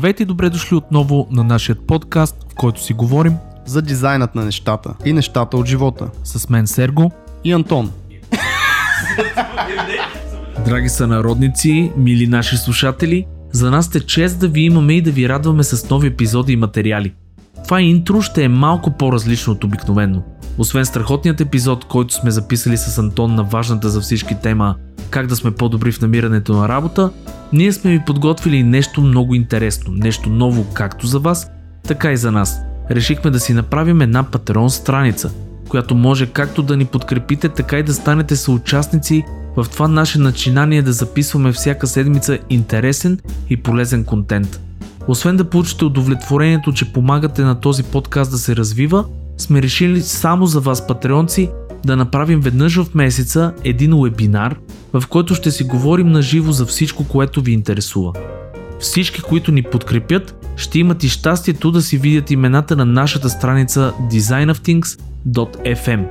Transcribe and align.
Здравейте 0.00 0.22
и 0.22 0.26
добре 0.26 0.50
дошли 0.50 0.76
отново 0.76 1.28
на 1.30 1.44
нашия 1.44 1.76
подкаст, 1.76 2.36
в 2.52 2.54
който 2.54 2.82
си 2.82 2.92
говорим 2.92 3.36
за 3.66 3.82
дизайнът 3.82 4.34
на 4.34 4.44
нещата 4.44 4.94
и 5.04 5.12
нещата 5.12 5.56
от 5.56 5.66
живота. 5.66 6.10
С 6.24 6.48
мен 6.48 6.66
Серго 6.66 7.12
и 7.44 7.52
Антон. 7.52 7.90
Драги 10.64 10.88
са 10.88 11.06
народници, 11.06 11.92
мили 11.96 12.26
наши 12.26 12.56
слушатели, 12.56 13.26
за 13.52 13.70
нас 13.70 13.94
е 13.94 14.00
чест 14.00 14.38
да 14.38 14.48
ви 14.48 14.60
имаме 14.60 14.92
и 14.92 15.02
да 15.02 15.10
ви 15.10 15.28
радваме 15.28 15.62
с 15.62 15.90
нови 15.90 16.08
епизоди 16.08 16.52
и 16.52 16.56
материали. 16.56 17.12
Това 17.64 17.80
интро 17.80 18.22
ще 18.22 18.44
е 18.44 18.48
малко 18.48 18.90
по-различно 18.90 19.52
от 19.52 19.64
обикновено. 19.64 20.22
Освен 20.60 20.86
страхотният 20.86 21.40
епизод, 21.40 21.84
който 21.84 22.14
сме 22.14 22.30
записали 22.30 22.76
с 22.76 22.98
Антон 22.98 23.34
на 23.34 23.44
важната 23.44 23.88
за 23.88 24.00
всички 24.00 24.34
тема 24.42 24.74
как 25.10 25.26
да 25.26 25.36
сме 25.36 25.50
по-добри 25.50 25.92
в 25.92 26.00
намирането 26.00 26.52
на 26.52 26.68
работа, 26.68 27.10
ние 27.52 27.72
сме 27.72 27.90
ви 27.90 28.02
подготвили 28.06 28.62
нещо 28.62 29.00
много 29.00 29.34
интересно, 29.34 29.92
нещо 29.92 30.30
ново 30.30 30.66
както 30.74 31.06
за 31.06 31.18
вас, 31.18 31.50
така 31.82 32.12
и 32.12 32.16
за 32.16 32.32
нас. 32.32 32.60
Решихме 32.90 33.30
да 33.30 33.40
си 33.40 33.54
направим 33.54 34.00
една 34.00 34.22
Патреон 34.22 34.70
страница, 34.70 35.32
която 35.68 35.94
може 35.94 36.26
както 36.26 36.62
да 36.62 36.76
ни 36.76 36.84
подкрепите, 36.84 37.48
така 37.48 37.78
и 37.78 37.82
да 37.82 37.94
станете 37.94 38.36
съучастници 38.36 39.24
в 39.56 39.66
това 39.72 39.88
наше 39.88 40.18
начинание 40.18 40.82
да 40.82 40.92
записваме 40.92 41.52
всяка 41.52 41.86
седмица 41.86 42.38
интересен 42.50 43.18
и 43.50 43.56
полезен 43.56 44.04
контент. 44.04 44.60
Освен 45.08 45.36
да 45.36 45.44
получите 45.44 45.84
удовлетворението, 45.84 46.72
че 46.72 46.92
помагате 46.92 47.42
на 47.42 47.60
този 47.60 47.82
подкаст 47.82 48.30
да 48.30 48.38
се 48.38 48.56
развива, 48.56 49.04
сме 49.40 49.62
решили 49.62 50.02
само 50.02 50.46
за 50.46 50.60
вас, 50.60 50.86
патреонци, 50.86 51.50
да 51.84 51.96
направим 51.96 52.40
веднъж 52.40 52.76
в 52.76 52.94
месеца 52.94 53.52
един 53.64 54.02
вебинар, 54.02 54.56
в 54.92 55.02
който 55.08 55.34
ще 55.34 55.50
си 55.50 55.64
говорим 55.64 56.08
на 56.08 56.22
живо 56.22 56.52
за 56.52 56.66
всичко, 56.66 57.04
което 57.04 57.40
ви 57.40 57.52
интересува. 57.52 58.12
Всички, 58.80 59.22
които 59.22 59.52
ни 59.52 59.62
подкрепят, 59.62 60.46
ще 60.56 60.78
имат 60.78 61.04
и 61.04 61.08
щастието 61.08 61.70
да 61.70 61.82
си 61.82 61.98
видят 61.98 62.30
имената 62.30 62.76
на 62.76 62.84
нашата 62.84 63.30
страница 63.30 63.92
designofthings.fm. 64.12 66.06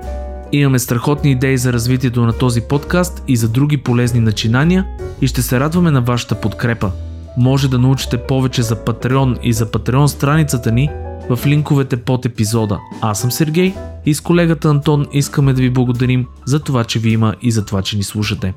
Имаме 0.52 0.80
страхотни 0.80 1.31
идеи 1.31 1.58
за 1.58 1.73
развитието 1.73 2.25
на 2.25 2.33
този 2.33 2.61
подкаст 2.61 3.23
и 3.27 3.36
за 3.36 3.49
други 3.49 3.77
полезни 3.77 4.19
начинания 4.19 4.86
и 5.21 5.27
ще 5.27 5.41
се 5.41 5.59
радваме 5.59 5.91
на 5.91 6.02
вашата 6.02 6.36
подкрепа. 6.36 6.91
Може 7.38 7.69
да 7.69 7.80
научите 7.80 8.17
повече 8.17 8.61
за 8.61 8.75
Patreon 8.75 9.39
и 9.41 9.53
за 9.53 9.66
Patreon 9.66 10.05
страницата 10.05 10.71
ни 10.71 10.89
в 11.30 11.45
линковете 11.45 11.97
под 11.97 12.25
епизода. 12.25 12.80
Аз 13.02 13.22
съм 13.22 13.31
Сергей 13.31 13.73
и 14.05 14.13
с 14.13 14.22
колегата 14.22 14.69
Антон 14.69 15.05
искаме 15.13 15.53
да 15.53 15.61
ви 15.61 15.69
благодарим 15.69 16.25
за 16.45 16.59
това, 16.59 16.83
че 16.83 16.99
ви 16.99 17.11
има 17.11 17.36
и 17.41 17.52
за 17.52 17.66
това, 17.66 17.81
че 17.81 17.97
ни 17.97 18.03
слушате. 18.03 18.53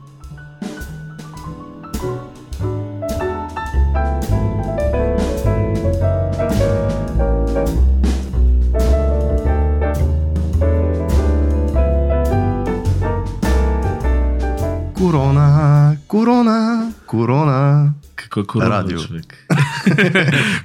Корона, 16.13 16.93
корона. 17.07 17.91
Какво 18.17 18.41
е 18.41 18.45
корона, 18.45 18.71
Радио. 18.71 18.99
човек? 18.99 19.47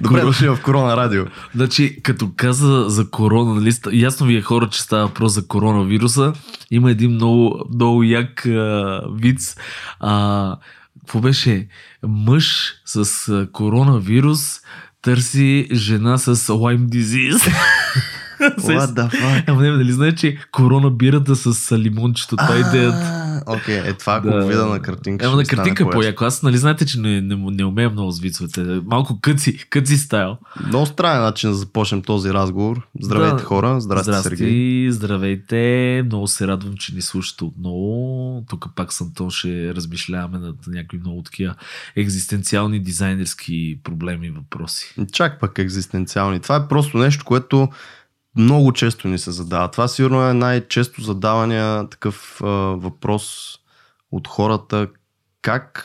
Добре 0.00 0.20
дошли 0.20 0.48
в 0.48 0.58
Корона 0.62 0.96
Радио. 0.96 1.24
Значи, 1.54 2.02
като 2.02 2.30
каза 2.36 2.84
за 2.88 3.10
корона, 3.10 3.54
нали, 3.54 3.72
ясно 3.92 4.26
ви 4.26 4.36
е 4.36 4.42
хора, 4.42 4.68
че 4.68 4.82
става 4.82 5.06
въпрос 5.06 5.32
за 5.32 5.46
коронавируса. 5.46 6.32
Има 6.70 6.90
един 6.90 7.10
много, 7.10 7.64
много 7.74 8.02
як 8.02 8.46
а, 8.46 9.00
виц. 9.14 9.56
А, 10.00 10.56
какво 11.00 11.20
беше? 11.20 11.68
Мъж 12.08 12.74
с 12.84 13.28
а, 13.28 13.48
коронавирус 13.52 14.60
търси 15.02 15.68
жена 15.72 16.18
с 16.18 16.36
Lyme 16.36 16.88
disease. 16.88 17.52
What 18.40 18.86
the 18.86 19.10
fuck? 19.10 19.44
Ама 19.46 19.62
не, 19.62 19.70
нали 19.70 19.92
знаеш, 19.92 20.14
че 20.14 20.38
корона 20.52 20.90
бирата 20.90 21.36
с 21.36 21.78
лимончето, 21.78 22.36
това 22.36 22.56
е 22.56 22.60
идеята. 22.60 23.27
Окей, 23.48 23.78
е 23.78 23.92
това 23.92 24.14
ако 24.14 24.26
Да. 24.26 24.42
го 24.42 24.48
видя 24.48 24.66
на 24.66 24.80
картинка. 24.80 25.26
Ема 25.26 25.36
на 25.36 25.44
картинка 25.44 25.82
е 25.82 25.84
по-ясно. 25.84 25.90
по-яко. 25.92 26.24
Аз, 26.24 26.42
нали 26.42 26.56
знаете, 26.58 26.86
че 26.86 27.00
не, 27.00 27.20
не, 27.20 27.36
не 27.36 27.64
умея 27.64 27.90
много 27.90 28.10
с 28.10 28.20
вицовете. 28.20 28.60
Малко 28.84 29.20
къци, 29.20 29.66
къци 29.70 29.96
стайл. 29.96 30.36
Много 30.66 30.86
странен 30.86 31.22
начин 31.22 31.50
да 31.50 31.56
започнем 31.56 32.02
този 32.02 32.30
разговор. 32.30 32.88
Здравейте 33.00 33.36
Да. 33.36 33.42
хора, 33.42 33.80
здрасти, 33.80 34.04
Здрасти, 34.04 34.28
Сергей. 34.28 34.90
здравейте. 34.90 35.58
Много 36.04 36.26
се 36.26 36.46
радвам, 36.46 36.74
че 36.76 36.94
ни 36.94 37.02
слушате 37.02 37.44
отново. 37.44 38.08
Тук 38.48 38.66
пак 38.76 38.92
с 38.92 39.00
Антон 39.00 39.30
ще 39.30 39.74
размишляваме 39.74 40.38
над 40.38 40.56
някакви 40.66 40.98
много 40.98 41.22
такива 41.22 41.54
екзистенциални 41.96 42.80
дизайнерски 42.80 43.48
проблеми 43.84 44.26
и 44.26 44.30
въпроси. 44.30 44.94
Чак 45.12 45.40
пък 45.40 45.58
екзистенциални. 45.58 46.40
Това 46.40 46.56
е 46.56 46.68
просто 46.68 46.98
нещо, 46.98 47.24
което 47.24 47.68
много 48.38 48.72
често 48.72 49.08
ни 49.08 49.18
се 49.18 49.30
задава. 49.30 49.70
Това 49.70 49.88
сигурно 49.88 50.28
е 50.28 50.34
най-често 50.34 51.02
задавания 51.02 51.88
такъв 51.88 52.40
а, 52.42 52.46
въпрос 52.76 53.54
от 54.12 54.28
хората. 54.28 54.88
Как 55.42 55.84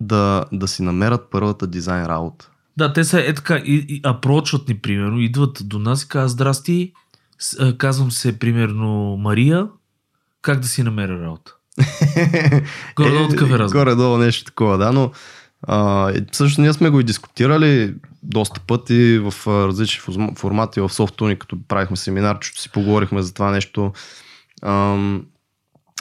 да, 0.00 0.44
да 0.52 0.68
си 0.68 0.82
намерят 0.82 1.28
първата 1.30 1.66
дизайн 1.66 2.06
работа? 2.06 2.50
Да, 2.76 2.92
те 2.92 3.04
са 3.04 3.20
е 3.20 3.34
така, 3.34 3.56
и, 3.56 3.86
и 3.88 4.00
апрочват 4.04 4.68
ни, 4.68 4.78
примерно, 4.78 5.20
идват 5.20 5.58
до 5.64 5.78
нас 5.78 6.02
и 6.02 6.08
казват, 6.08 6.30
здрасти, 6.30 6.92
казвам 7.78 8.10
се, 8.10 8.38
примерно, 8.38 9.16
Мария, 9.16 9.68
как 10.42 10.60
да 10.60 10.68
си 10.68 10.82
намеря 10.82 11.22
работа? 11.22 11.54
Горе-долу 12.96 13.28
такъв 13.28 13.50
е 13.50 13.58
разговор. 13.58 13.84
Горе-долу 13.84 14.18
нещо 14.18 14.44
такова, 14.44 14.78
да, 14.78 14.92
но 14.92 15.12
а, 15.62 16.12
всъщност 16.32 16.58
ние 16.58 16.72
сме 16.72 16.90
го 16.90 17.00
и 17.00 17.04
дискутирали 17.04 17.94
доста 18.22 18.60
пъти 18.60 19.18
в 19.18 19.46
различни 19.46 20.14
формати 20.36 20.80
в 20.80 20.88
Softuni, 20.88 21.38
като 21.38 21.58
правихме 21.68 21.96
семинар, 21.96 22.38
че 22.38 22.62
си 22.62 22.72
поговорихме 22.72 23.22
за 23.22 23.34
това 23.34 23.50
нещо. 23.50 23.92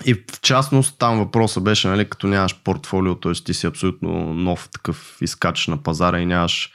И 0.06 0.14
в 0.14 0.42
частност 0.42 1.00
там 1.00 1.18
въпросът 1.20 1.64
беше, 1.64 1.88
нали, 1.88 2.10
като 2.10 2.28
нямаш 2.28 2.56
портфолио, 2.64 3.16
т.е. 3.16 3.34
ти 3.34 3.54
си 3.54 3.68
абсолютно 3.68 4.34
нов 4.34 4.70
такъв 4.72 5.18
изкач 5.22 5.68
на 5.68 5.84
пазара 5.84 6.20
и 6.20 6.26
нямаш 6.26 6.72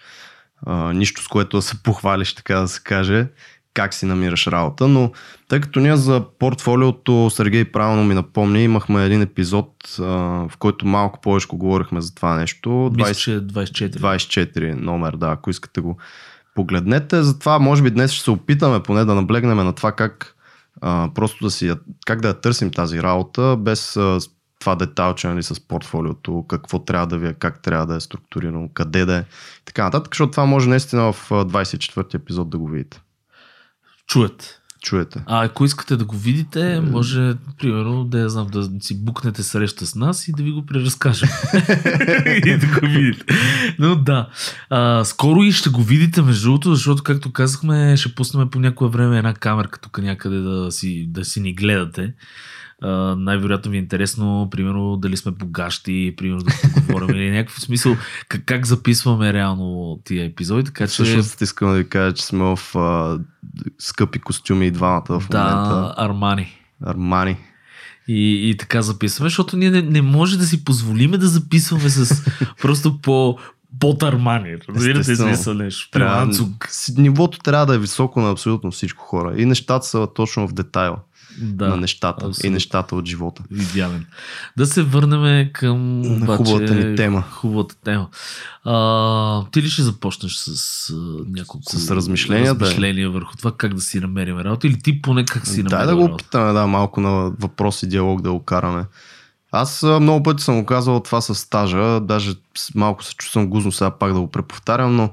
а, 0.67 0.93
нищо 0.93 1.23
с 1.23 1.29
което 1.29 1.57
да 1.57 1.63
се 1.63 1.83
похвалиш, 1.83 2.35
така 2.35 2.55
да 2.55 2.69
се 2.69 2.83
каже, 2.83 3.27
как 3.75 3.95
си 3.95 4.07
намираш 4.07 4.47
работа, 4.47 4.89
но 4.89 5.13
тъй 5.49 5.61
като 5.61 5.81
ние 5.81 5.97
за 5.97 6.25
портфолиото, 6.39 7.31
Сергей 7.31 7.65
правилно 7.65 8.05
ми 8.05 8.15
напомни, 8.15 8.65
имахме 8.65 9.05
един 9.05 9.23
епизод, 9.23 9.97
а, 9.99 10.03
в 10.49 10.53
който 10.59 10.87
малко 10.87 11.21
повече 11.21 11.47
говорихме 11.47 12.01
за 12.01 12.15
това 12.15 12.35
нещо. 12.35 12.93
Мисля, 12.97 13.13
20, 13.13 13.73
че 13.73 13.85
е 13.85 13.91
24. 13.91 13.97
24 13.97 14.75
номер, 14.75 15.17
да, 15.17 15.27
ако 15.27 15.51
искате 15.51 15.81
го 15.81 15.97
погледнете. 16.55 17.23
Затова 17.23 17.59
може 17.59 17.83
би 17.83 17.91
днес 17.91 18.13
ще 18.13 18.25
се 18.25 18.31
опитаме 18.31 18.83
поне 18.83 19.05
да 19.05 19.15
наблегнем 19.15 19.57
на 19.57 19.73
това 19.73 19.93
как 19.93 20.35
а, 20.81 21.11
просто 21.15 21.45
да 21.45 21.51
си, 21.51 21.73
как 22.07 22.21
да 22.21 22.29
я 22.29 22.41
търсим 22.41 22.71
тази 22.71 23.03
работа, 23.03 23.57
без 23.59 23.97
а, 23.97 24.19
това 24.59 24.75
деталче 24.75 25.29
нали, 25.29 25.43
с 25.43 25.69
портфолиото, 25.69 26.45
какво 26.49 26.79
трябва 26.79 27.07
да 27.07 27.19
ви 27.19 27.29
е, 27.29 27.33
как 27.33 27.63
трябва 27.63 27.87
да 27.87 27.95
е 27.95 28.01
структурирано, 28.01 28.69
къде 28.75 29.05
да 29.05 29.17
е, 29.17 29.21
и 29.21 29.65
така 29.65 29.85
нататък, 29.85 30.15
защото 30.15 30.31
това 30.31 30.45
може 30.45 30.69
наистина 30.69 31.13
в 31.13 31.33
а, 31.33 31.45
24 31.45 32.15
епизод 32.15 32.51
да 32.51 32.59
го 32.59 32.69
видите. 32.69 33.01
Чуят. 34.07 34.61
Чуете. 34.85 35.23
А 35.27 35.45
ако 35.45 35.65
искате 35.65 35.97
да 35.97 36.05
го 36.05 36.17
видите, 36.17 36.81
може, 36.81 37.35
примерно, 37.59 38.05
да 38.05 38.19
я 38.19 38.29
знам, 38.29 38.47
да 38.47 38.71
си 38.81 39.05
букнете 39.05 39.43
среща 39.43 39.87
с 39.87 39.95
нас 39.95 40.29
и 40.29 40.33
да 40.33 40.43
ви 40.43 40.51
го 40.51 40.67
преразкажем. 40.67 41.29
и 42.27 42.57
да 42.59 42.67
го 42.67 42.87
видите. 42.87 43.25
Но 43.79 43.97
да. 43.97 44.29
А, 44.71 45.05
скоро 45.05 45.43
и 45.43 45.53
ще 45.53 45.71
го 45.71 45.83
видите, 45.83 46.23
между 46.23 46.45
другото, 46.45 46.75
защото, 46.75 47.03
както 47.03 47.33
казахме, 47.33 47.97
ще 47.97 48.15
пуснем 48.15 48.51
по 48.51 48.61
някое 48.61 48.89
време 48.89 49.19
една 49.19 49.35
камерка 49.35 49.81
тук 49.81 49.99
някъде 49.99 50.39
да 50.39 50.73
си, 50.73 51.07
да 51.09 51.25
си 51.25 51.41
ни 51.41 51.55
гледате. 51.55 52.13
Най-вероятно 53.17 53.71
ви 53.71 53.77
е 53.77 53.81
интересно, 53.81 54.49
примерно, 54.51 54.97
дали 54.97 55.17
сме 55.17 55.33
богащи, 55.33 56.15
примерно 56.17 56.43
да 56.43 56.53
поговорим 56.75 57.17
или 57.17 57.31
някакъв 57.31 57.61
смисъл, 57.61 57.97
как, 58.29 58.45
как 58.45 58.67
записваме 58.67 59.33
реално 59.33 59.99
тия 60.05 60.25
епизоди, 60.25 60.65
така 60.65 60.87
че... 60.87 60.93
Всъщност 60.93 61.41
искам 61.41 61.69
да 61.69 61.77
ви 61.77 61.89
кажа, 61.89 62.15
че 62.15 62.25
сме 62.25 62.57
в 62.57 62.77
а, 62.79 63.19
скъпи 63.79 64.19
костюми 64.19 64.67
и 64.67 64.71
двамата 64.71 65.05
в 65.07 65.11
момента. 65.11 65.35
да, 65.35 65.95
Армани. 65.97 66.49
Армани. 66.87 67.37
И, 68.09 68.51
и 68.51 68.57
така 68.57 68.83
записваме, 68.83 69.29
защото 69.29 69.57
ние 69.57 69.71
не, 69.71 69.83
не 69.83 70.03
може 70.03 70.39
да 70.39 70.45
си 70.45 70.65
позволиме 70.65 71.19
да 71.19 71.29
записваме 71.29 71.89
с 71.89 72.25
просто 72.63 73.01
по 73.01 73.39
под 73.81 74.03
Армани. 74.03 74.57
Разбирате 74.69 75.17
смисъл 75.17 75.55
нещо. 75.55 75.91
Трябва, 75.91 76.33
нивото 76.99 77.39
трябва 77.39 77.67
да 77.67 77.75
е 77.75 77.79
високо 77.79 78.21
на 78.21 78.31
абсолютно 78.31 78.71
всичко 78.71 79.05
хора. 79.05 79.35
И 79.37 79.47
нещата 79.47 79.87
са 79.87 80.09
точно 80.15 80.49
в 80.49 80.53
детайла 80.53 80.99
Да, 81.39 81.69
на 81.69 81.77
нещата. 81.77 82.27
абсолютно. 82.27 82.49
И 82.49 82.51
нещата 82.51 82.97
от 82.97 83.07
живота. 83.07 83.43
Идеален. 83.51 84.07
Да 84.57 84.67
се 84.67 84.83
върнем 84.83 85.51
към 85.53 86.01
На 86.01 86.17
обаче, 86.17 86.37
хубавата 86.37 86.75
ни 86.75 86.97
тема. 86.97 87.23
Хубавата 87.23 87.75
тема. 87.85 88.09
А, 88.65 89.45
ти 89.51 89.63
ли 89.63 89.69
ще 89.69 89.83
започнеш 89.83 90.33
с 90.37 90.91
а, 90.91 90.95
няколко 91.27 91.71
С 91.71 91.91
размишления, 91.91 92.55
да. 92.55 92.61
размишления 92.61 93.11
върху 93.11 93.37
това 93.37 93.53
как 93.53 93.75
да 93.75 93.81
си 93.81 94.01
намерим 94.01 94.39
работа 94.39 94.67
или 94.67 94.79
ти 94.79 95.03
поне 95.03 95.25
как 95.25 95.47
си 95.47 95.63
Дай 95.63 95.79
намерим 95.79 96.01
да 96.01 96.09
го 96.09 96.15
опитаме, 96.15 96.53
да, 96.53 96.67
малко 96.67 97.01
на 97.01 97.33
въпрос 97.41 97.83
и 97.83 97.89
диалог 97.89 98.23
да 98.23 98.33
го 98.33 98.45
караме. 98.45 98.85
Аз 99.53 99.83
много 99.83 100.23
пъти 100.23 100.43
съм 100.43 100.61
го 100.61 100.67
казвал 100.67 101.01
това 101.01 101.21
с 101.21 101.35
стажа, 101.35 102.01
даже 102.01 102.35
малко 102.75 103.05
се 103.05 103.15
чувствам 103.15 103.47
гузно 103.47 103.73
сега 103.73 103.91
пак 103.91 104.13
да 104.13 104.21
го 104.21 104.31
преповтарям, 104.31 104.97
но 104.97 105.11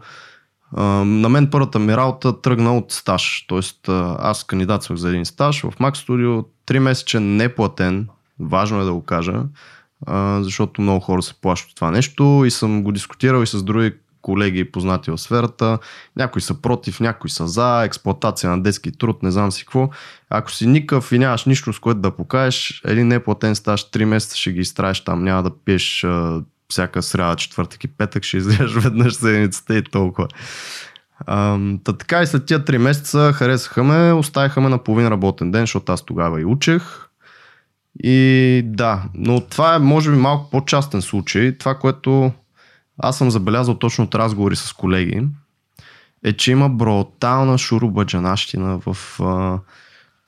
на 0.77 1.29
мен 1.29 1.50
първата 1.50 1.79
ми 1.79 1.97
работа 1.97 2.41
тръгна 2.41 2.77
от 2.77 2.91
стаж. 2.91 3.45
Тоест 3.47 3.89
аз 4.19 4.44
кандидатствах 4.44 4.97
за 4.97 5.09
един 5.09 5.25
стаж 5.25 5.62
в 5.62 5.65
Mac 5.65 6.07
Studio, 6.07 6.45
3 6.68 6.79
месечен 6.79 7.35
неплатен, 7.35 8.07
важно 8.39 8.81
е 8.81 8.83
да 8.83 8.94
го 8.94 9.01
кажа, 9.01 9.44
защото 10.39 10.81
много 10.81 11.00
хора 11.00 11.21
се 11.21 11.33
плащат 11.41 11.69
от 11.69 11.75
това 11.75 11.91
нещо 11.91 12.44
и 12.45 12.51
съм 12.51 12.83
го 12.83 12.91
дискутирал 12.91 13.44
и 13.44 13.47
с 13.47 13.63
други 13.63 13.94
колеги 14.21 14.71
познати 14.71 15.12
в 15.12 15.18
сферата. 15.18 15.79
Някои 16.15 16.41
са 16.41 16.62
против, 16.62 17.00
някои 17.00 17.29
са 17.29 17.47
за, 17.47 17.83
експлоатация 17.85 18.50
на 18.50 18.63
детски 18.63 18.91
труд, 18.91 19.23
не 19.23 19.31
знам 19.31 19.51
си 19.51 19.65
какво. 19.65 19.89
Ако 20.29 20.51
си 20.51 20.68
никакъв 20.68 21.12
и 21.12 21.19
нямаш 21.19 21.45
нищо 21.45 21.73
с 21.73 21.79
което 21.79 22.00
да 22.00 22.12
покажеш, 22.12 22.81
един 22.85 23.07
неплатен 23.07 23.56
стаж 23.56 23.89
3 23.89 24.06
месеца 24.06 24.38
ще 24.38 24.51
ги 24.51 24.59
изтраеш 24.59 25.03
там, 25.03 25.23
няма 25.23 25.44
да 25.44 25.51
пиеш 25.65 26.06
всяка 26.71 27.01
сряда, 27.01 27.35
четвъртък 27.35 27.83
и 27.83 27.88
петък, 27.88 28.23
ще 28.23 28.38
излезеш 28.38 28.73
веднъж 28.83 29.13
седмицата 29.13 29.77
и 29.77 29.83
толкова. 29.83 30.27
Та 31.83 31.94
така 32.00 32.21
и 32.21 32.27
след 32.27 32.45
тия 32.45 32.59
3 32.59 32.77
месеца 32.77 33.33
харесаха 33.33 33.83
ме, 33.83 34.13
оставиха 34.13 34.62
ме 34.62 34.69
на 34.69 34.77
половин 34.77 35.07
работен 35.07 35.51
ден, 35.51 35.62
защото 35.62 35.91
аз 35.91 36.06
тогава 36.06 36.41
и 36.41 36.45
учех. 36.45 36.81
И 38.03 38.62
да, 38.65 39.03
но 39.13 39.39
това 39.39 39.75
е 39.75 39.79
може 39.79 40.12
би 40.12 40.18
малко 40.18 40.50
по-частен 40.50 41.01
случай. 41.01 41.57
Това, 41.57 41.75
което 41.75 42.31
аз 42.97 43.18
съм 43.18 43.31
забелязал 43.31 43.75
точно 43.75 44.03
от 44.03 44.15
разговори 44.15 44.56
с 44.56 44.73
колеги, 44.73 45.27
е, 46.23 46.33
че 46.33 46.51
има 46.51 46.69
брутална 46.69 47.57
шурубаджанащина 47.57 48.79
в 48.85 49.19
а, 49.19 49.59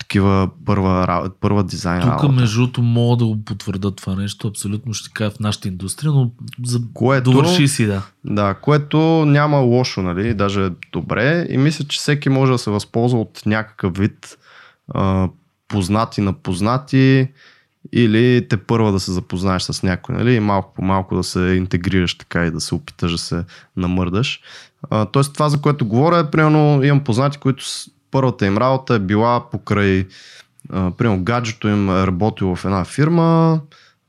такива 0.04 0.50
първа, 0.66 1.30
първа 1.42 1.64
дизайн 1.64 2.02
Тук, 2.02 2.10
работа. 2.10 2.32
между 2.32 2.60
другото, 2.60 2.82
мога 2.82 3.18
да 3.18 3.26
го 3.26 3.44
потвърда 3.46 3.92
това 3.92 4.16
нещо. 4.16 4.48
Абсолютно 4.48 4.94
ще 4.94 5.10
кажа 5.14 5.32
в 5.32 5.40
нашата 5.40 5.68
индустрия, 5.68 6.12
но 6.12 6.32
за... 6.66 6.82
Което- 6.94 7.32
довърши 7.32 7.68
си, 7.68 7.86
да. 7.86 8.02
Да, 8.26 8.54
което 8.54 8.98
няма 9.26 9.58
лошо, 9.58 10.02
нали, 10.02 10.34
даже 10.34 10.66
е 10.66 10.70
добре 10.92 11.48
и 11.50 11.58
мисля, 11.58 11.86
че 11.86 11.98
всеки 12.00 12.30
може 12.30 12.52
да 12.52 12.58
се 12.58 12.70
възползва 12.72 13.22
от 13.22 13.42
някакъв 13.46 13.98
вид 13.98 14.38
а, 14.94 15.30
познати 15.68 16.22
на 16.22 16.34
познати 16.34 17.28
или 17.94 18.48
те 18.50 18.58
първа 18.58 18.92
да 18.92 19.00
се 19.00 19.12
запознаеш 19.12 19.64
с 19.64 19.84
някой, 19.84 20.16
нали, 20.16 20.34
и 20.34 20.40
малко 20.40 20.74
по 20.74 20.82
малко 20.82 21.16
да 21.16 21.24
се 21.24 21.40
интегрираш 21.40 22.18
така 22.18 22.46
и 22.46 22.52
да 22.52 22.62
се 22.62 22.76
опиташ 22.76 23.12
да 23.12 23.18
се 23.18 23.44
намърдаш. 23.78 24.42
А, 24.90 25.06
тоест 25.06 25.34
това, 25.34 25.50
за 25.50 25.62
което 25.62 25.86
говоря 25.86 26.20
е, 26.20 26.32
примерно, 26.32 26.84
имам 26.84 27.04
познати, 27.04 27.38
които 27.38 27.64
първата 28.14 28.46
им 28.46 28.58
работа 28.58 28.96
е 28.96 29.00
била 29.00 29.50
покрай 29.50 30.08
а, 30.70 30.92
примерно 30.92 31.24
гаджето 31.24 31.68
им 31.68 31.90
е 31.90 32.08
работило 32.08 32.56
в 32.56 32.66
една 32.66 32.86
фирма, 32.86 33.62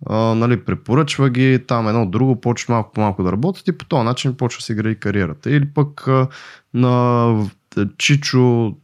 а, 0.06 0.16
нали, 0.16 0.64
препоръчва 0.64 1.30
ги, 1.30 1.60
там 1.66 1.88
едно 1.88 2.06
друго, 2.06 2.40
почва 2.40 2.74
малко 2.74 2.92
по 2.92 3.00
малко 3.00 3.22
да 3.22 3.32
работят 3.32 3.68
и 3.68 3.78
по 3.78 3.84
този 3.84 4.04
начин 4.04 4.34
почва 4.36 4.58
да 4.58 4.64
се 4.64 4.74
гради 4.74 4.94
кариерата. 4.94 5.50
Или 5.50 5.66
пък 5.74 6.08
а, 6.08 6.28
на 6.74 7.46
Чичо 7.98 8.74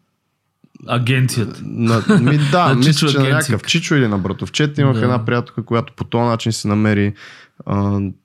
Агенцията. 0.86 1.60
на, 1.64 2.02
ми, 2.20 2.38
да, 2.52 2.68
На 2.68 2.74
мисля, 2.74 3.08
че 3.08 3.18
на 3.18 3.28
някакъв 3.28 3.62
Чичо 3.62 3.94
или 3.94 4.08
на 4.08 4.18
братовчет 4.18 4.78
имах 4.78 4.96
Да. 4.96 5.04
една 5.04 5.24
приятелка, 5.24 5.64
която 5.64 5.92
по 5.96 6.04
този 6.04 6.24
начин 6.24 6.52
се 6.52 6.68
намери, 6.68 7.14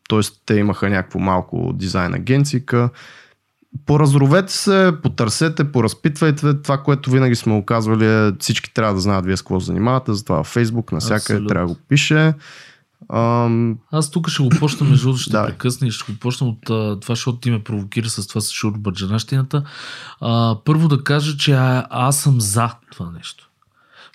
т.е. 0.09 0.19
те 0.45 0.55
имаха 0.55 0.89
някакво 0.89 1.19
малко 1.19 1.73
дизайн 1.73 2.13
агенцийка. 2.13 2.89
Поразровете 3.85 4.53
се, 4.53 4.93
потърсете, 5.03 5.71
поразпитвайте. 5.71 6.61
Това, 6.61 6.77
което 6.77 7.11
винаги 7.11 7.35
сме 7.35 7.53
го 7.53 7.65
казвали 7.65 8.05
е 8.05 8.31
всички 8.39 8.73
трябва 8.73 8.93
да 8.93 8.99
знаят 8.99 9.25
вие 9.25 9.37
с 9.37 9.41
какво 9.41 9.59
занимавате, 9.59 10.13
затова 10.13 10.35
във 10.37 10.55
Facebook, 10.55 10.91
навсякъде 10.91 11.47
трябва 11.47 11.67
да 11.67 11.73
го 11.73 11.79
пише. 11.89 12.33
Ам, 13.13 13.77
Аз 13.91 14.11
тук 14.11 14.29
ще 14.29 14.43
го 14.43 14.49
почна, 14.49 14.87
между 14.87 15.03
другото, 15.05 15.21
ще 15.21 15.31
Да. 15.31 15.45
прекъсна 15.45 15.87
и 15.87 15.91
ще 15.91 16.11
го 16.13 16.19
почна 16.19 16.47
от 16.47 16.69
а, 16.69 16.99
това, 16.99 17.15
защото 17.15 17.37
ти 17.37 17.51
ме 17.51 17.63
провокира 17.63 18.09
с 18.09 18.27
това 18.27 18.41
с 18.41 18.51
шурбаджанащината. 18.51 19.63
Първо 20.65 20.87
да 20.87 21.03
кажа, 21.03 21.37
че 21.37 21.53
а, 21.53 21.87
аз 21.89 22.17
съм 22.17 22.41
за 22.41 22.69
това 22.91 23.11
нещо. 23.11 23.49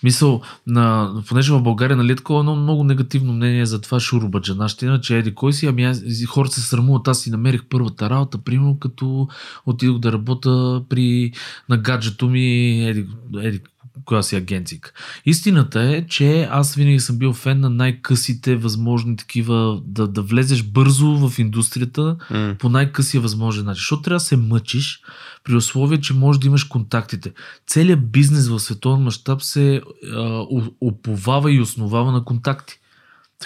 Мисъл, 0.02 0.42
на, 0.66 1.12
понеже 1.28 1.52
в 1.52 1.62
България 1.62 1.96
нали, 1.96 2.12
е 2.12 2.16
такова 2.16 2.40
едно 2.40 2.56
много 2.56 2.84
негативно 2.84 3.32
мнение 3.32 3.66
за 3.66 3.80
това 3.80 4.00
шурбаджанащина, 4.00 5.00
че 5.00 5.18
еди 5.18 5.34
кой 5.34 5.52
си, 5.52 5.66
ами 5.66 5.84
аз, 5.84 6.02
хората 6.28 6.54
се 6.54 6.60
срамуват, 6.60 7.08
аз 7.08 7.20
си 7.20 7.30
намерих 7.30 7.64
първата 7.70 8.10
работа, 8.10 8.38
примерно 8.38 8.78
като 8.78 9.28
отидох 9.66 9.98
да 9.98 10.12
работя 10.12 10.82
при, 10.88 11.32
на 11.68 11.76
гаджето 11.78 12.28
ми, 12.28 12.80
еди, 12.88 13.06
еди 13.42 13.60
коя 14.04 14.22
си 14.22 14.36
агенцик. 14.36 14.94
Истината 15.26 15.82
е, 15.82 16.06
че 16.06 16.48
аз 16.50 16.74
винаги 16.74 17.00
съм 17.00 17.18
бил 17.18 17.32
фен 17.32 17.60
на 17.60 17.70
най-късите 17.70 18.56
възможни 18.56 19.16
такива, 19.16 19.80
да, 19.84 20.08
да 20.08 20.22
влезеш 20.22 20.62
бързо 20.62 21.28
в 21.28 21.38
индустрията 21.38 22.16
м, 22.30 22.56
по 22.58 22.68
най-късия 22.68 23.20
възможен 23.20 23.64
начин. 23.64 23.80
Защото 23.80 24.02
трябва 24.02 24.16
да 24.16 24.20
се 24.20 24.36
мъчиш 24.36 25.02
при 25.44 25.56
условие, 25.56 26.00
че 26.00 26.14
можеш 26.14 26.40
да 26.40 26.46
имаш 26.46 26.64
контактите. 26.64 27.32
Целият 27.66 28.10
бизнес 28.10 28.48
в 28.48 28.60
световен 28.60 29.02
мащаб 29.02 29.42
се 29.42 29.82
а, 30.12 30.46
оповава 30.80 31.52
и 31.52 31.60
основава 31.60 32.12
на 32.12 32.24
контакти. 32.24 32.79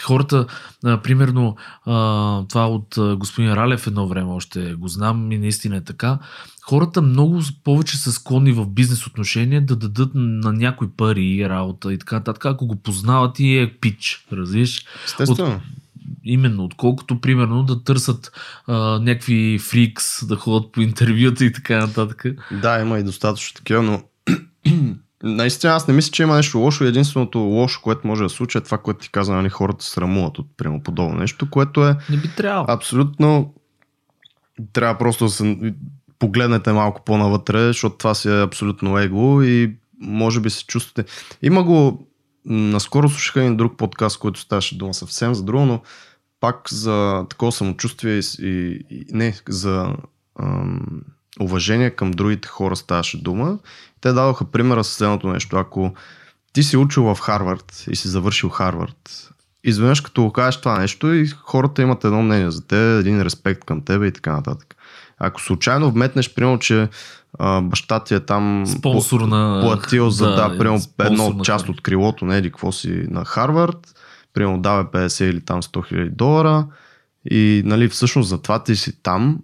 Хората, 0.03 0.47
а, 0.85 1.03
примерно, 1.03 1.57
а, 1.87 2.45
това 2.49 2.69
от 2.69 2.95
господин 3.19 3.53
Ралев 3.53 3.87
едно 3.87 4.09
време 4.09 4.33
още 4.33 4.75
го 4.75 4.89
знам 4.89 5.33
и 5.33 5.39
наистина 5.39 5.77
е 5.77 5.81
така. 5.81 6.19
Хората 6.67 7.03
много 7.03 7.41
повече 7.65 7.97
са 7.97 8.13
склонни 8.13 8.53
в 8.53 8.67
бизнес 8.67 9.07
отношения 9.07 9.61
да 9.61 9.77
дадат 9.77 10.11
на 10.15 10.53
някой 10.53 10.91
пари, 10.97 11.49
работа 11.49 11.93
и 11.93 11.99
така 11.99 12.17
нататък, 12.17 12.45
ако 12.45 12.67
го 12.67 12.77
познават 12.77 13.39
и 13.39 13.59
е 13.59 13.75
пич, 13.81 14.27
разбираш? 14.33 14.85
естествено. 15.05 15.61
Именно, 16.25 16.65
отколкото 16.65 17.21
примерно 17.21 17.63
да 17.63 17.85
търсят 17.85 18.33
а, 18.67 18.75
някакви 18.99 19.59
фрикс, 19.59 20.27
да 20.27 20.37
ходят 20.37 20.73
по 20.73 20.81
интервюта 20.81 21.45
и 21.45 21.53
така 21.53 21.79
нататък. 21.79 22.25
Да, 22.63 22.81
има 22.81 22.99
и 22.99 23.03
достатъчно 23.03 23.55
такива, 23.55 23.83
но 23.83 24.03
наистина 25.25 25.73
аз 25.73 25.89
не 25.89 25.95
мисля, 25.95 26.11
че 26.11 26.23
има 26.23 26.37
нещо 26.37 26.59
лошо. 26.59 26.85
Единственото 26.85 27.39
лошо, 27.39 27.81
което 27.83 28.07
може 28.07 28.23
да 28.23 28.29
случи 28.29 28.59
е 28.59 28.61
това, 28.61 28.79
което 28.79 29.01
ти 29.01 29.11
каза, 29.11 29.35
нали, 29.35 29.49
хората 29.49 29.85
срамуват 29.85 30.39
от 30.39 30.47
прямо 30.57 30.83
подобно 30.83 31.19
нещо, 31.19 31.51
което 31.51 31.89
е 31.89 31.97
Не 32.11 32.17
би 32.17 32.29
трябвало. 32.37 32.67
абсолютно 32.69 33.55
трябва 34.73 34.99
просто 34.99 35.25
да 35.25 35.31
се 35.31 35.75
погледнете 36.19 36.73
малко 36.73 37.03
по-навътре, 37.05 37.67
защото 37.67 37.97
това 37.97 38.15
си 38.15 38.29
е 38.29 38.43
абсолютно 38.43 38.99
его 38.99 39.43
и 39.43 39.77
може 40.01 40.41
би 40.41 40.51
се 40.51 40.67
чувствате. 40.67 41.11
Има 41.43 41.63
го, 41.63 42.07
наскоро 42.45 43.09
слушах 43.09 43.37
един 43.37 43.57
друг 43.57 43.77
подкаст, 43.77 44.19
който 44.19 44.41
ставаше 44.41 44.79
дума 44.79 44.95
съвсем 44.95 45.35
за 45.35 45.43
друго, 45.43 45.65
но 45.65 45.83
пак 46.41 46.71
за 46.71 47.27
такова 47.31 47.53
самочувствие 47.53 48.13
и, 48.13 48.23
и, 48.39 48.81
и 48.91 49.07
не, 49.13 49.35
за 49.49 49.97
ам, 50.43 51.03
уважение 51.41 51.91
към 51.91 52.11
другите 52.11 52.49
хора 52.49 52.77
ставаше 52.77 53.23
дума. 53.23 53.59
Те 54.01 54.13
дадоха 54.13 54.45
примера 54.45 54.85
с 54.85 54.89
следното 54.89 55.29
нещо. 55.29 55.57
Ако 55.57 55.95
ти 56.53 56.63
си 56.63 56.77
учил 56.77 57.15
в 57.15 57.21
Харвард 57.21 57.85
и 57.91 57.97
си 57.97 58.09
завършил 58.09 58.49
Харвард, 58.49 59.31
изведнъж 59.65 60.01
като 60.01 60.23
го 60.23 60.33
кажеш 60.33 60.61
това 60.61 60.79
нещо 60.79 61.13
и 61.13 61.27
хората 61.27 61.83
имат 61.83 62.05
едно 62.05 62.23
мнение 62.23 62.51
за 62.51 62.67
те, 62.67 62.99
един 62.99 63.23
респект 63.23 63.65
към 63.65 63.81
тебе 63.81 64.07
и 64.07 64.13
така 64.13 64.33
нататък. 64.33 64.77
Ако 65.19 65.43
случайно 65.43 65.91
вметнеш, 65.91 66.35
примерно, 66.35 66.59
че 66.59 66.89
а, 67.39 67.61
баща 67.61 68.05
ти 68.05 68.15
е 68.15 68.21
там 68.21 68.67
Спонсор 68.67 69.21
на... 69.21 69.61
платил 69.63 70.11
за 70.11 70.29
да, 70.29 70.49
да 70.49 70.59
примерно 70.59 70.81
едно 71.01 71.31
на 71.31 71.45
част 71.45 71.69
от 71.69 71.83
крилото, 71.83 72.25
не 72.25 72.39
еди 72.39 72.51
какво 72.51 72.73
си 72.73 73.07
на 73.11 73.25
Харвард, 73.25 73.95
примерно 74.35 74.63
дава 74.63 74.85
50 74.85 75.25
или 75.25 75.41
там 75.41 75.63
100 75.63 75.89
хиляди 75.89 76.11
долара 76.11 76.67
и 77.31 77.63
нали, 77.65 77.89
всъщност 77.89 78.29
затова 78.29 78.63
ти 78.63 78.77
си 78.77 79.03
там 79.03 79.39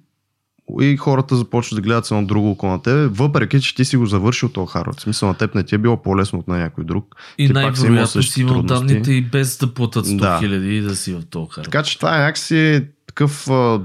и 0.80 0.96
хората 0.96 1.36
започват 1.36 1.76
да 1.76 1.82
гледат 1.82 2.06
се 2.06 2.14
на 2.14 2.26
друго 2.26 2.50
около 2.50 2.78
тебе, 2.78 3.06
въпреки 3.06 3.60
че 3.60 3.74
ти 3.74 3.84
си 3.84 3.96
го 3.96 4.06
завършил 4.06 4.48
този 4.48 4.72
Харвард. 4.72 4.98
В 4.98 5.02
смисъл 5.02 5.28
на 5.28 5.34
теб 5.34 5.54
не 5.54 5.62
ти 5.62 5.74
е 5.74 5.78
било 5.78 6.02
по-лесно 6.02 6.38
от 6.38 6.48
на 6.48 6.58
някой 6.58 6.84
друг. 6.84 7.16
И 7.38 7.42
ти 7.42 7.46
си 7.46 7.52
най-вероятно 7.52 8.06
същите 8.06 8.34
си 8.34 8.40
имал 8.40 8.62
данните 8.62 9.12
и 9.12 9.22
без 9.22 9.58
да 9.58 9.74
платят 9.74 10.06
100 10.06 10.16
Да. 10.16 10.38
хиляди 10.38 10.76
и 10.76 10.80
да 10.80 10.96
си 10.96 11.14
в 11.14 11.22
този 11.30 11.50
Харвард. 11.50 11.64
Така 11.64 11.82
че 11.82 11.98
това 11.98 12.16
е 12.16 12.20
някакси 12.20 12.86
такъв 13.06 13.50
а, 13.50 13.80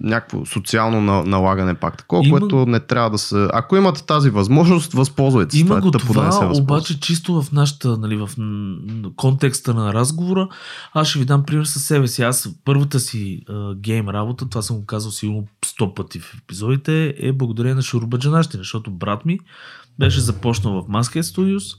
някакво 0.00 0.46
социално 0.46 1.00
на- 1.00 1.24
налагане 1.24 1.74
пак 1.74 1.98
такова, 1.98 2.26
Има- 2.26 2.38
което 2.40 2.66
не 2.66 2.80
трябва 2.80 3.10
да 3.10 3.18
се... 3.18 3.48
Ако 3.52 3.76
имате 3.76 4.06
тази 4.06 4.30
възможност, 4.30 4.92
възползвайте 4.92 5.56
се. 5.56 5.60
Има 5.60 5.76
е 5.76 5.80
го 5.80 5.90
да 5.90 5.98
не 5.98 6.04
се 6.04 6.06
това, 6.06 6.22
възползва. 6.22 6.62
обаче 6.62 7.00
чисто 7.00 7.42
в 7.42 7.52
нашата, 7.52 7.96
нали, 7.98 8.16
в 8.16 8.30
контекста 9.16 9.74
на 9.74 9.94
разговора, 9.94 10.48
аз 10.92 11.08
ще 11.08 11.18
ви 11.18 11.24
дам 11.24 11.44
пример 11.44 11.64
със 11.64 11.84
себе 11.84 12.08
си. 12.08 12.22
Аз 12.22 12.48
първата 12.64 13.00
си 13.00 13.40
а, 13.48 13.74
гейм 13.74 14.08
работа, 14.08 14.48
това 14.48 14.62
съм 14.62 14.76
го 14.76 14.86
казал 14.86 15.10
сигурно 15.12 15.44
100 15.66 15.94
пъти 15.94 16.18
в 16.20 16.34
епизодите, 16.42 17.14
е 17.18 17.32
благодарение 17.32 17.74
на 17.74 17.82
Шурубаджанащина, 17.82 18.60
защото 18.60 18.90
брат 18.90 19.24
ми 19.24 19.38
беше 19.98 20.20
започнал 20.20 20.82
в 20.82 20.88
Masket 20.88 21.22
Studios, 21.22 21.76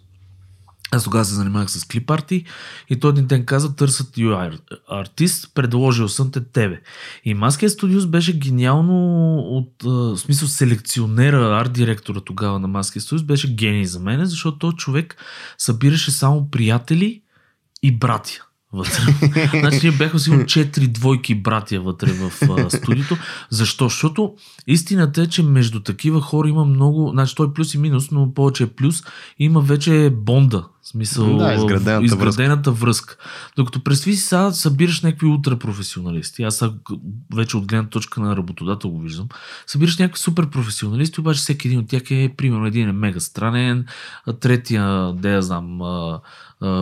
аз 0.95 1.03
тогава 1.03 1.25
се 1.25 1.33
занимавах 1.33 1.71
с 1.71 1.85
клип 1.85 2.11
арти 2.11 2.45
и 2.89 2.99
той 2.99 3.11
един 3.11 3.25
ден 3.25 3.45
каза, 3.45 3.75
търсят 3.75 4.07
UI 4.07 4.59
артист, 4.91 5.51
предложил 5.53 6.07
съм 6.07 6.31
те 6.31 6.43
тебе. 6.43 6.81
И 7.25 7.35
Masket 7.35 7.67
Studios 7.67 8.07
беше 8.07 8.39
гениално 8.39 9.37
от, 9.37 9.83
в 9.83 10.17
смисъл 10.17 10.47
селекционера, 10.47 11.59
арт 11.61 11.73
директора 11.73 12.19
тогава 12.19 12.59
на 12.59 12.69
Masket 12.69 12.99
Studios 12.99 13.25
беше 13.25 13.55
гений 13.55 13.85
за 13.85 13.99
мен, 13.99 14.25
защото 14.25 14.57
той 14.57 14.71
човек 14.71 15.15
събираше 15.57 16.11
само 16.11 16.49
приятели 16.51 17.21
и 17.83 17.91
братя. 17.91 18.45
вътре. 18.73 19.01
значи 19.59 19.79
ние 19.83 19.97
бяхме 19.97 20.19
сигурно 20.19 20.45
четири 20.45 20.87
двойки 20.87 21.35
братя 21.35 21.81
вътре 21.81 22.11
в 22.11 22.31
а, 22.41 22.69
студиото. 22.69 23.17
Защо? 23.49 23.85
Защото 23.85 24.35
истината 24.67 25.21
е, 25.21 25.27
че 25.27 25.43
между 25.43 25.79
такива 25.79 26.21
хора 26.21 26.49
има 26.49 26.65
много, 26.65 27.09
значи 27.09 27.35
той 27.35 27.47
е 27.47 27.53
плюс 27.53 27.73
и 27.73 27.77
минус, 27.77 28.11
но 28.11 28.33
повече 28.33 28.63
е 28.63 28.67
плюс, 28.67 29.03
има 29.39 29.61
вече 29.61 30.13
бонда. 30.15 30.65
В 30.85 30.87
смисъл, 30.87 31.37
Да, 31.37 31.53
изградената 31.53 32.05
изградената 32.05 32.71
връзка. 32.71 33.15
Докато 33.55 33.83
представи 33.83 34.15
си 34.15 34.21
сега 34.21 34.51
събираш 34.51 35.01
някакви 35.01 35.27
ултрапрофесионалисти. 35.27 36.43
Аз 36.43 36.55
сега 36.55 36.71
вече 37.35 37.57
от 37.57 37.65
гледна 37.65 37.89
точка 37.89 38.21
на 38.21 38.37
работодател 38.37 38.89
го 38.89 38.99
виждам. 38.99 39.27
Събираш 39.67 39.97
някакви 39.97 40.19
супер 40.19 40.49
професионалисти, 40.49 41.19
обаче 41.19 41.39
всеки 41.39 41.67
един 41.67 41.79
от 41.79 41.87
тях 41.87 42.11
е, 42.11 42.33
примерно, 42.37 42.65
един 42.65 42.89
е 42.89 42.91
мега 42.91 43.19
странен, 43.19 43.85
третия, 44.39 45.13
да 45.13 45.29
я 45.29 45.41
знам, 45.41 45.79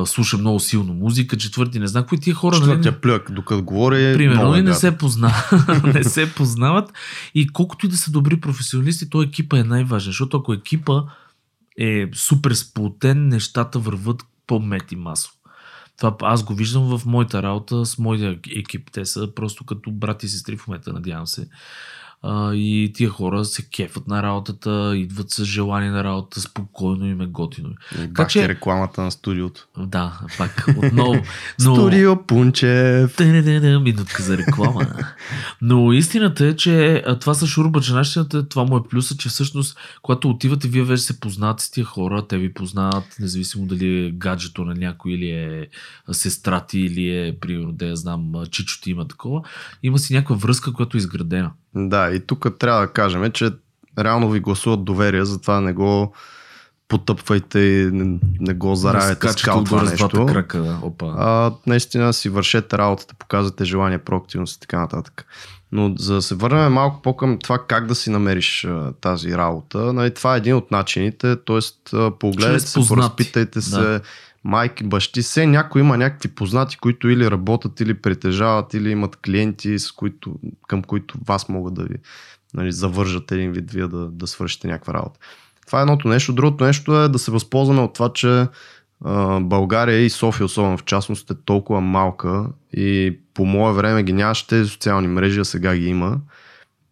слуша 0.06 0.38
много 0.38 0.60
силно 0.60 0.94
музика, 0.94 1.38
четвърти 1.38 1.80
не 1.80 1.88
знам, 1.88 2.04
кои 2.04 2.18
тия 2.18 2.34
хора. 2.34 2.60
нали, 2.60 2.66
Четвъртия 2.66 3.02
плюк, 3.02 3.32
докато 3.32 3.64
говори. 3.64 4.14
Примерно, 4.14 4.56
е 4.56 4.60
и 4.60 4.62
не 4.62 4.74
се 4.74 4.98
познават. 4.98 5.52
не 5.94 6.04
се 6.04 6.34
познават. 6.34 6.94
И 7.36 7.48
колкото 7.48 7.86
и 7.86 7.90
да 7.90 7.98
са 7.98 8.12
добри 8.12 8.40
професионалисти, 8.40 9.10
то 9.10 9.22
екипа 9.22 9.60
е 9.60 9.64
най-важен. 9.64 10.10
Защото 10.10 10.38
ако 10.38 10.54
екипа 10.54 11.02
е 11.78 12.08
супер 12.14 12.52
сплотен, 12.52 13.28
нещата 13.28 13.80
върват 13.80 14.24
по-мет 14.48 14.92
и 14.92 14.96
масово. 14.96 15.36
Това 15.98 16.16
аз 16.22 16.44
го 16.44 16.54
виждам 16.54 16.98
в 16.98 17.06
моята 17.06 17.44
работа 17.44 17.86
с 17.86 17.98
моя 17.98 18.40
екип. 18.52 18.92
Те 18.92 19.06
са 19.06 19.36
просто 19.36 19.66
като 19.66 19.92
брати 19.92 20.26
и 20.26 20.30
сестри 20.30 20.58
в 20.58 20.68
момента, 20.68 20.94
надявам 20.94 21.28
се. 21.28 21.48
А, 22.26 22.54
и 22.54 22.92
тия 22.96 23.10
хора 23.10 23.46
се 23.46 23.70
кефат 23.70 24.08
на 24.08 24.24
работата, 24.24 24.94
идват 24.96 25.32
с 25.32 25.46
желание 25.46 25.90
на 25.90 26.04
работа, 26.04 26.42
спокойно 26.42 27.06
им 27.06 27.22
е 27.22 27.26
готино. 27.26 27.70
И 27.70 27.96
Така 27.96 28.08
бах 28.24 28.28
че- 28.28 28.48
рекламата 28.50 29.02
на 29.02 29.12
студиото. 29.12 29.68
Да, 29.78 30.20
пак 30.38 30.66
отново. 30.78 31.14
Но... 31.60 31.74
Студио 31.76 32.24
Пунчев. 32.24 33.20
Минутка 33.84 34.24
за 34.24 34.38
реклама. 34.38 34.88
Но 35.62 35.94
истината 35.94 36.46
е, 36.46 36.56
че 36.56 37.04
това 37.22 37.34
са 37.34 37.48
шурбаджанащината, 37.48 38.50
това 38.50 38.64
му 38.64 38.78
е 38.78 38.88
плюса, 38.90 39.18
че 39.18 39.30
всъщност, 39.30 39.78
когато 40.02 40.30
отивате, 40.30 40.68
вие 40.68 40.84
вече 40.84 41.04
се 41.04 41.20
познавате 41.20 41.64
с 41.64 41.72
тия 41.72 41.86
хора, 41.86 42.28
те 42.28 42.38
ви 42.38 42.54
познават, 42.54 43.16
независимо 43.20 43.66
дали 43.66 44.06
е 44.06 44.12
гаджето 44.12 44.66
на 44.66 44.74
някой 44.74 45.12
или 45.12 45.30
е 45.30 45.68
сестра 46.12 46.60
ти, 46.60 46.80
или 46.80 47.10
е, 47.10 47.38
примерно, 47.40 47.72
да 47.72 47.86
я 47.86 47.96
знам, 47.96 48.32
чичо 48.52 48.82
ти 48.82 48.92
има 48.92 49.08
такова. 49.08 49.42
Има 49.84 50.00
си 50.00 50.14
някаква 50.14 50.36
връзка, 50.36 50.74
която 50.74 50.98
е 50.98 51.00
изградена. 51.00 51.52
Да, 51.76 52.12
и 52.12 52.20
тук 52.20 52.48
трябва 52.60 52.82
да 52.82 52.88
кажем, 52.88 53.32
че 53.32 53.52
реално 54.00 54.30
ви 54.30 54.40
гласуват 54.40 54.84
доверие, 54.84 55.26
затова 55.26 55.62
не 55.62 55.74
го 55.74 56.14
потъпвайте 56.88 57.60
и 57.60 57.90
не, 57.92 58.20
не 58.40 58.54
го 58.54 58.76
заравяте 58.76 59.32
с 59.32 59.36
кал 59.36 59.64
това 59.64 59.84
нещо. 59.84 60.26
крака. 60.26 60.62
Да. 60.62 60.80
Опа. 60.84 61.16
А, 61.18 61.52
наистина 61.68 62.14
си 62.14 62.30
вършете 62.30 62.78
работата, 62.78 63.16
показвате 63.16 63.66
желание, 63.66 63.98
проактивност 63.98 64.56
и 64.56 64.60
така 64.60 64.80
нататък. 64.80 65.26
Но 65.72 65.96
за 66.00 66.14
да 66.14 66.22
се 66.22 66.36
върнем 66.36 66.74
малко 66.74 67.02
по-към 67.02 67.40
това 67.40 67.66
как 67.68 67.88
да 67.88 67.96
си 67.96 68.10
намериш 68.10 68.66
а, 68.66 68.94
тази 69.02 69.38
работа, 69.38 69.94
нали, 69.94 70.14
това 70.14 70.36
е 70.36 70.38
един 70.38 70.56
от 70.56 70.72
начините, 70.72 71.36
т.е. 71.36 71.60
погледайте 72.20 72.68
се, 72.68 72.88
поразпитайте 72.88 73.62
се, 73.62 73.82
Да. 73.82 74.02
Майки, 74.44 74.84
бащи, 74.84 75.22
все 75.22 75.48
някой 75.48 75.82
има 75.82 75.98
някакви 75.98 76.30
познати, 76.30 76.78
които 76.78 77.10
или 77.10 77.32
работят, 77.32 77.80
или 77.80 77.94
притежават, 77.94 78.74
или 78.74 78.92
имат 78.92 79.16
клиенти, 79.16 79.80
с 79.80 79.92
които, 79.92 80.36
към 80.68 80.84
които 80.84 81.18
вас 81.26 81.50
могат 81.50 81.74
да 81.74 81.84
ви 81.84 81.96
нали, 82.54 82.72
завържат 82.72 83.32
един 83.32 83.52
вид, 83.52 83.72
вие 83.72 83.88
да, 83.88 84.10
да 84.10 84.28
свършите 84.28 84.68
някаква 84.68 84.94
работа. 84.94 85.20
Това 85.66 85.80
е 85.80 85.82
едното 85.82 86.08
нещо. 86.08 86.34
Другото 86.34 86.64
нещо 86.64 87.02
е 87.02 87.10
да 87.10 87.20
се 87.20 87.32
възползваме 87.32 87.82
от 87.82 87.94
това, 87.94 88.14
че 88.14 88.48
а, 89.06 89.40
България 89.40 90.00
и 90.00 90.10
София, 90.10 90.46
особено 90.46 90.78
в 90.78 90.84
частност, 90.84 91.32
е 91.32 91.36
толкова 91.46 91.82
малка 91.82 92.46
и 92.74 93.20
по 93.34 93.46
мое 93.46 93.74
време 93.74 94.04
ги 94.04 94.14
нямаше 94.14 94.48
тези 94.48 94.70
социални 94.70 95.08
мрежи, 95.08 95.40
а 95.40 95.46
сега 95.46 95.76
ги 95.76 95.88
има. 95.88 96.18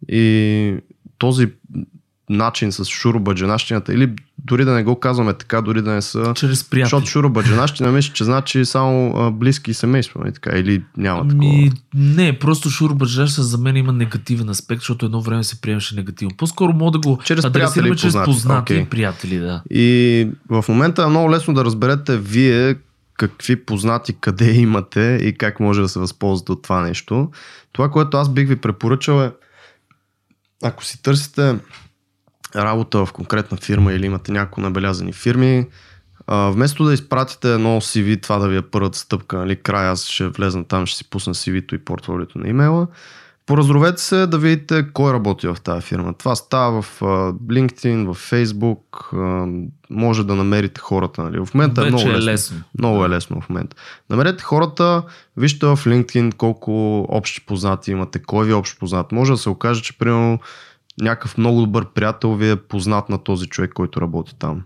И 0.08 0.76
този 1.18 1.52
начин 2.30 2.72
с 2.72 2.84
шурубаджанащината, 2.84 3.94
или 3.94 4.12
дори 4.38 4.64
да 4.64 4.72
не 4.72 4.84
го 4.84 5.00
казваме 5.00 5.32
така, 5.32 5.60
дори 5.60 5.82
да 5.82 5.90
не 5.90 6.02
са... 6.02 6.32
Чрез 6.36 6.64
приятели. 6.64 6.86
Защото 6.86 7.06
шурубаджанащина 7.06 7.92
мисля, 7.92 8.12
че 8.14 8.24
значи 8.24 8.64
само 8.64 9.16
а, 9.16 9.30
близки 9.30 9.70
и 9.70 9.74
семейство, 9.74 10.20
нали 10.20 10.32
така? 10.32 10.58
Или 10.58 10.84
няма 10.96 11.28
такова. 11.28 11.52
Ми, 11.52 11.70
не, 11.94 12.38
просто 12.38 12.70
шурбаджанщина 12.70 13.44
за 13.44 13.58
мен 13.58 13.76
има 13.76 13.92
негативен 13.92 14.48
аспект, 14.48 14.80
защото 14.80 15.06
едно 15.06 15.20
време 15.20 15.44
се 15.44 15.60
приемаше 15.60 15.94
негативно. 15.94 16.36
По-скоро 16.36 16.72
мога 16.72 16.90
да 16.90 17.08
го 17.08 17.18
Чрез 17.24 17.44
адресираме 17.44 17.94
и 17.94 17.96
чрез 17.96 18.12
познати. 18.12 18.30
познати 18.30 18.74
и 18.74 18.84
приятели, 18.84 19.38
да. 19.38 19.62
И 19.70 20.28
в 20.48 20.64
момента 20.68 21.02
е 21.02 21.06
много 21.06 21.30
лесно 21.30 21.54
да 21.54 21.64
разберете 21.64 22.16
вие 22.16 22.76
какви 23.18 23.64
познати 23.64 24.16
къде 24.20 24.52
имате 24.52 25.18
и 25.22 25.34
как 25.34 25.60
може 25.60 25.80
да 25.80 25.88
се 25.88 25.98
възползвате 25.98 26.52
от 26.52 26.62
това 26.62 26.80
нещо. 26.80 27.30
Това, 27.72 27.90
което 27.90 28.16
аз 28.16 28.28
бих 28.28 28.48
ви 28.48 28.56
препоръчал 28.56 29.22
е, 29.22 29.32
ако 30.62 30.84
си 30.84 31.02
търсите 31.02 31.56
работа 32.56 33.06
в 33.06 33.12
конкретна 33.12 33.56
фирма 33.56 33.92
или 33.92 34.06
имате 34.06 34.32
някои 34.32 34.64
набелязани 34.64 35.12
фирми, 35.12 35.66
а, 36.26 36.50
вместо 36.50 36.84
да 36.84 36.94
изпратите 36.94 37.54
едно 37.54 37.80
CV, 37.80 38.22
това 38.22 38.38
да 38.38 38.48
ви 38.48 38.56
е 38.56 38.62
първата 38.62 38.98
стъпка, 38.98 39.38
нали, 39.38 39.56
край 39.56 39.86
аз 39.86 40.06
ще 40.06 40.28
влезна 40.28 40.64
там, 40.64 40.86
ще 40.86 40.98
си 40.98 41.10
пусна 41.10 41.34
CV-то 41.34 41.74
и 41.74 41.84
портфолиото 41.84 42.38
на 42.38 42.48
имейла, 42.48 42.86
Поразровете 43.46 44.02
се 44.02 44.26
да 44.26 44.38
видите 44.38 44.86
кой 44.92 45.12
работи 45.12 45.46
в 45.46 45.56
тази 45.64 45.86
фирма. 45.86 46.14
Това 46.14 46.34
става 46.34 46.82
в 46.82 47.00
LinkedIn, 47.50 48.12
в 48.12 48.30
Facebook, 48.30 49.12
може 49.90 50.26
да 50.26 50.34
намерите 50.34 50.80
хората. 50.80 51.22
Нали. 51.22 51.38
В 51.38 51.54
момента 51.54 51.80
е 51.80 51.84
Вече 51.84 51.94
много 51.94 52.08
е 52.08 52.12
лесно. 52.12 52.30
лесно. 52.32 52.56
Много 52.78 53.04
е 53.04 53.08
лесно 53.08 53.40
в 53.40 53.48
момента. 53.48 53.76
Намерете 54.10 54.44
хората, 54.44 55.02
вижте 55.36 55.66
в 55.66 55.76
LinkedIn 55.76 56.34
колко 56.34 57.00
общи 57.08 57.46
познати 57.46 57.90
имате, 57.90 58.22
кой 58.22 58.46
ви 58.46 58.52
е 58.52 58.54
общ 58.54 58.78
познат. 58.78 59.12
Може 59.12 59.32
да 59.32 59.38
се 59.38 59.48
окаже, 59.48 59.82
че 59.82 59.98
примерно 59.98 60.38
някакъв 61.00 61.38
много 61.38 61.60
добър 61.60 61.86
приятел 61.92 62.34
ви 62.34 62.50
е 62.50 62.56
познат 62.56 63.08
на 63.08 63.18
този 63.18 63.46
човек, 63.46 63.72
който 63.72 64.00
работи 64.00 64.34
там. 64.38 64.62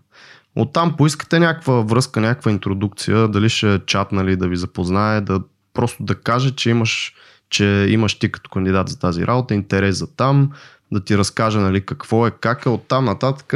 Оттам 0.56 0.97
поискате 0.97 1.38
някаква 1.38 1.75
връзка, 1.75 2.21
някаква 2.21 2.50
интродукция, 2.50 3.28
дали 3.28 3.49
ще 3.49 3.75
е 3.75 3.78
чат, 3.78 4.12
нали, 4.12 4.37
да 4.37 4.49
ви 4.49 4.56
запознае, 4.56 5.21
да 5.21 5.40
просто 5.75 6.02
да 6.02 6.14
каже, 6.14 6.50
че 6.50 6.71
имаш, 6.71 7.14
че 7.50 7.87
имаш 7.88 8.18
ти 8.18 8.33
като 8.33 8.50
кандидат 8.50 8.88
за 8.88 8.99
тази 8.99 9.26
работа, 9.26 9.54
интерес 9.54 9.97
за 9.97 10.06
там, 10.16 10.50
да 10.92 11.04
ти 11.04 11.18
разкаже 11.18 11.59
нали, 11.59 11.87
какво 11.87 12.26
е, 12.26 12.30
как 12.30 12.66
е, 12.66 12.68
оттам 12.68 13.04
нататък. 13.04 13.54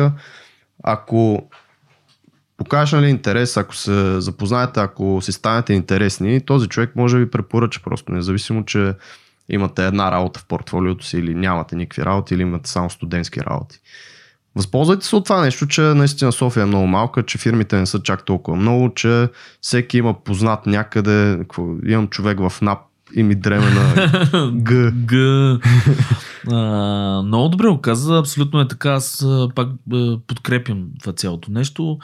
Ако 0.82 1.48
покажеш 2.56 2.92
нали, 2.92 3.08
интерес, 3.08 3.56
ако 3.56 3.76
се 3.76 4.20
запознаете, 4.20 4.80
ако 4.80 5.20
си 5.22 5.32
станете 5.32 5.72
интересни, 5.72 6.44
този 6.46 6.68
човек 6.68 6.96
може 6.96 7.16
да 7.16 7.24
ви 7.24 7.30
препоръча 7.30 7.80
просто, 7.84 8.12
независимо, 8.12 8.64
че 8.64 8.94
имате 9.50 9.86
една 9.86 10.10
работа 10.10 10.40
в 10.40 10.46
портфолиото 10.46 11.06
си 11.06 11.18
или 11.18 11.34
нямате 11.34 11.76
никакви 11.76 12.04
работи 12.04 12.34
или 12.34 12.42
имате 12.42 12.70
само 12.70 12.90
студентски 12.90 13.40
работи. 13.40 13.78
Възползвайте 14.56 15.06
се 15.06 15.16
от 15.16 15.24
това 15.24 15.40
нещо, 15.40 15.66
че 15.66 15.80
наистина 15.80 16.32
София 16.32 16.62
е 16.62 16.66
много 16.66 16.86
малка, 16.86 17.22
че 17.22 17.38
фирмите 17.38 17.76
не 17.76 17.86
са 17.86 18.02
чак 18.02 18.24
толкова 18.24 18.56
много, 18.56 18.94
че 18.94 19.28
всеки 19.60 19.98
има 19.98 20.14
познат 20.24 20.66
някъде, 20.66 21.36
какво, 21.40 21.66
имам 21.86 22.08
човек 22.08 22.38
в 22.40 22.60
НАП 22.62 22.78
и 23.14 23.22
ми 23.22 23.34
дреме 23.34 23.70
на 23.70 23.94
Г. 24.64 24.92
Г. 25.06 25.16
А, 26.50 27.22
много 27.22 27.48
добре 27.48 27.68
го 27.68 27.80
каза, 27.80 28.18
абсолютно 28.18 28.60
е 28.60 28.68
така. 28.68 28.90
Аз 28.92 29.26
пак 29.54 29.68
подкрепям 30.26 30.86
това 31.00 31.12
цялото 31.12 31.50
нещо. 31.50 31.98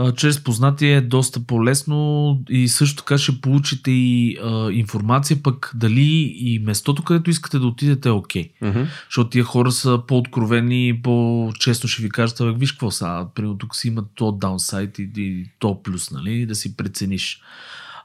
А, 0.00 0.12
чрез 0.12 0.44
познати 0.44 0.86
е 0.86 1.00
доста 1.00 1.40
по-лесно 1.40 2.40
и 2.48 2.68
също 2.68 2.96
така 2.96 3.18
ще 3.18 3.40
получите 3.40 3.90
и 3.90 4.38
а, 4.44 4.70
информация 4.72 5.42
пък 5.42 5.72
дали 5.74 6.34
и 6.38 6.58
местото, 6.58 7.02
където 7.02 7.30
искате 7.30 7.58
да 7.58 7.66
отидете 7.66 8.08
е 8.08 8.12
окей. 8.12 8.50
Мгм. 8.62 8.82
Защото 9.08 9.30
тия 9.30 9.44
хора 9.44 9.72
са 9.72 10.00
по-откровени 10.08 10.88
и 10.88 11.02
по-често 11.02 11.88
ще 11.88 12.02
ви 12.02 12.08
кажат, 12.08 12.40
«Абе, 12.40 12.52
виж 12.52 12.72
какво 12.72 12.90
са, 12.90 13.26
примерно 13.34 13.58
тук 13.58 13.76
си 13.76 13.88
има 13.88 14.04
то 14.14 14.32
даунсайт 14.32 14.98
и, 14.98 15.10
и 15.16 15.46
то 15.58 15.82
плюс, 15.82 16.10
нали, 16.10 16.46
да 16.46 16.54
си 16.54 16.76
прецениш. 16.76 17.40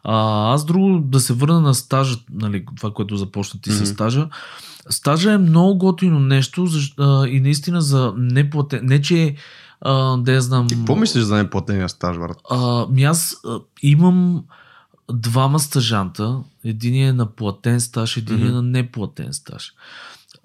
А, 0.03 0.53
аз 0.53 0.65
друго, 0.65 0.99
да 0.99 1.19
се 1.19 1.33
върна 1.33 1.61
на 1.61 1.73
стажа, 1.73 2.17
нали, 2.33 2.65
това, 2.77 2.91
което 2.91 3.17
започна 3.17 3.61
ти 3.61 3.69
Мгм. 3.69 3.85
с 3.85 3.89
стажа. 3.89 4.27
Стажа 4.89 5.31
е 5.31 5.37
много 5.37 5.77
готино 5.77 6.19
нещо 6.19 6.65
защ, 6.65 6.93
а, 6.99 7.27
и 7.27 7.39
наистина 7.39 7.81
за 7.81 8.13
неплатен, 8.17 8.79
не 8.83 9.01
че 9.01 9.35
а, 9.85 10.17
да 10.17 10.33
я 10.33 10.41
знам... 10.41 10.67
Ти 10.67 10.75
какво 10.75 10.95
мислиш 10.95 11.23
за 11.23 11.35
неплатения 11.35 11.89
стаж, 11.89 12.17
брат? 12.17 12.37
А, 12.49 12.87
ми 12.89 13.03
аз 13.03 13.35
а, 13.45 13.59
имам 13.81 14.43
двама 15.13 15.59
стажанта. 15.59 16.39
Един 16.63 17.07
е 17.07 17.13
на 17.13 17.25
платен 17.25 17.81
стаж, 17.81 18.17
един 18.17 18.41
е 18.41 18.43
Мгм. 18.45 18.53
на 18.53 18.61
неплатен 18.61 19.33
стаж. 19.33 19.73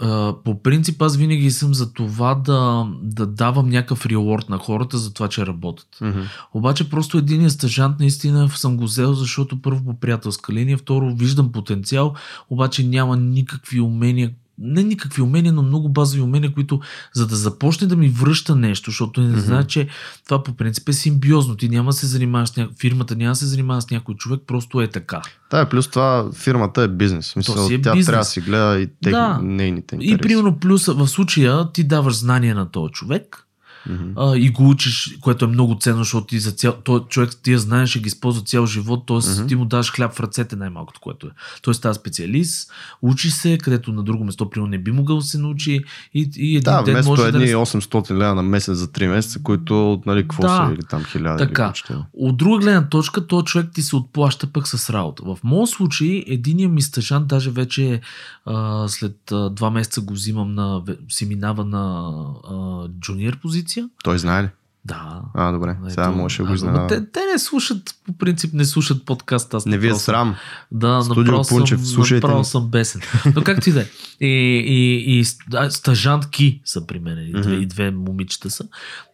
А, 0.01 0.35
по 0.45 0.63
принцип 0.63 1.03
аз 1.03 1.17
винаги 1.17 1.51
съм 1.51 1.75
за 1.75 1.93
това 1.93 2.35
да, 2.35 2.87
да 3.03 3.27
давам 3.27 3.69
някакъв 3.69 4.07
реворд 4.07 4.49
на 4.49 4.59
хората 4.59 4.99
за 4.99 5.13
това, 5.13 5.29
че 5.29 5.47
работят. 5.47 5.89
Мгм. 6.01 6.21
Обаче 6.55 6.91
просто 6.91 7.19
един 7.19 7.51
стажант 7.51 8.01
наистина 8.01 8.49
съм 8.49 8.77
го 8.77 8.85
взел, 8.85 9.15
защото 9.15 9.63
първо 9.63 9.85
по 9.85 10.01
приятелска 10.01 10.53
линия, 10.53 10.79
второ 10.79 11.15
виждам 11.15 11.53
потенциал, 11.53 12.15
обаче 12.51 12.85
няма 12.87 13.17
никакви 13.17 13.81
умения 13.81 14.31
не 14.59 14.83
никакви 14.83 15.23
умения, 15.23 15.53
но 15.53 15.63
много 15.63 15.89
базови 15.89 16.21
умения, 16.23 16.55
които 16.55 16.81
за 17.15 17.27
да 17.27 17.37
започне 17.37 17.87
да 17.87 17.97
ми 17.97 18.09
връща 18.09 18.57
нещо, 18.57 18.91
защото 18.91 19.21
не 19.21 19.41
знае, 19.41 19.65
че 19.65 19.89
това 20.25 20.43
по 20.43 20.53
принцип 20.53 20.89
е 20.89 20.93
симбиозно. 20.93 21.57
Ти 21.57 21.69
няма 21.69 21.91
да 21.91 21.97
се 21.97 22.07
занимаваш 22.07 22.53
ня... 22.53 22.69
фирмата, 22.81 23.17
няма 23.17 23.33
да 23.33 23.37
се 23.37 23.47
занимава 23.47 23.83
с 23.83 23.91
някой 23.91 24.15
човек, 24.15 24.41
просто 24.47 24.81
е 24.81 24.89
така. 24.89 25.23
Да, 25.51 25.69
плюс 25.69 25.89
това 25.89 26.31
фирмата 26.35 26.83
е 26.83 26.89
бизнес. 26.89 27.27
Смисъл, 27.27 27.67
си 27.67 27.75
е 27.75 27.83
тя 27.83 27.93
бизнес. 27.93 28.07
трябва 28.07 28.21
да 28.21 28.25
си 28.25 28.41
гледа 28.41 28.81
и 28.81 28.87
тех, 29.03 29.13
Да. 29.13 29.39
нейните 29.43 29.95
интереси. 29.95 30.15
И 30.15 30.19
примерно 30.19 30.59
плюс 30.59 30.87
в 30.87 31.09
случая 31.09 31.73
ти 31.73 31.85
даваш 31.85 32.15
знания 32.17 32.55
на 32.55 32.71
този 32.71 32.93
човек, 32.93 33.45
А, 34.17 34.37
и 34.37 34.51
го 34.51 34.69
учиш, 34.71 35.19
което 35.21 35.45
е 35.45 35.49
много 35.49 35.77
ценно, 35.81 35.99
защото 35.99 36.27
ти 36.27 36.39
за 36.39 36.53
цял, 36.53 36.73
той 36.85 37.01
човек 37.09 37.31
тия 37.43 37.59
знаеш, 37.59 37.91
ще 37.91 37.99
ги 37.99 38.07
използва 38.07 38.43
цял 38.43 38.67
живот, 38.67 39.07
т.е. 39.07 39.17
Мгм. 39.17 39.47
ти 39.47 39.57
му 39.57 39.65
даваш 39.65 39.93
хляб 39.93 40.13
в 40.15 40.21
ръцете 40.21 40.57
най-малкото, 40.57 41.01
което 41.01 41.27
е. 41.27 41.31
Той 41.63 41.75
става 41.75 41.95
специалист, 41.95 42.71
учи 43.03 43.31
се, 43.31 43.59
където 43.59 43.93
на 43.93 44.03
друго 44.03 44.25
место, 44.25 44.51
примерно, 44.51 44.71
не 44.71 44.79
би 44.79 44.93
могъл 44.93 45.17
да 45.17 45.23
се 45.23 45.39
научи 45.39 45.85
и, 46.15 46.31
и 46.37 46.49
един 46.57 46.61
Да, 46.61 46.83
ден 46.83 46.95
вместо 46.95 47.11
може 47.11 47.23
едни 47.23 47.39
да... 47.41 47.47
не- 47.47 47.53
800 47.55 48.11
лева 48.19 48.35
на 48.35 48.43
месец 48.43 48.77
за 48.79 48.87
3 48.89 49.07
месеца, 49.09 49.43
които, 49.43 50.03
нали, 50.07 50.23
какво 50.23 50.43
Да. 50.43 50.49
са, 50.69 50.75
или 50.75 50.83
там 50.91 51.03
1000 51.05 51.39
Така. 51.39 51.63
или 51.63 51.69
почти. 51.71 51.93
От 52.13 52.37
друга 52.37 52.59
гледна 52.59 52.89
точка, 52.89 53.27
този 53.27 53.45
човек 53.45 53.71
ти 53.75 53.83
се 53.83 53.97
отплаща 53.97 54.47
пък 54.47 54.69
с 54.69 54.91
работа. 54.91 55.23
В 55.25 55.39
моят 55.45 55.71
случай, 55.71 56.25
единият 56.27 56.73
ми 56.73 56.83
стъжант, 56.83 57.27
даже 57.27 57.51
вече 57.51 58.01
а, 58.47 58.89
след 58.89 59.33
а, 59.33 59.51
два 59.51 59.71
месеца 59.71 60.01
го 60.01 60.15
взимам 60.15 60.55
на, 60.55 60.83
си 61.09 61.27
минава 61.27 61.65
на 61.65 62.13
а, 62.51 62.89
джуниор 63.01 63.39
позиция. 63.39 63.68
Той 64.05 64.19
знае 64.19 64.43
ли? 64.43 64.49
Да. 64.85 65.23
А, 65.35 65.53
добре. 65.53 65.77
Ето, 65.81 65.91
Сега 65.91 66.11
можеше 66.11 66.43
да 66.43 66.49
го 66.49 66.69
ама 66.69 66.87
Те, 66.87 67.07
те 67.13 67.21
не 67.33 67.39
слушат, 67.39 67.95
по 68.07 68.13
принцип 68.13 68.55
не 68.55 68.65
слушат 68.65 69.05
подкаст. 69.05 69.55
Аз 69.55 69.67
Не 69.67 69.79
ви 69.79 69.89
е 69.89 69.95
срам. 69.95 70.37
Да, 70.73 71.03
Студио 71.03 71.23
направо 71.23 71.49
Пунчев, 71.49 71.89
съм, 71.89 72.05
направо 72.11 72.45
съм 72.45 72.69
бесен. 72.69 73.01
Но 73.35 73.45
както 73.45 73.69
и 73.69 73.73
да 73.73 73.81
е. 73.81 73.87
И, 74.21 74.29
и, 74.67 75.19
и 75.19 75.25
ст- 75.25 75.69
стажантки 75.69 76.61
са 76.65 76.87
при 76.87 76.99
мен. 76.99 77.19
И 77.19 77.41
две, 77.41 77.55
и 77.55 77.67
две 77.67 77.91
момичета 77.91 78.51
са. 78.51 78.65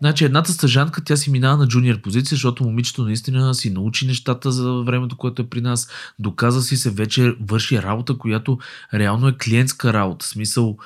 Значи 0.00 0.24
едната 0.24 0.52
стажантка, 0.52 1.04
тя 1.04 1.16
си 1.16 1.30
минава 1.30 1.56
на 1.56 1.68
джуниор 1.68 2.00
позиция, 2.00 2.36
защото 2.36 2.64
момичето 2.64 3.04
наистина 3.04 3.54
си 3.54 3.70
научи 3.70 4.06
нещата 4.06 4.52
за 4.52 4.72
времето, 4.72 5.16
което 5.16 5.42
е 5.42 5.46
при 5.46 5.60
нас. 5.60 5.88
Доказа 6.18 6.62
си 6.62 6.76
се, 6.76 6.90
вече 6.90 7.36
върши 7.40 7.82
работа, 7.82 8.18
която 8.18 8.58
реално 8.94 9.28
е 9.28 9.36
клиентска 9.44 9.92
работа. 9.92 10.26
В 10.26 10.28
смисъл, 10.28 10.76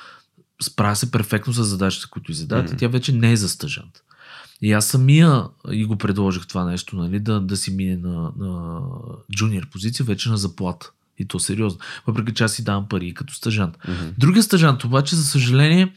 справя 0.62 0.97
се 0.97 1.11
перфектно 1.11 1.53
с 1.53 1.65
задачите, 1.65 2.07
които 2.11 2.33
й 2.33 2.35
задават 2.35 2.65
Мгм. 2.65 2.75
и 2.75 2.79
тя 2.79 2.88
вече 2.88 3.12
не 3.12 3.33
е 3.33 3.37
за 3.37 3.49
стажант. 3.49 4.03
И 4.62 4.73
аз 4.73 4.87
самия 4.87 5.45
и 5.71 5.85
го 5.85 5.97
предложих 5.97 6.47
това 6.47 6.65
нещо, 6.65 6.97
нали, 6.97 7.21
да, 7.21 7.41
да 7.41 7.57
си 7.57 7.71
мине 7.71 7.97
на, 7.97 8.33
на 8.38 8.81
джуниор 9.37 9.69
позиция, 9.69 10.07
вече 10.07 10.31
на 10.31 10.37
заплата. 10.37 10.91
И 11.19 11.25
то 11.25 11.38
сериозно. 11.38 11.81
Въпреки 12.07 12.35
че 12.35 12.45
аз 12.45 12.53
си 12.53 12.65
давам 12.65 12.88
пари 12.88 13.15
като 13.15 13.35
стажант. 13.35 13.79
Мгм. 13.88 14.07
Другия 14.19 14.43
стажант 14.43 14.85
обаче, 14.85 15.17
за 15.17 15.25
съжаление, 15.25 15.93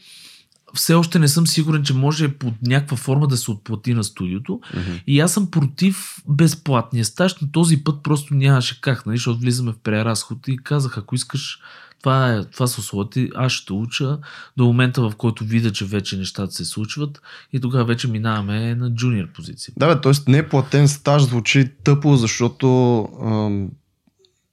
все 0.74 0.94
още 0.94 1.18
не 1.18 1.28
съм 1.28 1.46
сигурен, 1.46 1.82
че 1.82 1.94
може 1.94 2.28
под 2.28 2.54
някаква 2.62 2.96
форма 2.96 3.26
да 3.26 3.36
се 3.36 3.50
отплати 3.50 3.94
на 3.94 4.04
студиото. 4.04 4.60
Мгм. 4.74 4.92
И 5.06 5.20
аз 5.20 5.32
съм 5.32 5.50
против 5.50 6.16
безплатния 6.28 7.04
стаж, 7.04 7.34
но 7.42 7.50
този 7.50 7.84
път 7.84 8.02
просто 8.02 8.34
нямаше 8.34 8.80
как, 8.80 9.06
нали, 9.06 9.16
защото 9.16 9.40
влизаме 9.40 9.72
в 9.72 9.78
преразход 9.78 10.48
и 10.48 10.56
казах, 10.56 10.98
ако 10.98 11.14
искаш, 11.14 11.58
това, 12.02 12.32
е, 12.32 12.44
това 12.44 12.66
са 12.66 12.80
условията, 12.80 13.26
аз 13.34 13.52
ще 13.52 13.72
уча 13.72 14.18
до 14.56 14.64
момента, 14.64 15.02
в 15.02 15.12
който 15.16 15.44
видя, 15.44 15.72
че 15.72 15.84
вече 15.84 16.16
нещата 16.16 16.52
се 16.52 16.64
случват 16.64 17.22
и 17.52 17.60
тогава 17.60 17.84
вече 17.84 18.08
минаваме 18.08 18.74
на 18.74 18.94
джуниор 18.94 19.26
позиция. 19.34 19.74
Да, 19.76 19.94
бе, 19.94 20.00
т.е. 20.00 20.30
неплатен 20.30 20.88
стаж 20.88 21.22
звучи 21.22 21.70
тъпо, 21.84 22.16
защото 22.16 22.98
ам, 23.22 23.68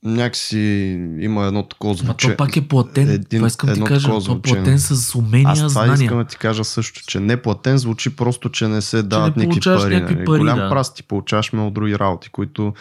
някакси 0.04 0.58
има 1.20 1.46
едно 1.46 1.64
такова 1.64 1.94
Ма 1.94 1.98
звучение. 1.98 2.38
то 2.38 2.46
пак 2.46 2.58
е 2.58 2.68
платен, 2.68 3.10
Един- 3.10 3.40
това 3.40 3.48
искам 3.48 3.74
ти 3.74 3.84
кажа, 3.84 4.08
то 4.08 4.20
звучение. 4.20 4.64
платен 4.64 4.80
с 4.80 5.16
умения, 5.16 5.50
Аз 5.50 5.60
това 5.60 5.70
знания. 5.70 5.94
искам 6.04 6.18
да 6.18 6.24
ти 6.24 6.38
кажа 6.38 6.64
също, 6.64 7.02
че 7.08 7.20
неплатен 7.20 7.78
звучи 7.78 8.16
просто, 8.16 8.50
че 8.50 8.68
не 8.68 8.82
се 8.82 9.04
дават 9.04 9.38
не 9.38 9.44
получаваш 9.44 9.82
пари. 9.82 9.94
някакви 9.94 10.16
нали. 10.16 10.26
пари, 10.26 10.40
Голям 10.40 10.60
да. 10.60 10.70
праст 10.70 10.96
ти 10.96 11.04
получаваш 11.04 11.54
от 11.54 11.74
други 11.74 12.00
работи, 12.00 12.30
които 12.30 12.74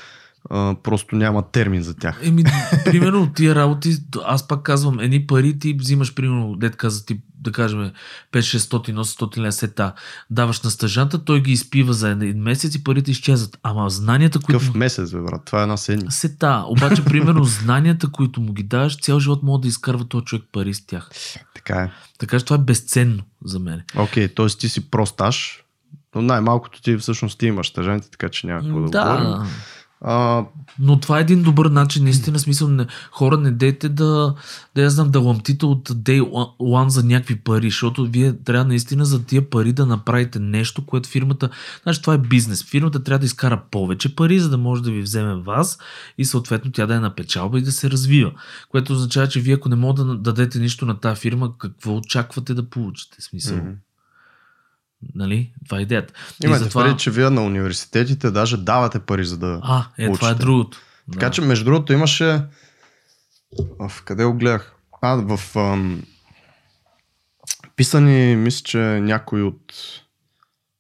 а, 0.51 0.75
просто 0.83 1.17
няма 1.17 1.51
термин 1.51 1.83
за 1.83 1.95
тях. 1.95 2.21
Еми, 2.23 2.45
примерно 2.85 3.23
от 3.23 3.35
тия 3.35 3.55
работи, 3.55 3.97
аз 4.25 4.49
пак 4.49 4.63
казвам, 4.63 5.01
едни 5.01 5.27
пари 5.27 5.59
ти 5.59 5.75
взимаш, 5.75 6.15
примерно, 6.15 6.57
дет 6.57 6.77
каза 6.77 7.07
ти, 7.07 7.21
да 7.41 7.53
кажем, 7.53 7.91
5-600-800 8.33 9.39
лева 9.39 9.53
сета, 9.53 9.93
даваш 10.31 10.61
на 10.61 10.71
стъжанта, 10.71 11.25
той 11.25 11.43
ги 11.43 11.53
изпива 11.53 11.93
за 11.93 12.11
един 12.11 12.43
месец 12.43 12.75
и 12.75 12.85
парите 12.85 13.11
изчезват. 13.11 13.59
Ама 13.63 13.91
знанията, 13.91 14.41
които... 14.41 14.59
Какъв 14.59 14.75
месец, 14.75 15.13
бе, 15.13 15.21
брат? 15.21 15.45
Това 15.45 15.59
е 15.59 15.63
една 15.63 15.77
седмица. 15.77 16.19
Сета. 16.19 16.65
Обаче, 16.69 17.05
примерно, 17.05 17.45
знанията, 17.45 18.09
които 18.13 18.41
му 18.41 18.53
ги 18.53 18.63
даваш, 18.63 19.01
цял 19.01 19.21
живот 19.21 19.43
мога 19.43 19.61
да 19.61 19.69
изкарва 19.69 20.05
този 20.05 20.25
човек 20.25 20.45
пари 20.53 20.75
с 20.75 20.87
тях. 20.87 21.11
Така 21.55 21.83
е. 21.83 21.91
Така 22.19 22.39
че 22.39 22.45
това 22.45 22.57
е 22.57 22.65
безценно 22.65 23.23
за 23.45 23.59
мен. 23.59 23.83
Окей, 23.97 24.29
т.е. 24.29 24.47
ти 24.47 24.69
си 24.69 24.91
просташ, 24.91 25.65
но 26.15 26.23
най-малкото 26.23 26.83
ти 26.83 26.97
всъщност 26.97 27.39
ти 27.39 27.47
имаш 27.47 27.69
стъжанти, 27.69 28.11
така 28.11 28.29
че 28.29 28.47
няма 28.47 28.61
какво 28.61 28.81
да, 28.81 29.05
говорим. 29.05 29.51
А, 30.01 30.45
но 30.79 31.01
това 31.01 31.19
е 31.19 31.21
един 31.21 31.43
добър 31.43 31.67
начин, 31.67 32.05
наистина, 32.05 32.39
смисъл, 32.39 32.69
не, 32.69 32.87
хора 33.11 33.37
не 33.37 33.51
дейте 33.51 33.89
да, 33.89 34.35
да 34.75 34.83
я 34.83 34.91
знам, 34.91 35.11
да 35.11 35.21
ламтите 35.21 35.67
от 35.67 35.89
day 35.89 36.21
one 36.61 36.89
за 36.89 37.05
някакви 37.05 37.37
пари, 37.37 37.67
защото 37.67 38.07
вие 38.07 38.33
трябва 38.33 38.65
наистина 38.65 39.05
за 39.05 39.25
тия 39.25 39.51
пари 39.51 39.73
да 39.73 39.87
направите 39.87 40.39
нещо, 40.39 40.87
което 40.87 41.09
фирмата, 41.09 41.51
значи 41.83 42.03
това 42.03 42.15
е 42.15 42.19
бизнес, 42.19 42.65
фирмата 42.65 43.03
трябва 43.03 43.19
да 43.19 43.27
изкара 43.27 43.63
повече 43.71 44.17
пари, 44.17 44.41
за 44.41 44.51
да 44.51 44.59
може 44.59 44.83
да 44.83 44.91
ви 44.91 45.03
вземе 45.03 45.35
вас 45.35 45.79
и 46.19 46.25
съответно 46.25 46.73
тя 46.73 46.87
да 46.87 46.95
е 46.95 47.01
на 47.01 47.15
печалба 47.15 47.59
и 47.59 47.63
да 47.63 47.73
се 47.73 47.91
развива, 47.91 48.33
което 48.69 48.93
означава, 48.93 49.29
че 49.29 49.41
вие 49.41 49.55
ако 49.55 49.69
не 49.69 49.77
можете 49.77 50.03
да 50.03 50.17
дадете 50.17 50.59
нищо 50.59 50.87
на 50.87 51.01
тази 51.01 51.21
фирма, 51.21 51.59
какво 51.59 51.97
очаквате 51.97 52.55
да 52.55 52.71
получите, 52.71 53.23
смисъл, 53.23 53.57
мгм. 53.57 53.71
Нали, 55.15 55.53
това 55.65 55.79
е 55.79 55.83
идеята. 55.83 56.15
Имате 56.45 56.65
затова- 56.65 56.85
преди, 56.85 56.97
че 56.99 57.11
вие 57.11 57.31
на 57.31 57.45
университетите 57.45 58.31
даже 58.31 58.57
давате 58.57 58.99
пари 58.99 59.25
за 59.25 59.39
да... 59.39 59.61
А, 59.63 59.85
е, 59.99 60.13
това 60.13 60.29
е 60.29 60.33
учите. 60.33 60.45
другото. 60.45 60.79
Така 61.13 61.27
Да. 61.27 61.33
че, 61.33 61.41
между 61.41 61.65
другото, 61.65 61.93
имаше... 61.93 62.43
В 63.79 63.93
къде 64.05 64.25
го 64.25 64.35
гледах? 64.35 64.75
А, 65.03 65.15
в... 65.17 65.57
Ам... 65.57 66.03
Писани, 67.77 68.37
мисля, 68.37 68.63
че 68.65 68.79
някой 68.79 69.43
от 69.43 69.73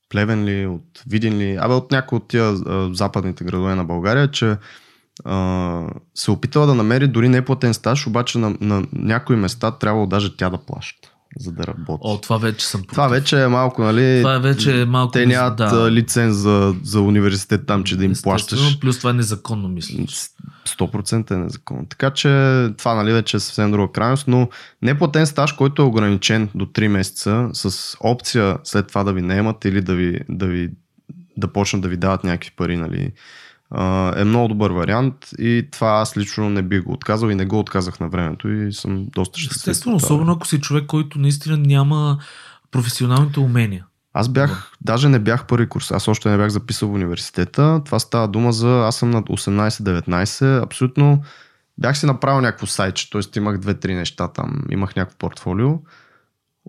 Плевен 0.09 0.45
ли, 0.45 0.67
от 0.67 1.03
Видин 1.07 1.39
ли, 1.39 1.57
абе 1.61 1.75
от 1.75 1.91
някой 1.91 2.17
от 2.17 2.29
тия 2.29 2.45
а, 2.45 2.95
западните 2.95 3.45
градове 3.45 3.75
на 3.75 3.85
България, 3.85 4.31
че 4.31 4.57
а, 5.25 5.83
се 6.15 6.31
опитала 6.31 6.67
да 6.67 6.75
намери 6.75 7.09
дори 7.09 7.29
неплатен 7.29 7.75
стаж, 7.75 8.07
обаче 8.07 8.39
на, 8.39 8.57
на 8.61 8.87
някои 8.93 9.37
места 9.37 9.71
трябвало 9.71 10.07
даже 10.07 10.37
тя 10.37 10.51
да 10.51 10.59
плаща, 10.59 11.08
за 11.39 11.53
да 11.53 11.67
работи. 11.67 12.01
О, 12.05 12.21
това 12.21 12.39
вече 12.39 12.67
съм 12.67 12.81
против. 12.81 12.93
Това 12.93 13.09
вече 13.09 13.43
е 13.43 13.49
малко, 13.49 13.83
нали? 13.83 14.21
Това 14.21 14.39
вече 14.39 14.81
е 14.81 14.85
малко... 14.85 15.13
Те 15.13 15.27
нямат 15.27 15.57
да. 15.57 15.91
лиценз 15.91 16.37
за, 16.37 16.75
за 16.83 17.01
университет 17.01 17.67
там, 17.67 17.85
че 17.85 17.97
да 17.97 18.05
им 18.05 18.11
Естествено, 18.11 18.33
плащаш. 18.33 18.81
Плюс 18.81 18.99
това 18.99 19.11
е 19.11 19.13
незаконно, 19.13 19.69
мисля. 19.69 19.99
100% 20.69 21.31
е 21.31 21.37
незаконно. 21.37 21.87
Така 21.89 22.11
че 22.11 22.29
това 22.79 22.95
нали 22.95 23.13
вече 23.13 23.37
е 23.37 23.41
съвсем 23.41 23.71
друга 23.71 23.93
крайност, 23.93 24.29
но 24.29 24.49
неплатен 24.83 25.27
стаж, 25.27 25.53
който 25.53 25.83
е 25.83 25.85
ограничен 25.85 26.49
до 26.55 26.67
3 26.67 26.89
месеца 26.89 27.49
с 27.53 27.97
опция 28.01 28.59
след 28.65 28.87
това 28.87 29.05
да 29.05 29.13
ви 29.13 29.23
наемат 29.23 29.65
или 29.65 29.81
да 29.81 29.95
ви, 29.95 30.21
да 30.29 30.47
ви 30.47 30.71
да 31.37 31.49
почнат 31.49 31.83
да 31.83 31.89
ви 31.89 31.97
дават 31.97 32.25
някакви 32.25 32.51
пари, 32.57 32.77
нали, 32.77 33.13
е 34.17 34.25
много 34.25 34.49
добър 34.49 34.71
вариант 34.71 35.15
и 35.39 35.69
това 35.73 35.89
аз 35.89 36.17
лично 36.17 36.51
не 36.51 36.63
бих 36.63 36.83
го 36.83 36.93
отказал 36.93 37.29
и 37.29 37.35
не 37.35 37.47
го 37.47 37.59
отказах 37.59 38.01
на 38.01 38.09
времето 38.09 38.49
и 38.49 38.73
съм 38.73 39.07
доста 39.15 39.39
щастлив. 39.39 39.57
Естествено, 39.57 39.97
особено 39.97 40.33
ако 40.33 40.47
си 40.47 40.61
човек, 40.61 40.87
който 40.87 41.19
наистина 41.19 41.57
няма 41.57 42.19
професионалните 42.71 43.41
умения. 43.41 43.85
Аз 44.13 44.29
бях, 44.29 44.73
даже 44.81 45.09
не 45.09 45.19
бях 45.19 45.47
първи 45.47 45.69
курс, 45.69 45.91
аз 45.91 46.09
още 46.09 46.31
не 46.31 46.37
бях 46.37 46.49
записал 46.49 46.89
в 46.89 46.95
университета. 46.95 47.83
Това 47.85 47.99
става 47.99 48.29
дума 48.29 48.53
за, 48.53 48.85
аз 48.87 48.97
съм 48.97 49.11
над 49.11 49.27
18-19, 49.27 50.63
абсолютно 50.63 51.23
бях 51.79 51.99
си 51.99 52.07
направил 52.07 52.41
някакво 52.41 52.67
сайтче, 52.67 53.11
т.е. 53.11 53.39
имах 53.39 53.59
две-три 53.59 53.95
неща 53.95 54.29
там, 54.29 54.65
имах 54.71 54.97
някакво 54.97 55.19
портфолио. 55.19 55.69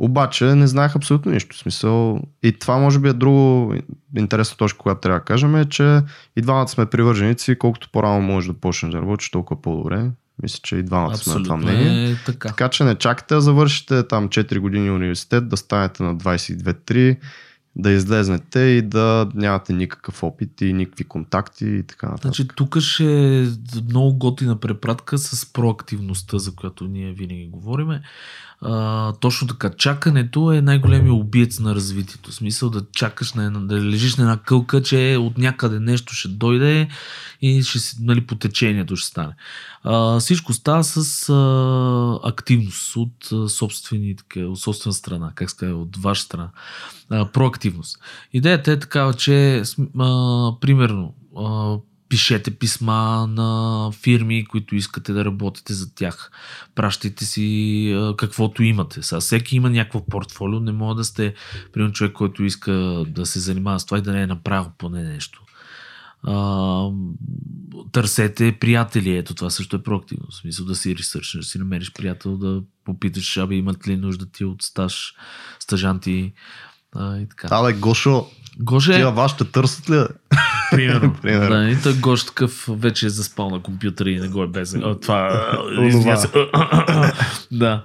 Обаче 0.01 0.45
не 0.45 0.67
знаех 0.67 0.95
абсолютно 0.95 1.31
нищо. 1.31 1.55
В 1.55 1.59
Смисъл, 1.59 2.19
и 2.43 2.51
това 2.51 2.77
може 2.77 2.99
би 2.99 3.09
е 3.09 3.13
друго 3.13 3.73
интересна 4.17 4.57
точка, 4.57 4.79
която 4.79 5.01
трябва 5.01 5.19
да 5.19 5.25
кажем, 5.25 5.55
е, 5.55 5.65
че 5.65 6.01
и 6.35 6.41
двамата 6.41 6.67
сме 6.67 6.85
привърженици, 6.85 7.57
колкото 7.59 7.89
по-рано 7.91 8.21
можеш 8.21 8.47
да 8.47 8.53
почнеш 8.53 8.91
да 8.91 8.97
работиш, 8.97 9.31
толкова 9.31 9.61
по-добре. 9.61 10.11
Мисля, 10.43 10.59
че 10.63 10.75
и 10.75 10.83
двамата 10.83 11.17
сме 11.17 11.33
на 11.33 11.43
това 11.43 11.57
мнение. 11.57 12.11
е 12.11 12.15
така. 12.25 12.47
Така 12.47 12.69
че 12.69 12.83
не 12.83 12.95
чакате 12.95 13.35
да 13.35 13.41
завършите 13.41 14.07
там 14.07 14.29
4 14.29 14.59
години 14.59 14.91
университет, 14.91 15.49
да 15.49 15.57
станете 15.57 16.03
на 16.03 16.15
22-3, 16.15 17.17
да 17.75 17.91
излезнете 17.91 18.59
и 18.59 18.81
да 18.81 19.27
нямате 19.35 19.73
никакъв 19.73 20.23
опит 20.23 20.61
и 20.61 20.73
никакви 20.73 21.03
контакти 21.03 21.65
и 21.65 21.83
така 21.83 22.07
нататък. 22.07 22.35
Значи 22.35 22.47
тук 22.55 22.79
ще 22.79 23.41
е 23.41 23.47
много 23.89 24.17
готина 24.17 24.59
препратка 24.59 25.17
с 25.17 25.53
проактивността, 25.53 26.37
за 26.37 26.55
която 26.55 26.87
ние 26.87 27.13
винаги 27.13 27.49
говориме. 27.51 28.01
А, 28.61 29.13
точно 29.13 29.47
така. 29.47 29.69
Чакането 29.69 30.51
е 30.51 30.61
най-големият 30.61 31.15
убиец 31.15 31.59
на 31.59 31.75
развитието. 31.75 32.31
В 32.31 32.33
смисъл 32.33 32.69
да 32.69 32.85
чакаш 32.91 33.33
на 33.33 33.45
една, 33.45 33.59
да 33.59 33.81
лежиш 33.81 34.15
на 34.15 34.23
една 34.23 34.37
кълка, 34.37 34.81
че 34.81 35.17
от 35.19 35.37
някъде 35.37 35.79
нещо 35.79 36.13
ще 36.13 36.27
дойде 36.27 36.87
и 37.41 37.63
ще 37.63 37.79
нали, 37.99 38.21
по 38.21 38.35
течението 38.35 38.95
ще 38.95 39.09
стане. 39.09 39.33
Всичко 40.19 40.53
става 40.53 40.83
с 40.83 41.29
а, 41.29 42.19
активност 42.23 42.95
от 42.95 43.49
собствени, 43.51 44.15
така, 44.15 44.39
от 44.39 44.59
собствена 44.59 44.93
страна, 44.93 45.31
как 45.35 45.49
ска, 45.49 45.65
от 45.65 45.97
ваша 45.97 46.21
страна. 46.21 46.49
А, 47.09 47.25
проактивност. 47.25 47.99
Идеята 48.33 48.71
е 48.71 48.79
такава, 48.79 49.13
че 49.13 49.63
а, 49.99 50.51
примерно 50.61 51.13
а, 51.37 51.77
пишете 52.09 52.51
писма 52.51 53.27
на 53.27 53.91
фирми, 53.91 54.45
които 54.45 54.75
искате 54.75 55.13
да 55.13 55.25
работите 55.25 55.73
за 55.73 55.95
тях. 55.95 56.31
Пращайте 56.75 57.25
си 57.25 57.91
а, 57.97 58.15
каквото 58.17 58.63
имате. 58.63 59.03
Сега 59.03 59.19
всеки 59.19 59.55
има 59.55 59.69
някакво 59.69 60.05
портфолио, 60.05 60.59
не 60.59 60.71
може 60.71 60.97
да 60.97 61.03
сте 61.03 61.33
примерно 61.73 61.93
човек, 61.93 62.13
който 62.13 62.43
иска 62.43 62.71
да 63.07 63.25
се 63.25 63.39
занимава 63.39 63.79
с 63.79 63.85
това 63.85 63.97
и 63.97 64.01
да 64.01 64.11
не 64.11 64.21
е 64.21 64.27
направил 64.27 64.71
поне 64.77 65.03
нещо. 65.03 65.43
А, 66.23 66.89
търсете 67.91 68.57
приятели. 68.59 69.17
Ето 69.17 69.35
това 69.35 69.49
също 69.49 69.75
е 69.75 69.83
проактивно. 69.83 70.25
В 70.31 70.35
смисъл 70.35 70.65
да 70.65 70.75
си 70.75 70.95
ресърчнеш, 70.95 71.45
да 71.45 71.49
си 71.49 71.57
намериш 71.57 71.93
приятел, 71.93 72.37
да 72.37 72.61
попиташ, 72.85 73.37
абе 73.37 73.55
имат 73.55 73.87
ли 73.87 73.97
нужда 73.97 74.25
ти 74.25 74.45
от 74.45 74.61
стаж, 74.61 75.13
стажанти 75.59 76.33
а, 76.95 77.17
и 77.17 77.29
така. 77.29 77.47
Абе, 77.51 77.73
Гошо, 77.73 78.25
Гоше, 78.59 78.93
тия 78.93 79.11
вас 79.11 79.31
ще 79.31 79.43
търсят 79.43 79.89
ли? 79.89 80.03
примерно. 80.71 81.15
Примерно. 81.21 81.55
да, 81.55 81.69
и 81.69 81.81
той 81.83 81.93
Гош 81.93 82.25
такъв 82.25 82.65
вече 82.69 83.05
е 83.05 83.09
заспал 83.09 83.49
на 83.49 83.61
компютъра 83.61 84.09
и 84.09 84.19
не 84.19 84.27
го 84.27 84.43
е 84.43 84.47
без. 84.47 84.75
О, 84.75 84.95
това... 84.95 85.29
Да. 87.51 87.83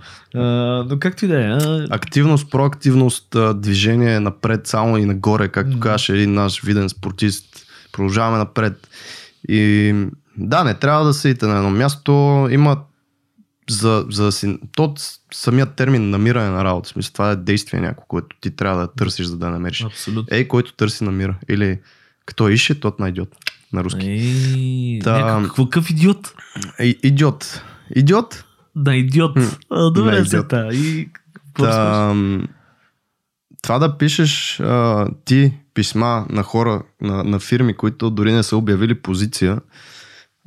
Но 0.88 0.96
както 1.00 1.24
и 1.24 1.28
да 1.28 1.44
е. 1.44 1.58
Активност, 1.90 2.50
проактивност, 2.50 3.36
движение 3.54 4.20
напред, 4.20 4.66
само 4.66 4.96
и 4.96 5.04
нагоре, 5.04 5.48
както 5.48 5.70
Мгм. 5.70 5.80
казваше 5.80 6.12
един 6.12 6.34
наш 6.34 6.60
виден 6.62 6.88
спортист. 6.88 7.53
Продължаваме 7.94 8.38
напред. 8.38 8.88
И 9.48 9.94
да, 10.36 10.64
не 10.64 10.74
трябва 10.74 11.04
да 11.04 11.14
седите 11.14 11.46
на 11.46 11.56
едно 11.56 11.70
място. 11.70 12.12
Има 12.50 12.76
за, 13.70 14.06
за 14.10 14.24
да 14.24 14.32
си... 14.32 14.58
То 14.76 14.94
самият 15.32 15.74
термин 15.74 16.10
намиране 16.10 16.50
на 16.50 16.64
работа. 16.64 16.88
Смисъл, 16.88 17.12
това 17.12 17.30
е 17.30 17.36
действие 17.36 17.80
някакво, 17.80 18.06
което 18.06 18.36
ти 18.40 18.50
трябва 18.50 18.80
да 18.80 18.92
търсиш, 18.92 19.26
за 19.26 19.36
да 19.36 19.50
намериш. 19.50 19.84
Абсолютно. 19.84 20.36
Ей, 20.36 20.48
който 20.48 20.72
търси, 20.72 21.04
намира. 21.04 21.36
Или 21.48 21.78
като 22.26 22.48
ише, 22.48 22.80
тот 22.80 22.98
найдет. 22.98 23.28
На 23.72 23.84
руски. 23.84 24.06
Ей, 24.06 24.98
Та- 25.04 25.34
някакъв 25.34 25.56
какъв 25.56 25.90
идиот? 25.90 26.34
Ей, 26.78 26.98
идиот. 27.02 27.62
Идиот? 27.96 28.44
Да, 28.76 28.94
идиот. 28.94 29.36
М, 29.36 29.50
да, 29.70 29.90
добре, 29.90 30.12
идиот. 30.12 30.28
се 30.28 30.42
та. 30.42 30.68
И 30.72 31.08
какво? 31.34 31.64
Та, 31.64 32.14
това 33.64 33.78
да 33.78 33.98
пишеш 33.98 34.60
а, 34.60 35.06
ти 35.24 35.52
писма 35.74 36.26
на 36.30 36.42
хора, 36.42 36.82
на, 37.00 37.24
на 37.24 37.38
фирми, 37.40 37.74
които 37.74 38.10
дори 38.10 38.32
не 38.32 38.42
са 38.42 38.56
обявили 38.56 38.94
позиция, 38.94 39.60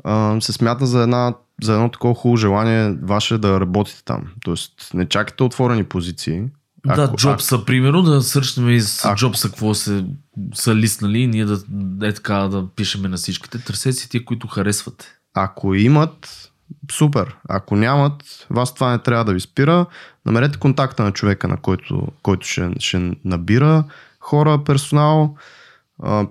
а, 0.04 0.42
се 0.42 0.54
смята 0.54 0.86
за, 0.86 1.02
една, 1.02 1.34
за 1.64 1.74
едно 1.74 1.92
такова 1.92 2.16
хубаво 2.16 2.38
желание 2.38 2.98
ваше 3.04 3.38
да 3.38 3.60
работите 3.60 4.04
там. 4.06 4.24
Тоест, 4.44 4.72
не 4.94 5.08
чакайте 5.08 5.44
отворени 5.44 5.84
позиции. 5.84 6.44
Да, 6.86 7.04
Ако- 7.04 7.16
Джобса, 7.16 7.66
примерно, 7.66 8.02
да 8.02 8.22
сърчнем 8.22 8.70
и 8.70 8.82
с 8.82 9.06
Ако- 9.06 9.16
Джобса 9.16 9.48
какво 9.50 9.74
се, 9.74 10.06
са 10.54 10.76
лиснали 10.76 11.20
и 11.20 11.28
ние 11.28 11.46
да, 11.46 11.60
е 12.04 12.14
така 12.14 12.34
да 12.36 12.68
пишеме 12.76 13.08
на 13.08 13.18
всичките. 13.18 13.60
Търсете 13.60 13.94
си 13.94 14.10
тия, 14.10 14.26
които 14.26 14.48
харесвате. 14.48 15.06
Ако 15.34 15.76
имат, 15.76 16.47
супер. 16.92 17.36
Ако 17.50 17.76
нямат, 17.76 18.48
вас 18.50 18.74
това 18.74 18.92
не 18.92 19.00
трябва 19.00 19.26
да 19.26 19.34
ви 19.34 19.40
спира. 19.40 19.86
Намерете 20.26 20.60
контакта 20.60 21.04
на 21.04 21.12
човека, 21.12 21.48
на 21.48 21.58
който, 21.58 22.08
който 22.24 22.48
ще, 22.48 22.70
ще 22.80 23.12
набира 23.26 23.84
хора, 24.20 24.64
персонал. 24.64 25.36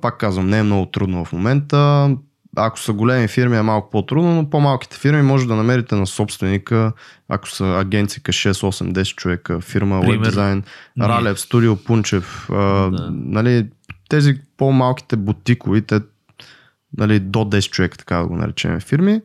Пак 0.03 0.19
казвам, 0.19 0.51
не 0.51 0.59
е 0.59 0.62
много 0.62 0.87
трудно 0.87 1.25
в 1.25 1.33
момента. 1.33 2.11
Ако 2.57 2.81
са 2.81 2.92
големи 2.92 3.29
фирми 3.29 3.57
е 3.57 3.62
малко 3.62 3.90
по-трудно, 3.90 4.35
но 4.35 4.51
по-малките 4.51 4.97
фирми 4.97 5.23
може 5.23 5.47
да 5.47 5.57
намерите 5.57 5.95
на 5.95 6.07
собственика, 6.07 6.92
ако 7.29 7.49
са 7.49 7.64
агенцика 7.64 8.33
6, 8.33 8.53
8, 8.53 8.92
10 8.92 9.14
човека, 9.14 9.61
фирма, 9.61 10.01
Пример, 10.01 10.27
дизайн. 10.27 10.62
Ралев, 11.01 11.40
Студио 11.40 11.77
Пунчев, 11.77 12.47
Да. 12.51 13.09
нали, 13.11 13.66
тези 14.09 14.40
по-малките 14.57 15.16
бутикови, 15.16 15.83
те 15.83 16.01
нали, 16.97 17.21
до 17.21 17.38
10 17.38 17.71
човека, 17.71 17.99
така 17.99 18.16
да 18.16 18.27
го 18.27 18.37
наречем, 18.37 18.81
фирми, 18.81 19.21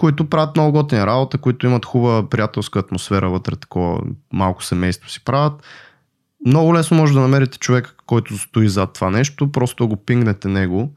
които 0.00 0.24
правят 0.24 0.56
много 0.56 0.72
готина 0.72 1.06
работа, 1.06 1.38
които 1.38 1.66
имат 1.66 1.84
хубава 1.84 2.28
приятелска 2.28 2.78
атмосфера 2.78 3.30
вътре, 3.30 3.56
такова 3.56 4.00
малко 4.32 4.64
семейство 4.64 5.10
си 5.10 5.24
правят. 5.24 5.62
Много 6.46 6.74
лесно 6.74 6.96
може 6.96 7.14
да 7.14 7.20
намерите 7.20 7.58
човека, 7.58 7.94
който 8.06 8.38
стои 8.38 8.68
зад 8.68 8.92
това 8.92 9.10
нещо, 9.10 9.52
просто 9.52 9.88
го 9.88 9.96
пингнете 9.96 10.48
него 10.48 10.90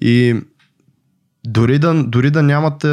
и 0.00 0.34
дори 1.46 1.78
да, 1.78 2.04
дори 2.04 2.30
да 2.30 2.42
нямате 2.42 2.88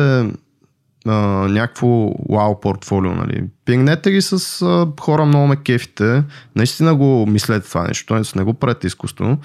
а, 1.06 1.14
някакво 1.50 2.12
вау 2.30 2.60
портфолио, 2.60 3.12
нали. 3.12 3.44
Пингнете 3.66 4.12
ги 4.12 4.22
с 4.22 4.62
а, 4.62 4.88
хора 5.00 5.26
много 5.26 5.48
ме 5.48 5.56
кефите. 5.56 6.24
Наистина 6.56 6.96
го 6.96 7.26
мислете 7.26 7.68
това 7.68 7.88
нещо, 7.88 8.14
т.е. 8.14 8.38
не 8.40 8.44
го 8.44 8.54
правете 8.54 8.88
изкуствено, 8.88 9.38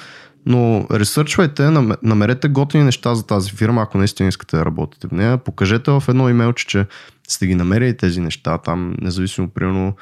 но 0.49 0.87
ресърчвайте, 0.91 1.71
нам- 1.71 1.93
намерете 2.03 2.49
готини 2.49 2.85
неща 2.85 3.15
за 3.15 3.27
тази 3.27 3.51
фирма, 3.51 3.83
ако 3.83 3.99
наистина 3.99 4.29
искате 4.29 4.57
да 4.57 4.65
работите 4.65 5.09
в 5.09 5.13
нея. 5.13 5.39
Покажете 5.39 5.91
в 5.91 6.03
едно 6.09 6.29
имейлче, 6.29 6.67
че 6.67 6.87
сте 7.29 7.47
ги 7.47 7.55
намерили 7.55 7.97
тези 7.97 8.21
неща 8.21 8.59
там, 8.59 8.97
независимо, 9.01 9.49
примерно, 9.49 9.97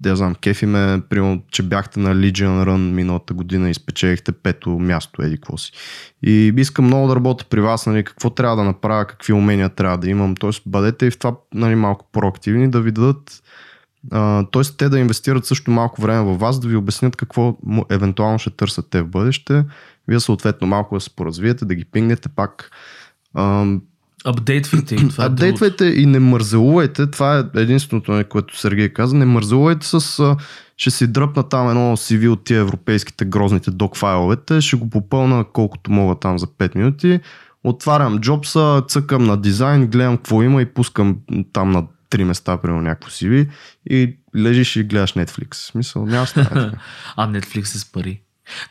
да 0.00 0.08
я 0.08 0.16
знам, 0.16 0.34
кефи 0.34 0.66
ме, 0.66 1.02
примерно, 1.10 1.42
че 1.50 1.62
бяхте 1.62 2.00
на 2.00 2.14
Legion 2.14 2.64
Run 2.64 2.92
миналата 2.92 3.34
година 3.34 3.70
и 3.70 3.74
спечелихте 3.74 4.32
пето 4.32 4.70
място, 4.70 5.22
еди 5.22 5.36
какво 5.36 5.56
си. 5.56 5.72
И 6.22 6.52
искам 6.56 6.84
много 6.84 7.08
да 7.08 7.16
работя 7.16 7.44
при 7.50 7.60
вас, 7.60 7.86
нали, 7.86 8.04
какво 8.04 8.30
трябва 8.30 8.56
да 8.56 8.64
направя, 8.64 9.04
какви 9.04 9.32
умения 9.32 9.68
трябва 9.68 9.98
да 9.98 10.10
имам. 10.10 10.34
Тоест, 10.34 10.62
бъдете 10.66 11.06
и 11.06 11.10
в 11.10 11.18
това 11.18 11.36
нали, 11.54 11.74
малко 11.74 12.06
проактивни, 12.12 12.70
да 12.70 12.80
ви 12.80 12.92
дадат 12.92 13.41
т.е. 14.10 14.62
те 14.78 14.88
да 14.88 14.98
инвестират 14.98 15.46
също 15.46 15.70
малко 15.70 16.02
време 16.02 16.22
във 16.22 16.38
вас, 16.38 16.60
да 16.60 16.68
ви 16.68 16.76
обяснят 16.76 17.16
какво 17.16 17.56
евентуално 17.90 18.38
ще 18.38 18.50
търсят 18.50 18.86
те 18.90 19.02
в 19.02 19.08
бъдеще. 19.08 19.64
Вие 20.08 20.20
съответно 20.20 20.66
малко 20.66 20.94
да 20.94 21.00
се 21.00 21.16
поразвиете, 21.16 21.64
да 21.64 21.74
ги 21.74 21.84
пингнете 21.84 22.28
пак. 22.28 22.70
Апдейтвайте 24.24 24.94
им. 24.94 25.08
Това 25.08 25.24
е. 25.24 25.26
Апдейтвайте 25.26 25.84
и 25.84 26.06
не 26.06 26.18
мързелувайте. 26.18 27.10
Това 27.10 27.38
е 27.38 27.60
единственото, 27.60 28.12
нали, 28.12 28.24
което 28.24 28.58
Сергей 28.58 28.88
каза. 28.88 29.16
Не 29.16 29.24
мързелувайте 29.24 29.86
с... 29.86 30.36
Ще 30.76 30.90
си 30.90 31.06
дръпна 31.06 31.48
там 31.48 31.68
едно 31.68 31.96
CV 31.96 32.28
от 32.28 32.44
тия 32.44 32.60
европейските 32.60 33.24
грозните 33.24 33.70
док 33.70 33.96
файловете. 33.96 34.60
Ще 34.60 34.76
го 34.76 34.90
попълна 34.90 35.44
колкото 35.52 35.92
мога 35.92 36.14
там 36.14 36.38
за 36.38 36.46
5 36.46 36.76
минути. 36.76 37.20
Отварям 37.64 38.18
джобса, 38.18 38.82
цъкам 38.88 39.24
на 39.24 39.36
дизайн, 39.36 39.86
гледам 39.86 40.16
какво 40.16 40.42
има 40.42 40.62
и 40.62 40.66
пускам 40.66 41.16
там 41.52 41.70
на 41.70 41.84
три 42.12 42.24
места, 42.24 42.56
примерно 42.56 42.82
някакво 42.82 43.10
CV 43.10 43.48
и 43.90 44.16
лежиш 44.36 44.76
и 44.76 44.84
гледаш 44.84 45.12
Netflix. 45.12 45.54
В 45.54 45.56
Смисъл, 45.56 46.06
няма 46.06 46.26
така. 46.34 46.70
А 47.16 47.28
Netflix 47.28 47.60
е 47.60 47.78
с 47.78 47.92
пари. 47.92 48.20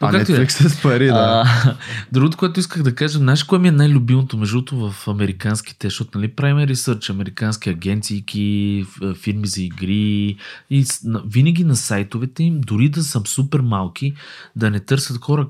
Но 0.01 0.07
А 0.07 0.17
е. 0.17 0.25
Netflix 0.25 0.65
е 0.65 0.69
с 0.69 0.81
пари, 0.81 1.05
да. 1.05 1.43
А, 1.45 1.75
другото, 2.11 2.37
което 2.37 2.59
исках 2.59 2.83
да 2.83 2.95
кажа, 2.95 3.17
знаеш 3.17 3.43
кое 3.43 3.59
ми 3.59 3.67
е 3.67 3.71
най-любимото 3.71 4.37
между 4.37 4.55
другото 4.55 4.91
в 4.91 5.07
американските, 5.07 5.87
защото 5.87 6.17
нали, 6.17 6.27
правим 6.27 6.57
ресърч, 6.57 7.09
американски 7.09 7.69
агенции, 7.69 8.85
фирми 9.21 9.47
за 9.47 9.63
игри 9.63 10.37
и 10.69 10.85
винаги 11.25 11.63
на 11.63 11.75
сайтовете 11.75 12.43
им, 12.43 12.61
дори 12.61 12.89
да 12.89 13.03
са 13.03 13.21
супер 13.25 13.59
малки, 13.59 14.13
да 14.55 14.69
не 14.69 14.79
търсят 14.79 15.17
хора, 15.17 15.47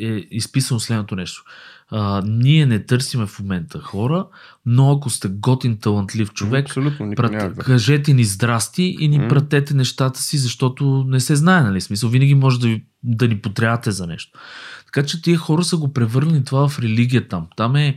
е 0.00 0.06
изписано 0.30 0.80
следното 0.80 1.16
нещо. 1.16 1.44
А, 1.90 2.22
ние 2.26 2.66
не 2.66 2.84
търсиме 2.84 3.26
в 3.26 3.38
момента 3.40 3.78
хора, 3.78 4.26
но 4.66 4.92
ако 4.92 5.10
сте 5.10 5.28
готин, 5.28 5.78
талантлив 5.78 6.32
човек, 6.32 6.64
Абсолютно, 6.64 7.14
Прат... 7.16 7.54
да. 7.56 7.62
Кажете 7.62 8.12
ни 8.12 8.24
здрасти 8.24 8.96
и 9.00 9.08
ни 9.08 9.18
М. 9.18 9.28
пратете 9.28 9.74
нещата 9.74 10.20
си, 10.20 10.38
защото 10.38 11.04
не 11.08 11.20
се 11.20 11.36
знае, 11.36 11.62
нали? 11.62 11.80
Смисъл, 11.80 12.10
винаги 12.10 12.34
може 12.34 12.60
да, 12.60 12.66
ви, 12.66 12.84
да 13.02 13.28
ни 13.28 13.40
потрябвате 13.40 13.90
за 13.90 14.06
нещо. 14.06 14.38
Така 14.86 15.06
че 15.06 15.22
тия 15.22 15.38
хора 15.38 15.64
са 15.64 15.76
го 15.76 15.92
превърнали 15.92 16.44
това 16.44 16.68
в 16.68 16.78
религия 16.78 17.28
там. 17.28 17.46
Там 17.56 17.76
е 17.76 17.96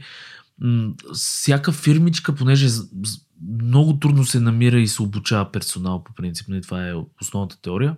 м- 0.62 0.94
всяка 1.14 1.72
фирмичка, 1.72 2.36
понеже 2.36 2.68
много 3.62 4.00
трудно 4.00 4.26
се 4.26 4.40
намира 4.40 4.80
и 4.80 4.88
се 4.88 5.02
обучава 5.02 5.52
персонал 5.52 6.04
по 6.04 6.14
принцип. 6.14 6.48
Нали? 6.48 6.62
Това 6.62 6.88
е 6.88 6.94
основната 7.22 7.62
теория. 7.62 7.96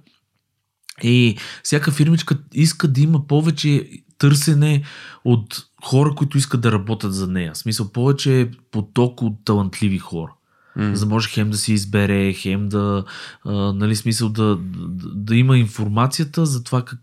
И 1.04 1.38
всяка 1.64 1.92
фирмичка 1.92 2.38
иска 2.54 2.88
да 2.88 3.02
има 3.02 3.28
повече 3.28 3.90
търсене 4.18 4.84
от 5.26 5.66
хора, 5.84 6.16
които 6.16 6.38
искат 6.38 6.62
да 6.62 6.72
работят 6.72 7.14
за 7.14 7.28
нея. 7.28 7.54
В 7.54 7.58
смисъл, 7.58 7.92
повече 7.92 8.52
поток 8.72 9.22
от 9.22 9.46
талантливи 9.46 9.98
хора. 9.98 10.34
М. 10.76 10.96
За 10.96 11.06
да 11.06 11.10
може 11.10 11.30
хем 11.30 11.50
да 11.50 11.58
си 11.58 11.74
избере, 11.74 12.34
хем 12.34 12.70
да, 12.70 13.04
а, 13.46 13.54
нали, 13.54 13.96
смисъл 13.96 14.30
да, 14.30 14.56
да, 14.56 15.10
да 15.16 15.36
има 15.36 15.58
информацията 15.58 16.46
за 16.46 16.64
това 16.64 16.86
как, 16.86 17.00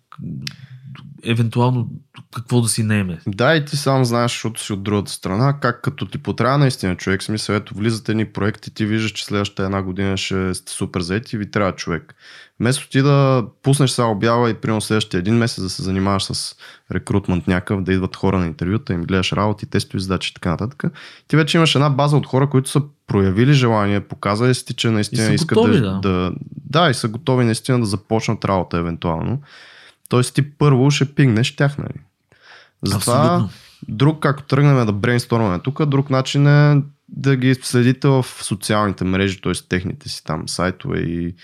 евентуално 1.24 1.90
какво 2.34 2.60
да 2.60 2.68
си 2.68 2.82
наеме. 2.82 3.18
Да, 3.26 3.56
и 3.56 3.64
ти 3.64 3.76
сам 3.76 4.04
знаеш, 4.04 4.30
защото 4.30 4.62
си 4.62 4.72
от 4.72 4.82
другата 4.82 5.12
страна, 5.12 5.60
как 5.60 5.82
като 5.82 6.06
ти 6.06 6.18
потрябва 6.18 6.58
наистина 6.58 6.96
човек, 6.96 7.22
смисъл, 7.22 7.54
ето 7.54 7.74
влизат 7.74 8.08
едни 8.08 8.24
проекти, 8.24 8.74
ти 8.74 8.86
виждаш, 8.86 9.12
че 9.12 9.24
следващата 9.24 9.62
една 9.62 9.82
година 9.82 10.16
ще 10.16 10.54
сте 10.54 10.72
супер 10.72 11.00
заети 11.00 11.36
и 11.36 11.38
ви 11.38 11.50
трябва 11.50 11.72
човек. 11.72 12.14
Вместо 12.60 12.88
ти 12.88 13.02
да 13.02 13.44
пуснеш 13.62 13.90
сега 13.90 14.06
обява 14.06 14.50
и 14.50 14.54
примерно 14.54 14.80
следващия 14.80 15.18
един 15.18 15.34
месец 15.34 15.62
да 15.62 15.70
се 15.70 15.82
занимаваш 15.82 16.24
с 16.24 16.56
рекрутмент 16.92 17.46
някакъв, 17.46 17.82
да 17.82 17.92
идват 17.92 18.16
хора 18.16 18.38
на 18.38 18.46
интервюта, 18.46 18.92
им 18.92 19.02
гледаш 19.02 19.32
работи, 19.32 19.66
тестови 19.66 20.00
задачи 20.00 20.30
и 20.30 20.34
така 20.34 20.50
нататък. 20.50 20.84
Ти 21.28 21.36
вече 21.36 21.58
имаш 21.58 21.74
една 21.74 21.90
база 21.90 22.16
от 22.16 22.26
хора, 22.26 22.50
които 22.50 22.70
са 22.70 22.82
проявили 23.06 23.52
желание, 23.52 24.00
показали 24.00 24.54
си, 24.54 24.74
че 24.74 24.90
наистина 24.90 25.34
искат 25.34 25.58
готови, 25.58 25.80
да, 25.80 25.90
да. 25.90 26.00
да, 26.00 26.32
да, 26.70 26.90
и 26.90 26.94
са 26.94 27.08
готови 27.08 27.44
наистина 27.44 27.80
да 27.80 27.86
започнат 27.86 28.44
работа 28.44 28.78
евентуално. 28.78 29.42
Тоест 30.08 30.34
ти 30.34 30.50
първо 30.50 30.90
ще 30.90 31.14
пигнеш 31.14 31.56
тях, 31.56 31.78
нали? 31.78 32.00
Затова 32.82 33.24
Абсолютно. 33.24 33.50
друг, 33.88 34.22
както 34.22 34.44
тръгнем 34.44 34.86
да 34.86 34.92
брейнстормаме 34.92 35.58
тук, 35.58 35.86
друг 35.86 36.10
начин 36.10 36.46
е 36.46 36.82
да 37.08 37.36
ги 37.36 37.54
следите 37.54 38.08
в 38.08 38.26
социалните 38.40 39.04
мрежи, 39.04 39.40
т.е. 39.40 39.52
техните 39.68 40.08
си 40.08 40.24
там 40.24 40.48
сайтове 40.48 40.98
и 40.98 41.34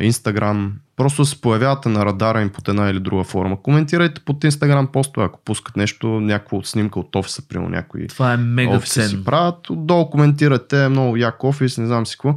Инстаграм. 0.00 0.72
Просто 0.96 1.24
се 1.24 1.40
появявате 1.40 1.88
на 1.88 2.06
радара 2.06 2.42
им 2.42 2.50
под 2.50 2.68
една 2.68 2.90
или 2.90 3.00
друга 3.00 3.24
форма. 3.24 3.62
Коментирайте 3.62 4.20
под 4.20 4.44
Инстаграм 4.44 4.86
постове, 4.86 5.26
ако 5.26 5.40
пускат 5.44 5.76
нещо, 5.76 6.06
някаква 6.06 6.58
снимка 6.62 7.00
от 7.00 7.16
офиса, 7.16 7.48
примерно 7.48 7.70
някой 7.70 8.06
Това 8.06 8.32
е 8.32 8.36
мега 8.36 8.76
офиса 8.76 9.08
си 9.08 9.24
правят, 9.24 9.70
отдолу 9.70 10.10
коментирате 10.10 10.88
много 10.88 11.16
як 11.16 11.44
офис, 11.44 11.78
не 11.78 11.86
знам 11.86 12.06
си 12.06 12.16
какво. 12.16 12.34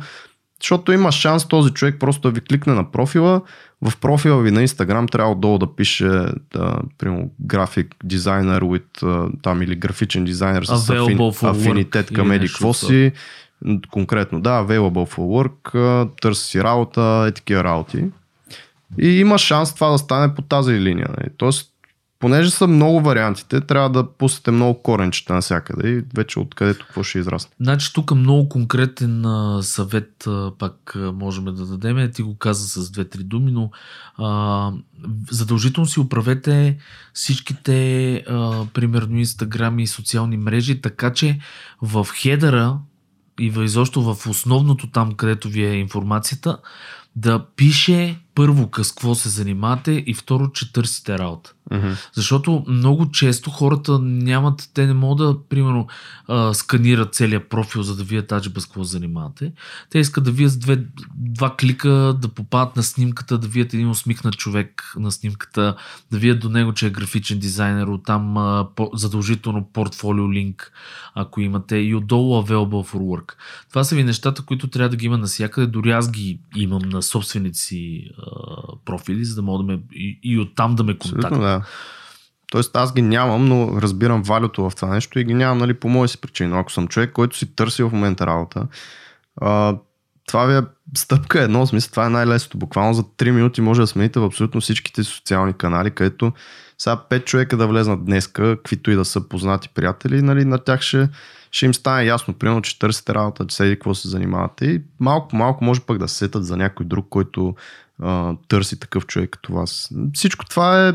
Защото 0.62 0.92
има 0.92 1.12
шанс 1.12 1.48
този 1.48 1.74
човек 1.74 1.96
просто 2.00 2.22
да 2.22 2.32
ви 2.32 2.42
кликне 2.42 2.74
на 2.74 2.92
профила. 2.92 3.42
В 3.82 3.98
профила 3.98 4.42
ви 4.42 4.52
на 4.52 4.62
Инстаграм 4.62 5.08
трябва 5.08 5.32
отдолу 5.32 5.58
да 5.58 5.76
пише 5.76 6.08
да, 6.54 6.80
примерно, 6.98 7.32
график 7.40 7.96
дизайнер 8.04 8.64
with, 8.64 9.42
там 9.42 9.62
или 9.62 9.76
графичен 9.76 10.26
дизайнер 10.26 10.64
с 10.64 10.68
Available 10.68 11.50
афин, 11.50 11.50
афинитет 11.50 12.14
към 12.14 12.32
еди 12.32 12.50
от 12.64 12.78
си. 12.78 13.12
Конкретно, 13.92 14.42
да, 14.42 14.66
available 14.66 15.16
for 15.16 15.50
work, 15.50 16.10
търси 16.22 16.48
си 16.48 16.64
работа, 16.64 17.26
е 17.28 17.32
такива 17.32 17.64
работи. 17.64 18.06
И 19.00 19.08
има 19.08 19.38
шанс 19.38 19.76
това 19.76 19.90
да 19.90 19.98
стане 19.98 20.36
по 20.36 20.42
тази 20.42 20.74
линия. 20.74 21.08
Нали? 21.18 21.30
Тоест, 21.38 21.72
понеже 22.20 22.50
са 22.50 22.68
много 22.68 23.02
вариантите, 23.02 23.62
трябва 23.62 23.90
да 23.90 24.12
пуснете 24.12 24.52
много 24.52 24.82
коренчета 24.82 25.34
навсякъде 25.34 25.90
и 25.90 26.04
вече 26.16 26.40
откъдето 26.40 26.86
какво 26.86 27.04
ще 27.04 27.20
израсне. 27.20 27.52
Значи 27.60 27.94
тук 27.94 28.16
много 28.16 28.50
конкретен 28.50 29.26
а, 29.26 29.64
съвет 29.64 30.28
а, 30.28 30.52
пак 30.60 30.96
а, 30.96 31.12
можем 31.12 31.46
да 31.46 31.66
дадем. 31.66 32.12
Ти 32.12 32.22
го 32.22 32.38
каза 32.38 32.68
с 32.68 32.92
две-три 32.92 33.24
думи, 33.24 33.52
но 33.52 33.72
а, 34.18 34.72
задължително 35.32 35.88
си 35.88 36.00
управете 36.00 36.78
всичките, 37.14 38.14
а, 38.16 38.66
примерно, 38.74 39.18
инстаграми 39.18 39.84
и 39.84 39.88
социални 39.88 40.38
мрежи, 40.38 40.82
така 40.82 41.14
че 41.14 41.40
в 41.82 42.08
хедъра 42.16 42.78
и 43.40 43.54
изобщо 43.64 44.02
в 44.02 44.28
основното 44.28 44.90
там, 44.90 45.14
където 45.14 45.50
ви 45.50 45.66
е 45.66 45.74
информацията, 45.74 46.58
да 47.16 47.46
пише 47.56 48.20
първо 48.36 48.70
с 48.82 48.92
какво 48.92 49.16
се 49.16 49.30
занимавате 49.30 50.04
и 50.08 50.14
второ, 50.14 50.52
че 50.52 50.74
търсите 50.74 51.20
работа. 51.20 51.54
Защото 52.14 52.64
много 52.68 53.12
често 53.12 53.50
хората 53.50 54.00
нямат, 54.00 54.70
те 54.74 54.88
не 54.88 54.94
могат 54.94 55.18
да, 55.18 55.48
примерно, 55.50 55.88
а, 56.28 56.54
сканират 56.54 57.14
целият 57.14 57.50
профил, 57.50 57.84
за 57.84 57.96
да 57.96 58.04
вият 58.04 58.32
аджиба 58.32 58.62
с 58.62 58.66
какво 58.66 58.84
се 58.84 58.92
занимавате. 58.92 59.54
Те 59.90 60.00
искат 60.00 60.24
да 60.24 60.32
вият 60.32 60.60
две, 60.60 60.86
два 61.16 61.56
клика, 61.60 61.90
да 62.22 62.28
попадат 62.28 62.76
на 62.76 62.84
снимката, 62.84 63.38
да 63.38 63.48
вият 63.48 63.74
един 63.74 63.90
усмихнат 63.90 64.38
човек 64.38 64.94
на 64.96 65.12
снимката, 65.12 65.76
да 66.12 66.18
вият 66.18 66.40
до 66.40 66.50
него, 66.50 66.74
че 66.74 66.88
е 66.88 66.90
графичен 66.90 67.40
дизайнер, 67.40 67.88
оттам 67.88 68.38
а, 68.38 68.68
по, 68.76 68.90
задължително 68.94 69.70
портфолио 69.74 70.34
линк, 70.34 70.72
ако 71.16 71.42
имате, 71.42 71.78
и 71.78 71.96
отдолу 71.96 72.42
available 72.44 72.92
for 72.92 72.98
work. 72.98 73.34
Това 73.70 73.84
са 73.84 73.96
ви 73.96 74.04
нещата, 74.04 74.42
които 74.42 74.68
трябва 74.68 74.90
да 74.90 74.96
ги 74.96 75.06
има 75.06 75.18
навсякъде. 75.18 75.68
Дори 75.68 75.92
аз 75.92 76.12
ги 76.12 76.40
имам 76.56 76.82
на 76.90 77.02
собствените 77.02 77.60
си 77.60 78.10
профили, 78.86 79.26
за 79.26 79.36
да 79.36 79.42
мога 79.42 79.64
да 79.64 79.72
ме 79.72 79.80
и, 79.94 80.20
и 80.24 80.40
оттам 80.40 80.76
да 80.76 80.84
ме 80.84 80.98
контактуват. 80.98 81.42
да. 81.42 81.62
Тоест 82.52 82.76
аз 82.76 82.94
ги 82.94 83.02
нямам, 83.02 83.46
но 83.46 83.82
разбирам 83.82 84.22
валюто 84.22 84.70
в 84.70 84.76
това 84.76 84.88
нещо 84.88 85.20
и 85.20 85.24
ги 85.24 85.34
нямам 85.34 85.58
нали, 85.58 85.74
по 85.74 85.90
мои 85.90 86.08
си 86.08 86.22
причини. 86.22 86.50
Но 86.50 86.60
ако 86.60 86.72
съм 86.72 86.88
човек, 86.88 87.12
който 87.12 87.38
си 87.38 87.56
търси 87.56 87.84
в 87.84 87.92
момента 87.92 88.28
работа, 88.28 88.68
а, 89.42 89.78
това 90.28 90.46
ви 90.46 90.58
е 90.58 90.62
стъпка 90.98 91.42
едно, 91.42 91.66
в 91.66 91.70
смисъл 91.70 91.90
това 91.92 92.06
е 92.06 92.10
най-лесното. 92.10 92.58
Буквално 92.58 92.94
за 92.94 93.04
3 93.04 93.32
минути 93.32 93.62
може 93.62 93.82
да 93.82 93.88
смените 93.88 94.20
в 94.20 94.26
абсолютно 94.26 94.62
всичките 94.62 95.04
социални 95.04 95.54
канали, 95.54 95.92
където 95.92 96.34
сега 96.78 97.02
5 97.10 97.26
човека 97.26 97.58
да 97.58 97.68
влезнат 97.68 98.06
днеска, 98.06 98.56
каквито 98.56 98.92
и 98.92 98.96
да 98.96 99.06
са 99.06 99.30
познати 99.30 99.70
приятели, 99.70 100.22
нали, 100.22 100.46
на 100.46 100.58
тях 100.58 100.82
ще, 100.82 101.10
ще 101.52 101.66
им 101.66 101.74
стане 101.74 102.06
ясно, 102.06 102.34
примерно, 102.34 102.62
че 102.62 102.80
търсите 102.80 103.14
работа, 103.14 103.48
че 103.48 103.56
седи 103.56 103.76
какво 103.76 103.96
се 103.96 104.08
занимавате 104.08 104.66
и 104.66 104.82
малко 105.00 105.36
малко 105.36 105.64
може 105.64 105.82
пък 105.82 105.98
да 105.98 106.08
се 106.08 106.16
сетат 106.16 106.46
за 106.46 106.58
някой 106.58 106.86
друг, 106.86 107.08
който 107.10 107.56
а, 108.04 108.36
търси 108.48 108.80
такъв 108.80 109.06
човек 109.06 109.30
като 109.30 109.54
вас. 109.54 109.90
Всичко 110.14 110.46
това 110.46 110.88
е 110.88 110.94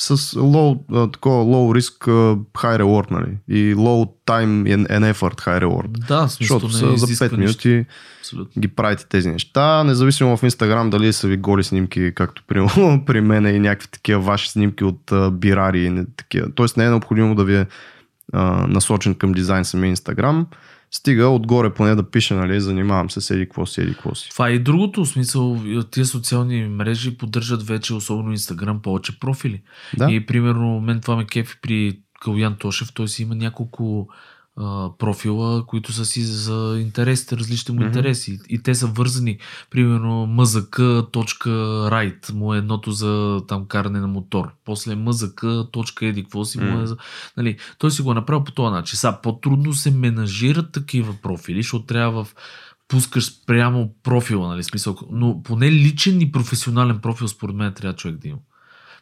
с 0.00 0.16
low, 0.34 0.78
а, 0.92 1.10
такова 1.10 1.44
low 1.44 1.80
risk, 1.80 2.06
high 2.52 2.82
reward, 2.82 3.10
нали? 3.10 3.36
И 3.48 3.74
low 3.74 4.10
time 4.26 4.76
and 4.76 4.88
and 4.90 5.12
effort, 5.12 5.40
high 5.40 5.64
reward. 5.64 6.06
Да, 6.08 6.28
смисъл 6.28 6.58
Защото 6.58 6.78
са 6.78 6.96
за 6.96 7.04
изисква 7.04 7.28
5 7.28 7.36
нищо. 7.38 7.68
минути 7.68 7.86
Абсолютно. 8.20 8.60
ги 8.60 8.68
правите 8.68 9.06
тези 9.06 9.28
неща, 9.28 9.84
независимо 9.84 10.36
в 10.36 10.42
Инстаграм 10.42 10.90
дали 10.90 11.12
са 11.12 11.28
ви 11.28 11.36
голи 11.36 11.64
снимки, 11.64 12.12
както 12.14 12.42
при, 12.46 12.66
при 13.06 13.20
мен 13.20 13.46
и 13.46 13.58
някакви 13.58 13.88
такива 13.88 14.20
ваши 14.20 14.50
снимки 14.50 14.84
от 14.84 15.12
а, 15.12 15.30
бирари 15.30 15.84
и 15.84 15.90
не, 15.90 16.04
такива. 16.16 16.48
Тоест 16.54 16.76
не 16.76 16.84
е 16.84 16.90
необходимо 16.90 17.34
да 17.34 17.44
ви 17.44 17.56
е 17.56 17.66
а, 18.32 18.66
насочен 18.66 19.14
към 19.14 19.32
дизайн 19.32 19.64
самия 19.64 19.88
Инстаграм. 19.88 20.46
Стига 20.90 21.28
отгоре 21.28 21.74
поне 21.74 21.94
да 21.94 22.10
пише, 22.10 22.34
нали, 22.34 22.60
занимавам 22.60 23.10
се, 23.10 23.20
седи 23.20 23.44
какво 23.44 23.66
си, 23.66 23.80
еди 23.80 23.92
какво 23.92 24.14
си. 24.14 24.30
Това 24.30 24.48
е 24.48 24.52
и 24.52 24.58
другото, 24.58 25.06
смисъл, 25.06 25.62
тия 25.90 26.06
социални 26.06 26.68
мрежи 26.68 27.16
поддържат 27.16 27.62
вече, 27.62 27.94
особено 27.94 28.30
Инстаграм, 28.30 28.82
повече 28.82 29.20
профили. 29.20 29.62
Да. 29.96 30.12
И 30.12 30.26
примерно, 30.26 30.80
мен 30.80 31.00
това 31.00 31.16
ме 31.16 31.26
кефи 31.26 31.54
при 31.62 32.00
Калуян 32.20 32.56
Тошев, 32.56 32.92
той 32.94 33.08
си 33.08 33.22
има 33.22 33.34
няколко 33.34 34.08
а, 34.60 34.90
профила, 34.98 35.66
които 35.66 35.92
са 35.92 36.04
си 36.04 36.24
за 36.24 36.78
интересите, 36.80 37.36
различни 37.36 37.74
му 37.74 37.80
Мгм. 37.80 37.86
интереси. 37.86 38.38
И 38.48 38.62
те 38.62 38.74
са 38.74 38.86
вързани. 38.86 39.38
Примерно 39.70 40.26
mzk.right 40.26 42.32
му 42.32 42.54
е 42.54 42.58
едното 42.58 42.90
за 42.90 43.40
там 43.48 43.66
каране 43.66 44.00
на 44.00 44.08
мотор. 44.08 44.50
После 44.64 44.94
mzk.еди 44.94 46.22
какво 46.22 46.44
си 46.44 46.60
му 46.60 46.80
е 46.80 46.86
за... 46.86 46.96
Нали, 47.36 47.56
той 47.78 47.90
си 47.90 48.02
го 48.02 48.10
е 48.10 48.14
направил 48.14 48.44
по 48.44 48.52
този 48.52 48.72
начин. 48.72 48.96
Сега 48.96 49.20
по-трудно 49.22 49.72
се 49.72 49.90
менажират 49.90 50.72
такива 50.72 51.14
профили, 51.22 51.62
защото 51.62 51.86
трябва 51.86 52.24
в 52.24 52.34
пускаш 52.88 53.46
прямо 53.46 53.94
профила, 54.02 54.48
нали, 54.48 54.64
смисъл. 54.64 54.96
Но 55.10 55.42
поне 55.42 55.72
личен 55.72 56.20
и 56.20 56.32
професионален 56.32 56.98
профил, 56.98 57.28
според 57.28 57.56
мен, 57.56 57.74
трябва 57.74 57.96
човек 57.96 58.16
да 58.16 58.28
има. 58.28 58.38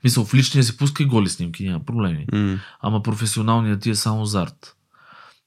Мисъл, 0.05 0.25
в 0.25 0.35
личния 0.35 0.65
си 0.65 0.77
пускай 0.77 1.07
голи 1.07 1.29
снимки, 1.29 1.69
няма 1.69 1.85
проблеми. 1.85 2.27
М. 2.33 2.59
Ама 2.81 3.03
професионалният 3.03 3.81
ти 3.81 3.91
е 3.91 3.95
само 3.95 4.25
за 4.25 4.43
арт. 4.43 4.76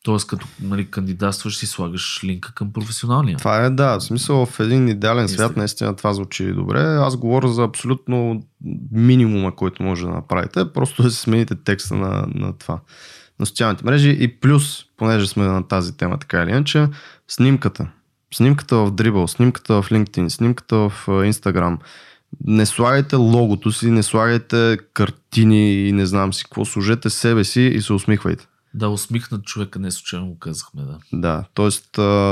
Тоест, 0.04 0.28
като 0.28 0.48
нали, 0.62 0.92
кандидатстваш, 0.92 1.58
си 1.58 1.68
слагаш 1.68 2.24
линка 2.24 2.54
към 2.54 2.74
професионалния. 2.74 3.38
Това 3.38 3.66
е, 3.66 3.70
да, 3.70 4.00
в 4.00 4.04
смисъл 4.04 4.46
в 4.46 4.60
един 4.60 4.88
идеален 4.88 5.28
свят, 5.30 5.50
Истина. 5.50 5.62
наистина 5.62 5.96
това 5.96 6.14
звучи 6.14 6.54
добре. 6.54 6.80
Аз 6.80 7.18
говоря 7.18 7.48
за 7.48 7.64
абсолютно 7.64 8.44
минимума, 8.92 9.56
който 9.56 9.84
може 9.84 10.06
да 10.06 10.12
направите. 10.12 10.74
Просто 10.74 11.04
да 11.04 11.12
си 11.12 11.22
смените 11.22 11.56
текста 11.56 11.96
на, 11.96 12.28
на 12.36 12.58
това. 12.58 12.80
На 13.40 13.46
социалните 13.46 13.86
мрежи 13.86 14.18
и 14.20 14.40
плюс, 14.40 14.86
понеже 14.98 15.28
сме 15.28 15.44
на 15.44 15.68
тази 15.68 15.98
тема 15.98 16.18
така 16.18 16.44
или 16.44 16.50
иначе, 16.50 16.88
снимката. 17.28 17.88
Снимката 18.34 18.76
в 18.76 18.92
Dribble, 18.92 19.26
снимката 19.28 19.82
в 19.82 19.90
LinkedIn, 19.90 20.28
снимката 20.28 20.76
в 20.76 21.06
Instagram. 21.08 21.78
Не 22.46 22.66
слагайте 22.66 23.16
логото 23.16 23.72
си, 23.72 23.92
не 23.92 24.04
слагайте 24.04 24.78
картини 24.94 25.88
и 25.88 25.92
не 25.92 26.06
знам 26.06 26.34
си 26.34 26.44
какво. 26.44 26.66
Служете 26.66 27.10
себе 27.10 27.44
си 27.44 27.62
и 27.62 27.82
се 27.82 27.94
усмихвайте. 27.94 28.48
Да, 28.74 28.90
усмихнат 28.90 29.44
човека, 29.44 29.80
не 29.80 29.92
случайно 29.92 30.28
го 30.28 30.40
казахме, 30.40 30.82
да. 30.82 30.98
Да, 31.14 31.44
т.е. 31.56 31.70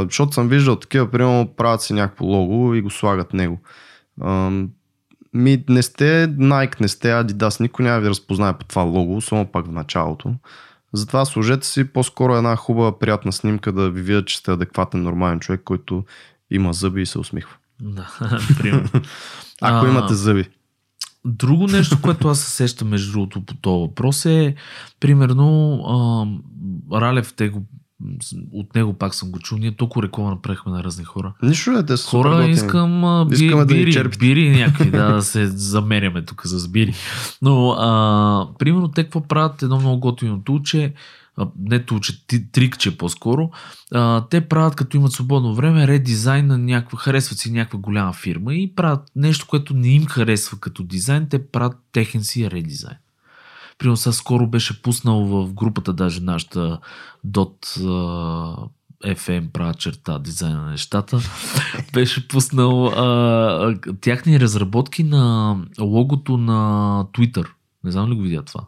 защото 0.06 0.34
съм 0.34 0.48
виждал 0.48 0.76
такива, 0.76 1.12
примерно 1.12 1.54
правят 1.58 1.82
си 1.82 1.94
някакво 1.94 2.26
лого 2.26 2.74
и 2.74 2.82
го 2.82 2.90
слагат 2.90 3.34
него. 3.34 3.60
Ми 5.34 5.64
не 5.70 5.82
сте 5.82 6.28
Nike, 6.30 6.82
не 6.82 6.88
сте 6.88 7.08
Adidas, 7.08 7.62
никой 7.62 7.86
няма 7.86 8.00
ви 8.00 8.10
разпознае 8.10 8.58
по 8.58 8.66
това 8.66 8.82
лого, 8.82 9.22
само 9.22 9.46
пак 9.46 9.66
в 9.66 9.72
началото. 9.72 10.36
Затова 10.94 11.26
сложете 11.26 11.68
си 11.68 11.84
по-скоро 11.84 12.36
една 12.36 12.56
хубава, 12.56 13.00
приятна 13.00 13.32
снимка 13.34 13.72
да 13.72 13.90
ви 13.90 14.02
видят, 14.02 14.28
че 14.28 14.38
сте 14.38 14.52
адекватен, 14.52 15.04
нормален 15.04 15.40
човек, 15.40 15.62
който 15.66 16.06
има 16.52 16.74
зъби 16.74 17.02
и 17.02 17.06
се 17.06 17.20
усмихва. 17.20 17.56
Да, 17.82 18.08
примерно. 18.58 18.90
Ако 19.62 19.86
А, 19.86 19.90
имате 19.90 20.14
зъби. 20.14 20.50
Друго 21.28 21.68
нещо, 21.68 21.98
което 22.02 22.28
аз 22.28 22.40
се 22.40 22.52
сещам 22.52 22.88
между 22.88 23.12
другото 23.12 23.42
по 23.42 23.54
този 23.54 23.82
въпрос 23.82 24.26
е, 24.26 24.56
примерно, 25.00 25.74
а, 26.92 27.00
Ралев 27.00 27.34
те 27.34 27.50
го 27.50 27.64
от 28.54 28.76
него 28.76 28.94
пак 28.94 29.16
съм 29.16 29.32
го 29.32 29.40
чул. 29.40 29.58
Ние 29.58 29.76
толкова 29.76 30.04
реклама 30.04 30.30
направихме 30.30 30.72
на 30.72 30.84
разни 30.84 31.04
хора. 31.04 31.34
Нищо 31.44 31.72
не, 31.72 31.86
те 31.86 31.98
са 31.98 32.10
Хора, 32.10 32.30
готини. 32.30 32.52
искам 32.52 33.06
а, 33.06 33.26
би, 33.26 33.36
Искаме 33.36 33.66
да 33.66 33.74
ни 33.74 33.80
бири, 33.80 33.94
черпите. 33.94 34.20
бири 34.20 34.50
някакви, 34.50 34.92
да, 34.92 35.14
да 35.14 35.22
се 35.22 35.48
замеряме 35.48 36.26
тук 36.26 36.42
с 36.46 36.68
бири. 36.68 36.94
Но, 37.42 37.70
а, 37.72 38.48
примерно, 38.60 38.88
те 38.88 39.04
какво 39.04 39.22
правят 39.22 39.62
едно 39.62 39.80
много 39.80 40.00
готино 40.00 40.42
тулче, 40.44 40.86
а, 40.86 40.92
не 41.60 41.86
тулче, 41.86 42.28
трикче 42.52 42.98
по-скоро, 42.98 43.50
а, 43.94 44.28
те 44.30 44.48
правят, 44.48 44.76
като 44.76 44.98
имат 44.98 45.12
свободно 45.12 45.56
време, 45.56 45.88
редизайн 45.88 46.48
на 46.48 46.58
някаква, 46.58 46.98
харесват 46.98 47.40
си 47.40 47.52
някаква 47.52 47.80
голяма 47.80 48.14
фирма 48.14 48.54
и 48.54 48.76
правят 48.76 49.12
нещо, 49.16 49.46
което 49.48 49.74
не 49.74 49.88
им 49.88 50.06
харесва 50.06 50.60
като 50.60 50.84
дизайн, 50.84 51.28
те 51.30 51.48
правят 51.48 51.78
техен 51.92 52.24
си 52.24 52.52
редизайн. 52.52 52.98
Примерно 53.78 53.98
сега 53.98 54.14
скоро 54.14 54.48
беше 54.48 54.82
пуснал 54.82 55.26
в 55.26 55.54
групата 55.54 55.94
даже 55.94 56.22
нашата 56.22 56.80
Dot 57.28 57.78
FM 59.06 59.52
права 59.52 59.74
черта 59.74 60.20
дизайн 60.20 60.58
на 60.58 60.70
нещата. 60.70 61.20
беше 61.94 62.28
пуснал 62.28 62.88
а, 62.88 63.76
тяхни 64.02 64.40
разработки 64.40 65.04
на 65.04 65.56
логото 65.80 66.38
на 66.38 67.06
Twitter. 67.14 67.48
Не 67.84 67.92
знам 67.92 68.12
ли 68.12 68.16
го 68.16 68.22
видя 68.22 68.44
това? 68.44 68.64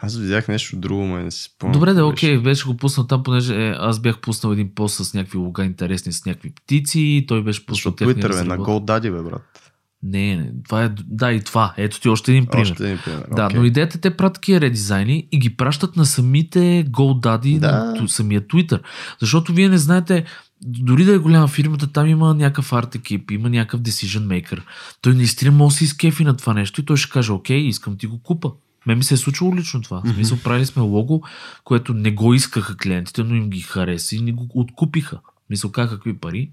Аз 0.00 0.16
видях 0.16 0.48
нещо 0.48 0.76
друго, 0.76 1.06
ма 1.06 1.18
не 1.18 1.30
си 1.30 1.42
спомням. 1.42 1.72
Добре, 1.72 1.92
да, 1.92 2.06
окей, 2.06 2.38
беше 2.38 2.64
го 2.66 2.76
пуснал 2.76 3.06
там, 3.06 3.22
понеже 3.22 3.66
е, 3.66 3.74
аз 3.78 4.00
бях 4.00 4.18
пуснал 4.18 4.52
един 4.52 4.74
пост 4.74 5.04
с 5.04 5.14
някакви 5.14 5.38
лога 5.38 5.64
интересни, 5.64 6.12
с 6.12 6.26
някакви 6.26 6.50
птици, 6.50 7.24
той 7.28 7.42
беше 7.42 7.66
пуснал 7.66 7.74
Защото 7.74 8.04
Twitter 8.04 8.18
е 8.18 8.22
на 8.22 8.28
разработки. 8.28 8.70
GoDaddy, 8.70 9.16
бе, 9.16 9.30
брат. 9.30 9.72
Не, 10.02 10.36
не, 10.36 10.52
това 10.68 10.84
е, 10.84 10.90
да 11.06 11.32
и 11.32 11.40
това. 11.40 11.74
Ето 11.76 12.00
ти 12.00 12.08
още 12.08 12.30
един 12.30 12.46
пример. 12.46 12.70
Още 12.70 12.84
един 12.84 12.98
пример. 13.04 13.26
Да, 13.36 13.46
окей. 13.46 13.58
но 13.58 13.64
идеята 13.64 13.98
е, 13.98 14.00
те 14.00 14.16
правят 14.16 14.34
такива 14.34 14.60
редизайни 14.60 15.28
и 15.32 15.38
ги 15.38 15.56
пращат 15.56 15.96
на 15.96 16.06
самите 16.06 16.86
GoDaddy, 16.90 17.58
Да. 17.58 17.84
на 18.00 18.08
самия 18.08 18.40
Twitter. 18.40 18.80
Защото 19.20 19.52
вие 19.52 19.68
не 19.68 19.78
знаете, 19.78 20.24
дори 20.62 21.04
да 21.04 21.14
е 21.14 21.18
голяма 21.18 21.48
фирмата, 21.48 21.92
там 21.92 22.06
има 22.06 22.34
някакъв 22.34 22.72
арт 22.72 22.94
екип, 22.94 23.30
има 23.30 23.48
някакъв 23.50 23.80
decision 23.80 24.26
maker. 24.26 24.60
Той 25.00 25.14
наистина 25.14 25.52
може 25.52 25.74
да 25.74 25.78
се 25.78 25.84
изкефи 25.84 26.24
на 26.24 26.36
това 26.36 26.54
нещо 26.54 26.80
и 26.80 26.84
той 26.84 26.96
ще 26.96 27.10
каже, 27.10 27.32
окей, 27.32 27.58
искам 27.58 27.96
ти 27.96 28.06
го 28.06 28.22
купа. 28.22 28.52
Ме 28.86 28.94
ми 28.94 29.04
се 29.04 29.14
е 29.14 29.16
случило 29.16 29.56
лично 29.56 29.82
това. 29.82 30.02
В 30.04 30.14
смисъл, 30.14 30.38
правили 30.44 30.66
сме 30.66 30.82
лого, 30.82 31.22
което 31.64 31.94
не 31.94 32.10
го 32.10 32.34
искаха 32.34 32.76
клиентите, 32.76 33.22
но 33.22 33.34
им 33.34 33.50
ги 33.50 33.60
хареса 33.60 34.16
и 34.16 34.20
ни 34.20 34.32
го 34.32 34.48
откупиха. 34.54 35.20
Мисъл, 35.50 35.72
как 35.72 35.90
какви 35.90 36.18
пари? 36.18 36.52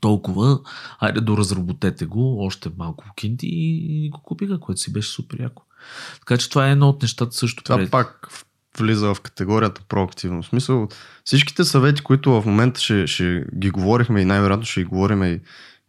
Толкова, 0.00 0.60
айде 0.98 1.20
доразработете 1.20 2.06
го, 2.06 2.44
още 2.44 2.70
малко 2.78 3.04
кинти 3.16 3.46
и, 3.46 4.06
и 4.06 4.10
го 4.10 4.22
купиха, 4.22 4.60
което 4.60 4.80
си 4.80 4.92
беше 4.92 5.10
супер 5.10 5.40
яко. 5.40 5.62
Така 6.18 6.36
че 6.38 6.50
това 6.50 6.68
е 6.68 6.72
едно 6.72 6.88
от 6.88 7.02
нещата 7.02 7.36
също. 7.36 7.62
Това 7.64 7.76
пред- 7.76 7.90
пак 7.90 8.28
влиза 8.78 9.14
в 9.14 9.20
категорията 9.20 9.80
проактивно. 9.88 10.42
В 10.42 10.46
смисъл, 10.46 10.88
всичките 11.24 11.64
съвети, 11.64 12.02
които 12.02 12.40
в 12.40 12.46
момента 12.46 12.80
ще, 12.80 13.06
ще 13.06 13.44
ги 13.58 13.70
говорихме 13.70 14.20
и 14.20 14.24
най-вероятно 14.24 14.66
ще 14.66 14.80
ги 14.80 14.84
говорим 14.84 15.22
и, 15.22 15.40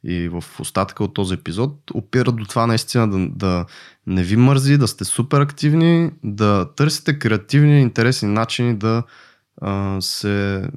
и 0.03 0.29
в 0.29 0.43
остатъка 0.59 1.03
от 1.03 1.13
този 1.13 1.33
епизод, 1.33 1.91
опират 1.93 2.35
до 2.35 2.45
това 2.45 2.67
наистина 2.67 3.09
да, 3.09 3.27
да 3.29 3.65
не 4.07 4.23
ви 4.23 4.35
мързи, 4.35 4.77
да 4.77 4.87
сте 4.87 5.05
супер 5.05 5.41
активни, 5.41 6.11
да 6.23 6.69
търсите 6.75 7.19
креативни, 7.19 7.81
интересни 7.81 8.29
начини 8.29 8.77
да 8.77 9.03
а, 9.61 10.01
се 10.01 10.67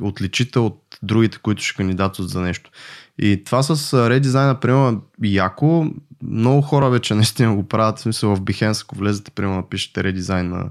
отличите 0.00 0.58
от 0.58 0.98
другите, 1.02 1.38
които 1.38 1.62
ще 1.62 1.76
кандидатстват 1.76 2.28
за 2.28 2.40
нещо. 2.40 2.70
И 3.18 3.44
това 3.44 3.62
с 3.62 4.08
редизайна, 4.10 4.60
примерно, 4.60 5.02
е 5.24 5.28
яко. 5.28 5.86
Много 6.22 6.62
хора 6.62 6.90
вече 6.90 7.14
наистина 7.14 7.54
го 7.54 7.68
правят. 7.68 7.98
В 7.98 8.02
смисъл 8.02 8.36
в 8.36 8.40
Behance, 8.40 8.82
ако 8.84 8.98
влезете, 8.98 9.30
примерно, 9.30 9.56
напишете 9.56 10.04
редизайн 10.04 10.48
на 10.48 10.64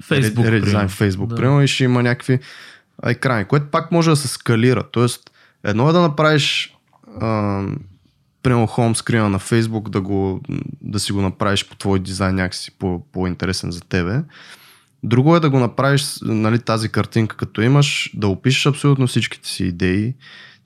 Facebook, 0.00 0.50
редизайн 0.50 0.88
Facebook, 0.88 1.26
Да. 1.26 1.34
примерно, 1.34 1.62
и 1.62 1.68
ще 1.68 1.84
има 1.84 2.02
някакви 2.02 2.38
екрани, 3.06 3.44
което 3.44 3.66
пак 3.66 3.92
може 3.92 4.10
да 4.10 4.16
се 4.16 4.28
скалира. 4.28 4.82
Тоест, 4.92 5.30
едно 5.66 5.88
е 5.88 5.92
да 5.92 6.00
направиш 6.00 6.76
а, 7.20 7.62
примерно 8.42 8.66
хоумскрина 8.66 9.28
на 9.28 9.40
Facebook, 9.40 9.88
да, 9.88 10.00
го, 10.00 10.40
да 10.82 11.00
си 11.00 11.12
го 11.12 11.22
направиш 11.22 11.68
по 11.68 11.76
твой 11.76 11.98
дизайн 11.98 12.34
някакси 12.34 12.70
по, 12.78 13.02
по-интересен 13.12 13.70
за 13.72 13.80
тебе. 13.80 14.22
Друго 15.02 15.36
е 15.36 15.40
да 15.40 15.50
го 15.50 15.58
направиш 15.58 16.18
нали, 16.22 16.58
тази 16.58 16.88
картинка, 16.88 17.36
като 17.36 17.62
имаш, 17.62 18.10
да 18.14 18.28
опишеш 18.28 18.66
абсолютно 18.66 19.06
всичките 19.06 19.48
си 19.48 19.64
идеи. 19.64 20.14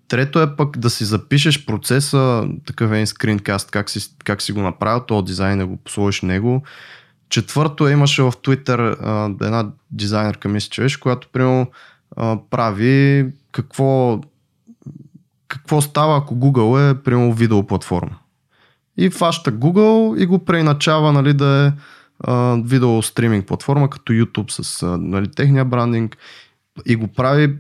Трето 0.09 0.43
е 0.43 0.57
пък 0.57 0.79
да 0.79 0.91
си 0.91 1.05
запишеш 1.05 1.67
процеса, 1.67 2.49
такъв 2.67 2.93
един 2.93 3.07
скринкаст, 3.07 3.71
как 3.71 3.91
си, 3.91 4.15
как 4.25 4.43
си 4.43 4.53
го 4.53 4.61
направил, 4.61 5.05
този 5.05 5.25
дизайн 5.25 5.59
да 5.59 5.67
го 5.67 5.79
сложиш 5.89 6.23
него. 6.23 6.63
Четвърто 7.29 7.89
е, 7.89 7.93
имаше 7.93 8.23
в 8.23 8.33
Twitter 8.33 8.97
а, 9.03 9.47
една 9.47 9.71
дизайнерка, 9.91 10.49
мисля, 10.49 10.71
че 10.71 10.83
беше, 10.83 11.01
която 11.01 11.29
примерно 11.33 11.67
а, 12.17 12.39
прави 12.51 13.27
какво, 13.53 14.21
какво 15.51 15.81
става, 15.81 16.17
ако 16.17 16.35
Google 16.35 16.91
е 16.91 17.03
примерно 17.03 17.35
видеоплатформа. 17.35 18.17
И 18.97 19.11
фаща 19.11 19.53
Google 19.53 20.23
и 20.23 20.27
го 20.27 20.45
преиначава 20.45 21.13
нали, 21.13 21.35
да 21.35 21.67
е 21.67 21.73
а, 22.25 22.57
видео 22.65 23.03
стриминг 23.03 23.47
платформа 23.47 23.91
като 23.91 24.13
YouTube 24.13 24.63
с 24.63 24.83
а, 24.83 24.99
нали, 24.99 25.31
техния 25.31 25.65
брандинг 25.65 26.17
и 26.87 26.97
го 26.97 27.07
прави 27.07 27.57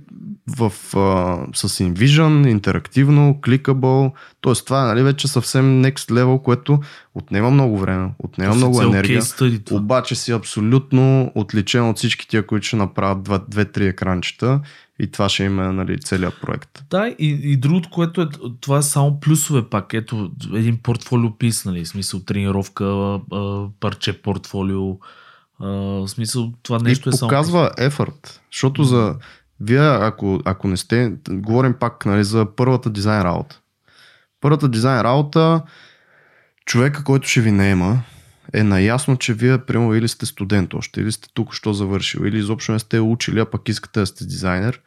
в, 0.57 0.73
а, 0.97 1.39
с 1.55 1.69
InVision, 1.69 2.49
интерактивно, 2.49 3.41
кликабъл. 3.45 4.13
Тоест 4.41 4.67
това 4.67 4.83
е 4.83 4.87
нали, 4.87 5.03
вече 5.03 5.29
съвсем 5.29 5.83
next 5.83 6.11
level, 6.11 6.43
което 6.43 6.81
отнема 7.15 7.51
много 7.51 7.79
време, 7.79 8.11
отнема 8.19 8.55
много 8.55 8.79
Цел 8.79 8.87
енергия. 8.87 9.23
study 9.23 9.65
това. 9.65 9.81
Обаче 9.81 10.15
си 10.15 10.33
абсолютно 10.33 11.33
отличен 11.35 11.89
от 11.89 11.97
всички 11.97 12.29
тия, 12.29 12.47
които 12.47 12.67
ще 12.67 12.77
направят 12.77 13.23
два- 13.23 13.45
две-три 13.49 13.87
екранчета 13.87 14.61
и 15.01 15.11
това 15.11 15.29
ще 15.29 15.45
има 15.45 15.73
нали, 15.73 16.01
целият 16.01 16.41
проект. 16.41 16.85
Да, 16.91 17.09
и, 17.09 17.41
и 17.43 17.57
другото, 17.57 17.91
което 17.91 18.23
е, 18.23 18.27
това 18.61 18.79
е 18.79 18.83
само 18.83 19.21
плюсове 19.21 19.69
пак. 19.69 19.95
Ето, 19.95 20.31
един 20.55 20.79
портфолио 20.83 21.39
пис, 21.39 21.65
нали, 21.65 21.87
смисъл 21.87 22.21
тренировка, 22.21 23.19
парче 23.81 24.23
портфолио, 24.23 24.97
в 25.61 26.09
смисъл 26.09 26.53
това 26.63 26.79
нещо 26.79 27.09
и 27.09 27.11
е 27.11 27.13
само... 27.13 27.29
показва 27.29 27.71
ефорт, 27.79 28.41
защото 28.53 28.85
за 28.85 29.17
вие, 29.61 29.89
ако, 29.89 30.41
ако 30.45 30.69
не 30.69 30.77
сте, 30.77 31.13
говорим 31.31 31.75
пак 31.81 32.07
нали, 32.07 32.25
за 32.25 32.47
първата 32.57 32.91
дизайн 32.91 33.23
работа. 33.23 33.61
Първата 34.41 34.69
дизайн 34.69 35.01
работа, 35.01 35.63
човека, 36.67 37.05
който 37.05 37.29
ще 37.29 37.41
ви 37.41 37.51
наема, 37.51 38.03
е 38.55 38.63
наясно, 38.63 39.17
че 39.17 39.35
вие, 39.35 39.59
примерно, 39.59 39.95
или 39.95 40.09
сте 40.09 40.27
студент 40.27 40.75
още, 40.75 41.01
или 41.01 41.13
сте 41.13 41.29
тук 41.35 41.55
що 41.55 41.73
завършил, 41.73 42.21
или 42.21 42.39
изобщо 42.39 42.73
не 42.73 42.79
сте 42.79 43.01
учили, 43.01 43.41
а 43.41 43.45
пък 43.45 43.69
искате 43.69 44.01
да 44.01 44.07
сте 44.07 44.25
дизайнер. 44.25 44.81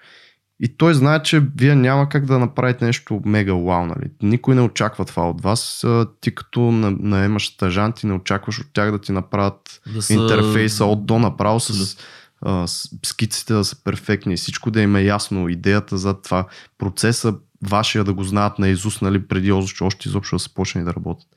И 0.59 0.77
той 0.77 0.93
знае, 0.93 1.23
че 1.23 1.43
вие 1.57 1.75
няма 1.75 2.09
как 2.09 2.25
да 2.25 2.39
направите 2.39 2.85
нещо 2.85 3.21
мега 3.25 3.53
вау, 3.53 3.85
нали? 3.85 4.11
Никой 4.21 4.55
не 4.55 4.61
очаква 4.61 5.05
това 5.05 5.29
от 5.29 5.41
вас. 5.41 5.85
Ти 6.21 6.35
като 6.35 6.59
на- 6.61 6.91
наемаш 6.91 7.47
стажанти, 7.47 8.07
не 8.07 8.13
очакваш 8.13 8.59
от 8.59 8.67
тях 8.73 8.91
да 8.91 9.01
ти 9.01 9.11
направят 9.11 9.81
Да 9.93 10.01
са- 10.01 10.13
интерфейса 10.13 10.85
от 10.85 11.05
до 11.05 11.19
направо 11.19 11.59
с, 11.59 11.69
Абсолютно. 11.69 12.03
а, 12.41 12.67
с 12.67 12.89
скиците 13.05 13.53
да 13.53 13.65
са 13.65 13.83
перфектни, 13.83 14.37
всичко 14.37 14.71
да 14.71 14.81
им 14.81 14.95
е 14.95 15.03
ясно, 15.03 15.49
идеята 15.49 15.97
за 15.97 16.21
това, 16.21 16.47
процеса 16.77 17.33
вашия 17.67 18.03
да 18.03 18.13
го 18.13 18.23
знаят 18.23 18.59
на 18.59 18.67
Изус, 18.67 19.01
нали, 19.01 19.27
преди 19.27 19.51
още 19.51 20.07
изобщо 20.09 20.35
да 20.35 20.39
са 20.39 20.53
почнали 20.53 20.85
да 20.85 20.93
работят. 20.93 21.27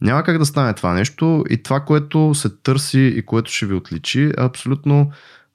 Няма 0.00 0.22
как 0.22 0.38
да 0.38 0.46
стане 0.46 0.74
това 0.74 0.94
нещо 0.94 1.44
и 1.50 1.62
това, 1.62 1.80
което 1.80 2.34
се 2.34 2.48
търси 2.48 3.14
и 3.16 3.22
което 3.22 3.52
ще 3.52 3.66
ви 3.66 3.74
отличи 3.74 4.22
е 4.24 4.32
абсолютно 4.36 5.10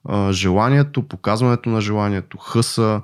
а, 0.08 0.32
желанието, 0.32 1.08
показването 1.08 1.68
на 1.68 1.80
желанието, 1.80 2.38
хъса, 2.38 3.00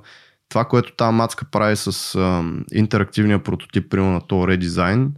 това, 0.49 0.65
което 0.65 0.97
тази 0.97 1.15
мацка 1.15 1.45
прави 1.51 1.77
с 1.77 2.15
а, 2.15 2.45
интерактивния 2.73 3.43
прототип, 3.43 3.91
примерно 3.91 4.13
на 4.13 4.21
този 4.21 4.49
редизайн, 4.49 5.13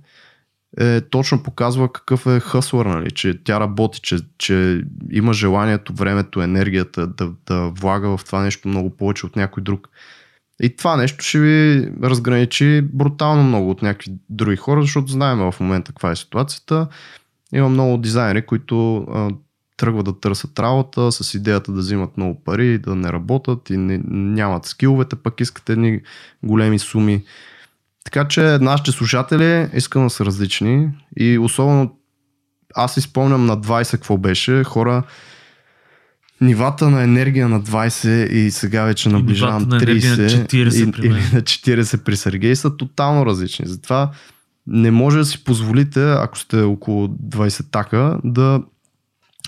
е, 0.81 1.01
точно 1.01 1.43
показва 1.43 1.93
какъв 1.93 2.27
е 2.27 2.41
хъслър, 2.41 2.87
нали? 2.87 3.11
че 3.11 3.45
тя 3.45 3.61
работи, 3.61 4.01
че, 4.01 4.19
че 4.39 4.83
има 5.11 5.33
желанието, 5.33 5.93
времето, 5.95 6.43
енергията 6.43 7.07
да, 7.07 7.31
да 7.47 7.69
влага 7.69 8.17
в 8.17 8.25
това 8.25 8.43
нещо 8.43 8.69
много 8.69 8.97
повече 8.97 9.27
от 9.27 9.37
някой 9.37 9.63
друг. 9.63 9.89
И 10.63 10.77
това 10.77 10.97
нещо 10.97 11.25
ще 11.25 11.39
ви 11.39 11.89
разграничи 12.03 12.83
брутално 12.93 13.43
много 13.43 13.71
от 13.71 13.83
някакви 13.83 14.13
други 14.31 14.57
хора, 14.57 14.83
защото 14.83 15.13
знаем 15.13 15.39
в 15.39 15.55
момента 15.61 15.93
каква 15.93 16.11
е 16.11 16.17
ситуацията. 16.17 16.87
Има 17.55 17.69
много 17.69 17.97
дизайнери, 17.97 18.47
които 18.47 19.07
тръгват 19.77 20.05
да 20.05 20.21
търсят 20.21 20.59
работа 20.59 21.13
с 21.13 21.35
идеята 21.35 21.73
да 21.73 21.81
взимат 21.81 22.17
много 22.17 22.45
пари, 22.45 22.79
да 22.79 22.95
не 22.95 23.13
работят 23.13 23.71
и 23.71 23.77
не, 23.77 24.01
нямат 24.09 24.67
скиловете, 24.67 25.17
пък 25.17 25.41
искат 25.41 25.69
едни 25.69 26.01
големи 26.43 26.79
суми. 26.79 27.25
Така 28.05 28.29
че 28.29 28.41
нашите 28.41 28.93
слушатели 28.93 29.69
искам 29.75 30.05
да 30.05 30.11
са 30.11 30.25
различни 30.25 30.91
и 31.17 31.39
особено 31.39 31.97
аз 32.75 32.95
си 32.95 33.01
спомням 33.01 33.47
на 33.47 33.57
20 33.57 33.91
какво 33.91 34.19
беше. 34.19 34.65
Хора, 34.65 35.03
нивата 36.43 36.91
на 36.91 37.03
енергия 37.03 37.49
на 37.49 37.61
20 37.61 38.29
и 38.29 38.51
сега 38.51 38.85
вече 38.85 39.09
наближавам 39.09 39.63
нивата 39.63 39.77
на 39.77 39.83
енергия 39.83 40.11
на 40.11 40.17
30 40.17 40.47
40 40.47 40.93
при 40.93 41.07
и, 41.07 41.11
или 41.11 41.21
на 41.33 41.43
40 41.43 42.05
при 42.05 42.17
Сергей 42.17 42.57
са 42.57 42.77
тотално 42.77 43.27
различни. 43.27 43.67
Затова 43.67 44.11
не 44.67 44.91
може 44.91 45.19
да 45.19 45.25
си 45.25 45.45
позволите, 45.45 46.13
ако 46.13 46.39
сте 46.39 46.63
около 46.63 47.09
20 47.09 47.65
така, 47.71 48.19
да 48.25 48.63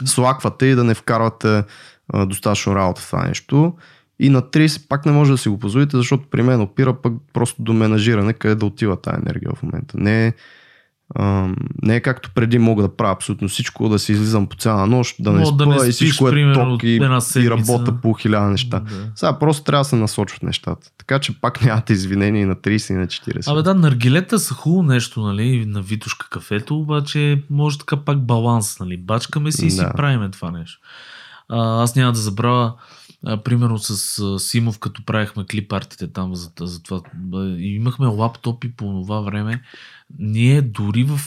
слаквате 0.05 0.67
и 0.67 0.75
да 0.75 0.85
не 0.85 0.95
вкарвате 0.95 1.63
а, 2.09 2.27
достатъчно 2.27 2.75
работа 2.75 3.01
в 3.01 3.07
това 3.07 3.27
нещо. 3.27 3.75
И 4.19 4.29
на 4.31 4.43
30 4.43 4.89
пак 4.89 5.07
не 5.07 5.13
може 5.13 5.33
да 5.33 5.39
си 5.39 5.49
го 5.49 5.59
позволите, 5.59 5.97
защото 5.97 6.25
при 6.31 6.43
мен 6.43 6.61
опира 6.61 6.95
пък 7.03 7.13
просто 7.33 7.63
до 7.63 7.73
менажиране, 7.73 8.33
къде 8.33 8.55
да 8.55 8.67
отива 8.67 9.01
тази 9.01 9.21
енергия 9.23 9.51
в 9.57 9.63
момента. 9.63 9.99
Не 9.99 10.27
е, 10.27 10.33
а, 11.15 11.49
не 11.83 11.97
е 11.97 12.01
както 12.01 12.31
преди 12.35 12.59
мога 12.59 12.83
да 12.83 12.97
правя 12.97 13.13
абсолютно 13.13 13.49
всичко, 13.49 13.89
да 13.89 13.99
си 13.99 14.13
излизам 14.13 14.47
по 14.47 14.57
цяла 14.57 14.87
нощ, 14.87 15.17
да 15.21 15.33
не 15.33 15.41
Мога 15.41 15.57
да 15.57 15.65
спа 15.65 15.71
не 15.85 15.89
и 15.89 15.93
спиш, 15.93 16.09
всичко 16.09 16.29
е 16.29 16.31
примерно, 16.31 16.71
ток 16.75 16.83
и, 16.83 16.95
една 16.95 17.17
и 17.17 17.21
седмица. 17.21 17.51
работа 17.51 18.01
по 18.03 18.13
хиляда 18.13 18.47
неща. 18.47 18.81
Да. 18.81 19.11
Сега 19.15 19.39
просто 19.39 19.65
трябва 19.65 19.81
да 19.81 19.89
се 19.89 19.97
насочват 19.97 20.43
нещата. 20.43 20.91
Така 20.99 21.19
че 21.19 21.41
пак 21.41 21.63
нямате 21.65 21.93
извинения 21.93 22.43
и 22.43 22.47
на 22.47 22.57
30 22.57 22.93
и 22.93 22.97
на 22.97 23.07
40. 23.07 23.53
Абе 23.53 23.63
да, 23.63 23.75
наргилета 23.75 24.39
са 24.39 24.55
хубаво 24.55 24.83
нещо, 24.83 25.21
нали, 25.21 25.67
на 25.67 25.83
Витушка 25.83 26.29
кафето, 26.31 26.77
обаче 26.79 27.43
може 27.51 27.79
така 27.79 27.97
пак 27.97 28.27
баланс, 28.27 28.81
нали, 28.81 28.97
бачкаме 28.97 29.53
си 29.53 29.67
и 29.67 29.71
си 29.71 29.81
Да. 29.81 29.93
правиме 29.93 30.31
това 30.31 30.51
нещо. 30.51 30.79
А, 31.49 31.83
аз 31.83 31.97
няма 31.97 32.13
да 32.13 32.19
забравя, 32.19 32.75
а, 33.27 33.37
примерно 33.37 33.79
с 33.79 34.19
а, 34.19 34.39
Симов, 34.39 34.79
като 34.79 35.05
правихме 35.05 35.45
клип 35.51 35.73
артите 35.73 36.13
там 36.13 36.35
за, 36.35 36.51
за 36.61 36.83
това, 36.83 37.01
бе, 37.15 37.37
и 37.39 37.75
имахме 37.77 38.07
лаптопи 38.07 38.73
по 38.77 38.85
това 38.85 39.21
време, 39.21 39.63
ние 40.19 40.63
дори 40.63 41.05
в 41.05 41.21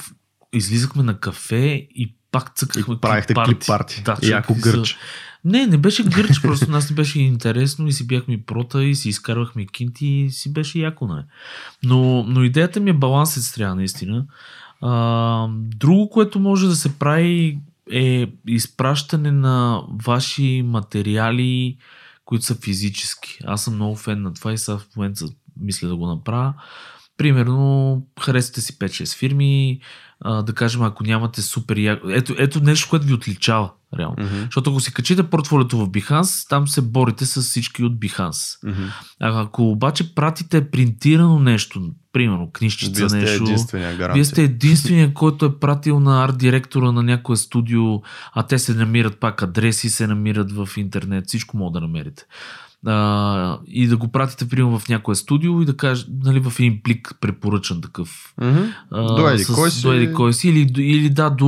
излизахме 0.53 1.03
на 1.03 1.19
кафе 1.19 1.87
и 1.95 2.15
пак 2.31 2.55
цъкахме 2.55 2.95
И 2.95 2.99
правихте 2.99 3.33
клип 3.45 3.67
парти. 3.67 4.01
Да, 4.03 4.17
за- 4.21 4.43
гърч. 4.61 4.97
Не, 5.45 5.67
не 5.67 5.77
беше 5.77 6.03
гърч, 6.03 6.31
просто 6.41 6.71
нас 6.71 6.89
ни 6.89 6.95
беше 6.95 7.19
интересно 7.19 7.87
и 7.87 7.91
си 7.91 8.07
бяхме 8.07 8.43
прота 8.43 8.83
и 8.83 8.95
си 8.95 9.09
изкарвахме 9.09 9.65
кинти 9.65 10.07
и 10.07 10.31
си 10.31 10.53
беше 10.53 10.79
яко, 10.79 11.07
не. 11.07 11.25
Но, 11.83 12.23
но 12.23 12.43
идеята 12.43 12.79
ми 12.79 12.89
е 12.89 12.93
балансът 12.93 13.53
трябва 13.53 13.75
наистина. 13.75 14.25
А, 14.81 15.47
друго, 15.51 16.09
което 16.09 16.39
може 16.39 16.67
да 16.67 16.75
се 16.75 16.99
прави 16.99 17.59
е 17.91 18.27
изпращане 18.47 19.31
на 19.31 19.83
ваши 20.05 20.63
материали, 20.65 21.77
които 22.25 22.45
са 22.45 22.55
физически. 22.55 23.39
Аз 23.45 23.63
съм 23.63 23.75
много 23.75 23.95
фен 23.95 24.21
на 24.21 24.33
това 24.33 24.53
и 24.53 24.57
сега 24.57 24.77
в 24.77 24.87
момента 24.95 25.25
мисля 25.61 25.87
да 25.87 25.95
го 25.95 26.07
направя. 26.07 26.53
Примерно, 27.17 28.01
харесате 28.21 28.61
си 28.61 28.79
5-6 28.79 29.17
фирми, 29.17 29.79
а, 30.21 30.41
да 30.41 30.53
кажем, 30.53 30.81
ако 30.81 31.03
нямате 31.03 31.41
супер 31.41 31.77
яко... 31.77 32.09
Ето, 32.09 32.35
ето 32.37 32.63
нещо, 32.63 32.89
което 32.89 33.05
ви 33.05 33.13
отличава, 33.13 33.71
реално. 33.97 34.15
Мгм. 34.19 34.41
Защото 34.43 34.69
ако 34.69 34.79
си 34.79 34.93
качите 34.93 35.23
портфолиото 35.23 35.77
в 35.77 35.89
Behance, 35.89 36.49
там 36.49 36.67
се 36.67 36.81
борите 36.81 37.25
с 37.25 37.41
всички 37.41 37.83
от 37.83 37.93
Behance. 37.93 38.69
Мгм. 38.69 38.83
А 39.21 39.41
ако 39.41 39.69
обаче 39.71 40.15
пратите 40.15 40.69
принтирано 40.69 41.39
нещо, 41.39 41.81
примерно 42.13 42.51
книжчица, 42.51 42.99
Вие 42.99 43.09
сте 43.09 43.17
нещо, 43.17 43.43
единствения 43.43 44.13
вие 44.13 44.25
сте 44.25 44.43
единствения, 44.43 45.13
който 45.13 45.45
е 45.45 45.59
пратил 45.59 45.99
на 45.99 46.23
арт 46.23 46.37
директора 46.37 46.91
на 46.91 47.03
някое 47.03 47.35
студио, 47.35 48.01
а 48.33 48.43
те 48.43 48.59
се 48.59 48.73
намират 48.73 49.19
пак 49.19 49.41
адреси, 49.41 49.89
се 49.89 50.07
намират 50.07 50.51
в 50.51 50.69
интернет, 50.77 51.27
всичко 51.27 51.57
мога 51.57 51.79
да 51.79 51.87
намерите. 51.87 52.23
А, 52.85 53.59
и 53.67 53.87
да 53.87 53.97
го 53.97 54.07
пратите, 54.07 54.49
примерно, 54.49 54.79
в 54.79 54.89
някое 54.89 55.15
студио 55.15 55.61
и 55.61 55.65
да 55.65 55.77
кажа, 55.77 56.05
нали, 56.23 56.39
в 56.39 56.53
един 56.59 56.81
плик 56.83 57.13
препоръчан 57.21 57.81
такъв. 57.81 58.33
Мгм. 58.41 58.59
а, 58.91 59.15
До 59.15 59.29
еди 59.29 59.43
с- 59.43 59.47
кой 59.47 59.71
си- 59.71 59.81
До 59.81 59.93
еди 59.93 60.13
кой 60.13 60.33
си. 60.33 60.49
Или, 60.49 60.59
или 60.77 61.09
да, 61.09 61.29
до, 61.29 61.45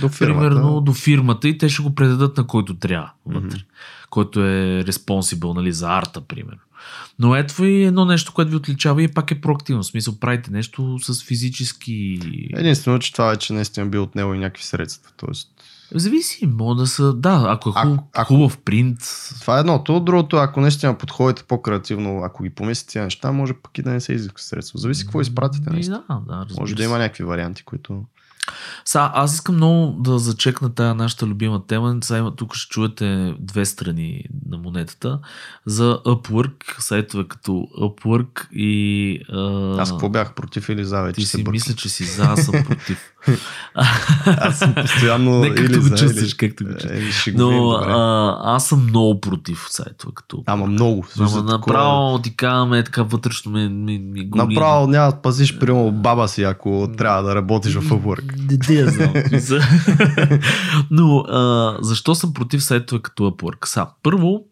До 0.00 0.08
фирмата. 0.08 0.18
примерно 0.18 0.80
до 0.80 0.92
фирмата 0.92 1.48
и 1.48 1.58
те 1.58 1.68
ще 1.68 1.82
го 1.82 1.94
предадат 1.94 2.36
на 2.36 2.46
който 2.46 2.74
трябва 2.74 3.10
вътре, 3.26 3.46
Мгм. 3.46 3.56
който 4.10 4.40
е 4.40 4.84
респонсибъл 4.84 5.54
нали, 5.54 5.72
за 5.72 5.88
арта, 5.88 6.20
примерно. 6.20 6.60
Но 7.18 7.36
ето 7.36 7.64
и 7.64 7.82
едно 7.82 8.04
нещо, 8.04 8.32
което 8.32 8.50
ви 8.50 8.56
отличава 8.56 9.02
и 9.02 9.08
пак 9.08 9.30
е 9.30 9.40
проактивно. 9.40 9.82
В 9.82 9.86
смисъл, 9.86 10.14
правите 10.16 10.50
нещо 10.50 10.98
с 11.02 11.24
физически... 11.24 12.18
Единствено, 12.52 12.98
че 12.98 13.12
това 13.12 13.26
вече 13.26 13.52
наистина 13.52 13.86
би 13.86 13.98
отнело 13.98 14.34
и 14.34 14.38
някакви 14.38 14.64
средства. 14.64 15.10
Тоест, 15.16 15.48
Зависи, 15.94 16.46
мога 16.46 16.74
да 16.74 16.86
са... 16.86 17.14
Да, 17.14 17.44
ако 17.48 17.68
е 17.68 17.72
хубав, 17.72 17.98
Ако- 18.14 18.34
хубав 18.34 18.58
принт... 18.58 18.98
това 19.40 19.56
е 19.56 19.60
едното. 19.60 20.00
Другото, 20.00 20.36
ако 20.36 20.60
наистина 20.60 20.98
подходите 20.98 21.42
по-креативно, 21.42 22.20
ако 22.24 22.42
ги 22.42 22.50
помислите 22.50 22.92
тези 22.92 23.04
неща, 23.04 23.32
може 23.32 23.52
пък 23.54 23.78
и 23.78 23.82
да 23.82 23.90
не 23.90 24.00
се 24.00 24.12
изисква 24.12 24.38
средства. 24.38 24.78
Зависи 24.78 25.04
какво 25.04 25.20
изпратите. 25.20 25.70
Наистина. 25.70 26.02
да, 26.08 26.44
да, 26.44 26.54
Може 26.60 26.74
да 26.74 26.84
има 26.84 26.98
някакви 26.98 27.24
варианти, 27.24 27.64
които... 27.64 28.04
Са, 28.84 29.10
аз 29.14 29.34
искам 29.34 29.54
много 29.54 29.96
да 30.00 30.18
зачекна 30.18 30.74
тая 30.74 30.94
нашата 30.94 31.26
любима 31.26 31.66
тема. 31.66 31.98
Има, 32.10 32.36
тук 32.36 32.54
ще 32.54 32.68
чуете 32.68 33.34
две 33.40 33.64
страни 33.64 34.24
на 34.50 34.58
монетата. 34.58 35.18
За 35.66 35.98
Upwork, 36.06 36.80
сайтове 36.80 37.28
като 37.28 37.52
Upwork 37.80 38.50
и... 38.52 39.18
А, 39.32 39.80
Аз 39.80 39.90
какво 39.90 40.08
бях 40.08 40.34
против 40.34 40.68
или 40.68 40.84
за 40.84 41.02
вече 41.02 41.20
Ти 41.20 41.26
си 41.26 41.36
бъркам. 41.36 41.52
мисля, 41.52 41.74
че 41.74 41.88
си 41.88 42.04
за, 42.04 42.22
аз 42.22 42.44
съм 42.44 42.64
против. 42.64 43.12
Аз 44.24 44.58
съм 44.58 44.74
постоянно 44.74 45.38
Не, 45.40 45.48
както 45.48 45.62
или 45.62 45.76
го 45.76 45.82
за, 45.82 45.96
чувстваш, 45.96 46.32
или... 46.32 46.36
както 46.36 46.64
го 46.64 46.72
чувстваш. 46.72 47.24
Видим, 47.24 47.40
Но 47.40 47.70
а, 47.70 48.54
аз 48.56 48.66
съм 48.66 48.84
много 48.84 49.20
против 49.20 49.66
сайтове 49.70 50.12
като... 50.14 50.42
Ама 50.46 50.66
много. 50.66 51.06
Ама 51.18 51.42
направо 51.42 52.18
ти 52.18 52.36
казваме, 52.36 52.84
така 52.84 53.02
вътрешно 53.02 53.52
ми, 53.52 53.68
ми, 53.68 53.98
ми. 53.98 54.30
Направо 54.34 54.86
няма 54.86 55.12
да 55.12 55.16
пазиш, 55.16 55.58
примерно, 55.58 55.92
баба 55.92 56.28
си, 56.28 56.42
ако 56.42 56.88
трябва 56.96 57.22
да 57.22 57.34
работиш 57.34 57.74
в 57.74 57.90
Upwork. 57.90 58.31
Не, 58.36 58.74
я 58.74 58.90
знам. 58.90 59.12
Но 60.90 61.18
а, 61.18 61.76
защо 61.80 62.14
съм 62.14 62.34
против 62.34 62.64
сайтове 62.64 63.02
като 63.02 63.22
Upwork? 63.22 63.66
Са, 63.66 63.86
първо, 64.02 64.44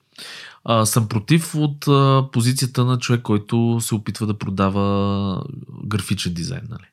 а, 0.65 0.87
съм 0.87 1.09
против 1.09 1.55
от 1.55 1.89
а, 1.89 2.25
позицията 2.33 2.85
на 2.85 2.99
човек, 2.99 3.23
който 3.23 3.79
се 3.81 3.95
опитва 3.95 4.27
да 4.27 4.39
продава 4.39 5.45
графичен 5.85 6.35
дизайн. 6.35 6.63
Нали? 6.71 6.90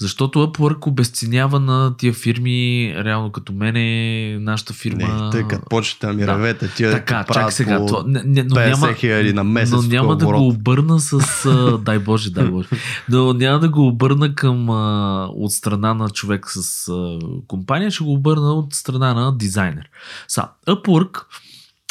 Защото 0.00 0.38
Upwork 0.38 0.86
обесценява 0.86 1.60
на 1.60 1.96
тия 1.96 2.12
фирми, 2.12 2.94
реално 3.04 3.32
като 3.32 3.52
мене, 3.52 4.38
нашата 4.38 4.72
фирма. 4.72 5.24
Не, 5.24 5.30
тъй 5.30 5.42
като 5.42 5.64
почнете 5.70 6.06
да 6.06 6.12
ми 6.12 6.24
Да. 6.24 6.54
тия 6.76 6.92
Така, 6.92 7.24
чак 7.32 7.52
сега. 7.52 7.78
по 7.78 7.86
Това, 7.86 8.04
не, 8.06 8.22
не, 8.24 8.42
но 8.42 8.56
50 8.56 8.68
няма, 8.68 8.92
хиляди 8.94 9.32
на 9.32 9.44
месец. 9.44 9.72
но 9.72 9.82
няма 9.82 10.16
да 10.16 10.24
оборот. 10.24 10.40
го 10.40 10.48
обърна 10.48 11.00
с... 11.00 11.12
А, 11.46 11.78
дай 11.84 11.98
Боже, 11.98 12.30
дай 12.30 12.44
Боже. 12.44 12.68
Но 13.08 13.32
няма 13.32 13.58
да 13.60 13.68
го 13.68 13.86
обърна 13.86 14.34
към 14.34 14.70
а, 14.70 15.24
от 15.34 15.52
страна 15.52 15.94
на 15.94 16.10
човек 16.10 16.46
с 16.50 16.88
а, 16.88 17.18
компания, 17.46 17.90
ще 17.90 18.04
го 18.04 18.12
обърна 18.12 18.52
от 18.52 18.74
страна 18.74 19.14
на 19.14 19.36
дизайнер. 19.36 19.88
Са, 20.28 20.48
Upwork 20.66 21.22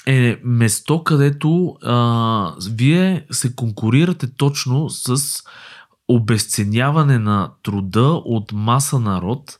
е 0.06 0.40
место, 0.44 1.04
където 1.04 1.76
а, 1.84 2.54
вие 2.72 3.26
се 3.32 3.56
конкурирате 3.56 4.28
точно 4.38 4.90
с 4.90 5.18
обесценяване 6.08 7.20
на 7.20 7.52
труда 7.64 8.22
от 8.26 8.52
маса 8.52 9.00
народ, 9.00 9.58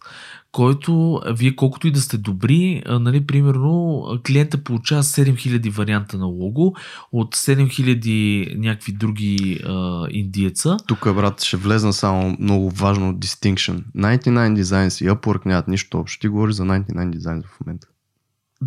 който 0.52 1.22
вие 1.32 1.56
колкото 1.56 1.88
и 1.88 1.92
да 1.92 2.02
сте 2.02 2.18
добри, 2.18 2.84
нали, 2.88 3.28
примерно 3.28 4.04
клиента 4.28 4.64
получава 4.64 5.04
7000 5.04 5.72
варианта 5.72 6.18
на 6.18 6.26
лого 6.26 6.74
от 7.12 7.36
7000 7.36 8.58
някакви 8.58 8.92
други 8.92 9.60
а, 9.66 10.08
индиеца. 10.12 10.78
Тук, 10.88 11.14
брат, 11.16 11.42
ще 11.42 11.58
влезна 11.58 11.94
само 11.94 12.38
много 12.40 12.70
важно 12.70 13.14
distinction. 13.14 13.84
99 13.96 14.62
Designs 14.62 15.06
и 15.06 15.10
Upwork 15.10 15.46
нямат 15.46 15.68
нищо 15.68 16.00
общо. 16.00 16.22
Ти 16.22 16.28
говориш 16.28 16.56
за 16.56 16.64
99 16.64 17.18
Designs 17.18 17.44
в 17.46 17.60
момента. 17.66 17.88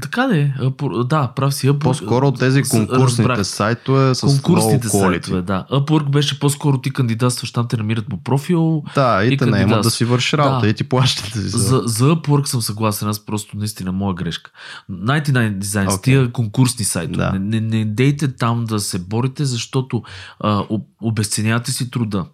Така 0.03 0.27
де, 0.27 0.55
Upwork- 0.61 1.05
да, 1.05 1.29
прав 1.29 1.55
си. 1.55 1.69
Upwork, 1.69 1.79
По-скоро 1.79 2.33
тези 2.33 2.63
с- 2.65 2.69
конкурсните 2.69 3.03
разбрах. 3.23 3.47
сайтове 3.47 4.15
с 4.15 4.21
конкурсните 4.21 4.87
quality. 4.89 5.01
сайтове, 5.01 5.43
да. 5.43 5.67
Upwork 5.71 6.11
беше 6.11 6.41
по-скоро 6.41 6.79
ти 6.79 6.91
кандидатстваш, 6.91 7.53
там 7.53 7.69
те 7.69 7.77
намират 7.77 8.09
по 8.09 8.17
профил. 8.19 8.83
Да, 8.95 9.25
и, 9.25 9.27
И 9.27 9.31
те 9.31 9.37
кандидат. 9.41 9.83
да 9.83 9.91
си 9.91 10.05
вършиш 10.05 10.33
работа 10.33 10.61
Да. 10.61 10.69
и 10.69 10.75
ти 10.75 10.85
плащат. 10.85 11.33
За... 11.35 11.59
За, 11.59 11.83
за 11.87 12.05
Upwork 12.07 12.45
съм 12.45 12.63
съгласен, 12.63 13.09
аз 13.09 13.21
просто 13.21 13.57
наистина 13.57 13.93
моя 13.93 14.15
грешка. 14.15 14.51
99 14.91 15.33
Designs, 15.55 15.85
Окей. 15.87 15.97
okay. 15.97 16.03
тия 16.03 16.33
конкурсни 16.33 16.85
сайтове, 16.85 17.17
Да. 17.25 17.33
не, 17.33 17.61
не, 17.61 17.61
не 17.61 17.85
дейте 17.85 18.29
там 18.29 18.65
да 18.65 18.81
се 18.81 18.99
борите, 19.01 19.45
защото 19.45 20.03
а, 20.41 20.65
об- 20.69 20.87
обесценявате 21.03 21.73
си 21.73 21.91
труда. 21.91 22.25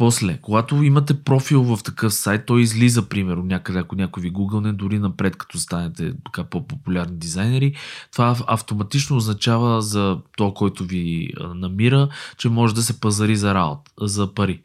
После, 0.00 0.38
когато 0.42 0.82
имате 0.82 1.22
профил 1.22 1.62
в 1.62 1.82
такъв 1.82 2.14
сайт, 2.14 2.46
той 2.46 2.60
излиза, 2.60 3.08
примерно, 3.08 3.42
някъде, 3.42 3.78
ако 3.78 3.96
някой 3.96 4.22
ви 4.22 4.30
гугълне, 4.30 4.72
дори 4.72 4.98
напред, 4.98 5.36
като 5.36 5.58
станете 5.58 6.12
така 6.24 6.44
по-популярни 6.44 7.16
дизайнери, 7.16 7.74
това 8.12 8.30
ав- 8.30 8.44
автоматично 8.46 9.16
означава 9.16 9.82
за 9.82 10.18
то, 10.36 10.54
който 10.54 10.84
ви 10.84 11.30
намира, 11.54 12.08
че 12.36 12.48
може 12.48 12.74
да 12.74 12.82
се 12.82 13.00
пазари 13.00 13.36
за 13.36 13.54
работа, 13.54 13.90
за 14.00 14.34
пари. 14.34 14.62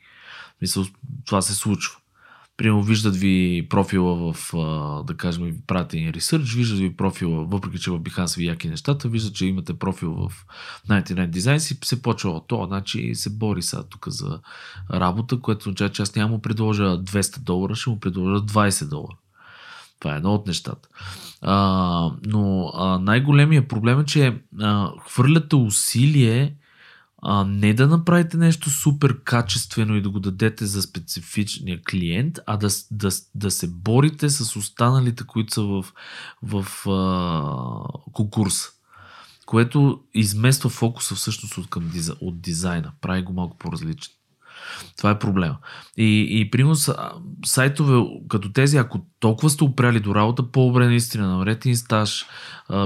Мисъл, 0.62 0.86
това 1.26 1.42
се 1.42 1.54
случва. 1.54 1.98
Примерно 2.58 2.84
виждат 2.84 3.16
ви 3.16 3.68
профила 3.70 4.34
в, 4.34 4.54
да 5.08 5.18
кажем, 5.18 5.44
ви 5.44 5.54
правят 5.68 5.94
един 5.94 6.10
ресърч, 6.10 6.54
виждат 6.54 6.80
ви 6.80 6.96
профила, 6.96 7.46
въпреки 7.46 7.80
че 7.80 7.92
в 7.92 8.00
Behance 8.00 8.38
ви 8.38 8.46
яки 8.46 8.70
нещата, 8.70 9.08
виждат, 9.08 9.36
че 9.36 9.46
имате 9.46 9.74
профил 9.74 10.12
в 10.12 10.46
99 10.90 11.30
Designs 11.30 11.74
и 11.74 11.86
се 11.86 12.02
почва 12.02 12.32
от 12.32 12.48
то, 12.48 12.66
значи 12.66 13.16
се 13.16 13.30
бори 13.30 13.62
сега 13.62 13.84
тук 13.84 14.06
за 14.08 14.40
работа, 14.92 15.40
което 15.40 15.62
означава, 15.62 15.90
че 15.90 16.02
аз 16.02 16.16
няма 16.16 16.32
му 16.32 16.42
предложа 16.42 16.84
200 16.84 17.40
долара, 17.40 17.76
ще 17.76 17.90
му 17.90 18.00
предложа 18.00 18.42
20 18.42 18.90
долара. 18.90 19.18
Това 20.00 20.14
е 20.14 20.18
едно 20.18 20.34
от 20.34 20.48
нещата. 20.48 20.90
А, 21.42 22.12
но 22.26 22.72
а, 22.76 23.00
най-големия 23.00 23.68
проблем 23.68 24.00
е, 24.00 24.06
че 24.06 24.42
а, 24.62 24.92
хвърляте 25.08 25.56
усилие 25.56 26.56
а, 27.28 27.44
не 27.44 27.74
да 27.74 27.88
направите 27.88 28.38
нещо 28.38 28.70
супер 28.70 29.24
качествено 29.24 29.96
и 29.96 30.02
да 30.02 30.10
го 30.10 30.20
дадете 30.20 30.66
за 30.66 30.82
специфичния 30.82 31.82
клиент, 31.90 32.40
а 32.46 32.58
да, 32.58 32.68
да, 32.92 33.10
да 33.36 33.52
се 33.52 33.68
борите 33.68 34.30
с 34.30 34.56
останалите, 34.56 35.24
които 35.24 35.54
са 35.54 35.62
в, 35.62 35.86
в 36.44 36.90
а, 36.90 38.12
конкурс. 38.12 38.64
което 39.46 40.04
измества 40.14 40.70
фокуса 40.70 41.16
всъщност 41.16 41.58
от, 41.58 41.70
към, 41.70 41.92
от 42.22 42.42
дизайна. 42.42 42.92
Прави 43.02 43.22
го 43.22 43.34
малко 43.34 43.58
по-различен. 43.58 44.14
Това 44.98 45.10
е 45.12 45.20
проблема. 45.20 45.58
И, 45.98 46.28
и 46.30 46.52
примерно 46.52 46.76
сайтове 47.46 48.10
като 48.30 48.52
тези, 48.52 48.78
ако 48.78 49.06
толкова 49.20 49.50
сте 49.50 49.64
опряли 49.64 50.00
до 50.00 50.16
работа, 50.16 50.52
по-добре 50.52 50.86
наистина 50.86 51.28
намерете 51.28 51.70
инстаж, 51.70 52.26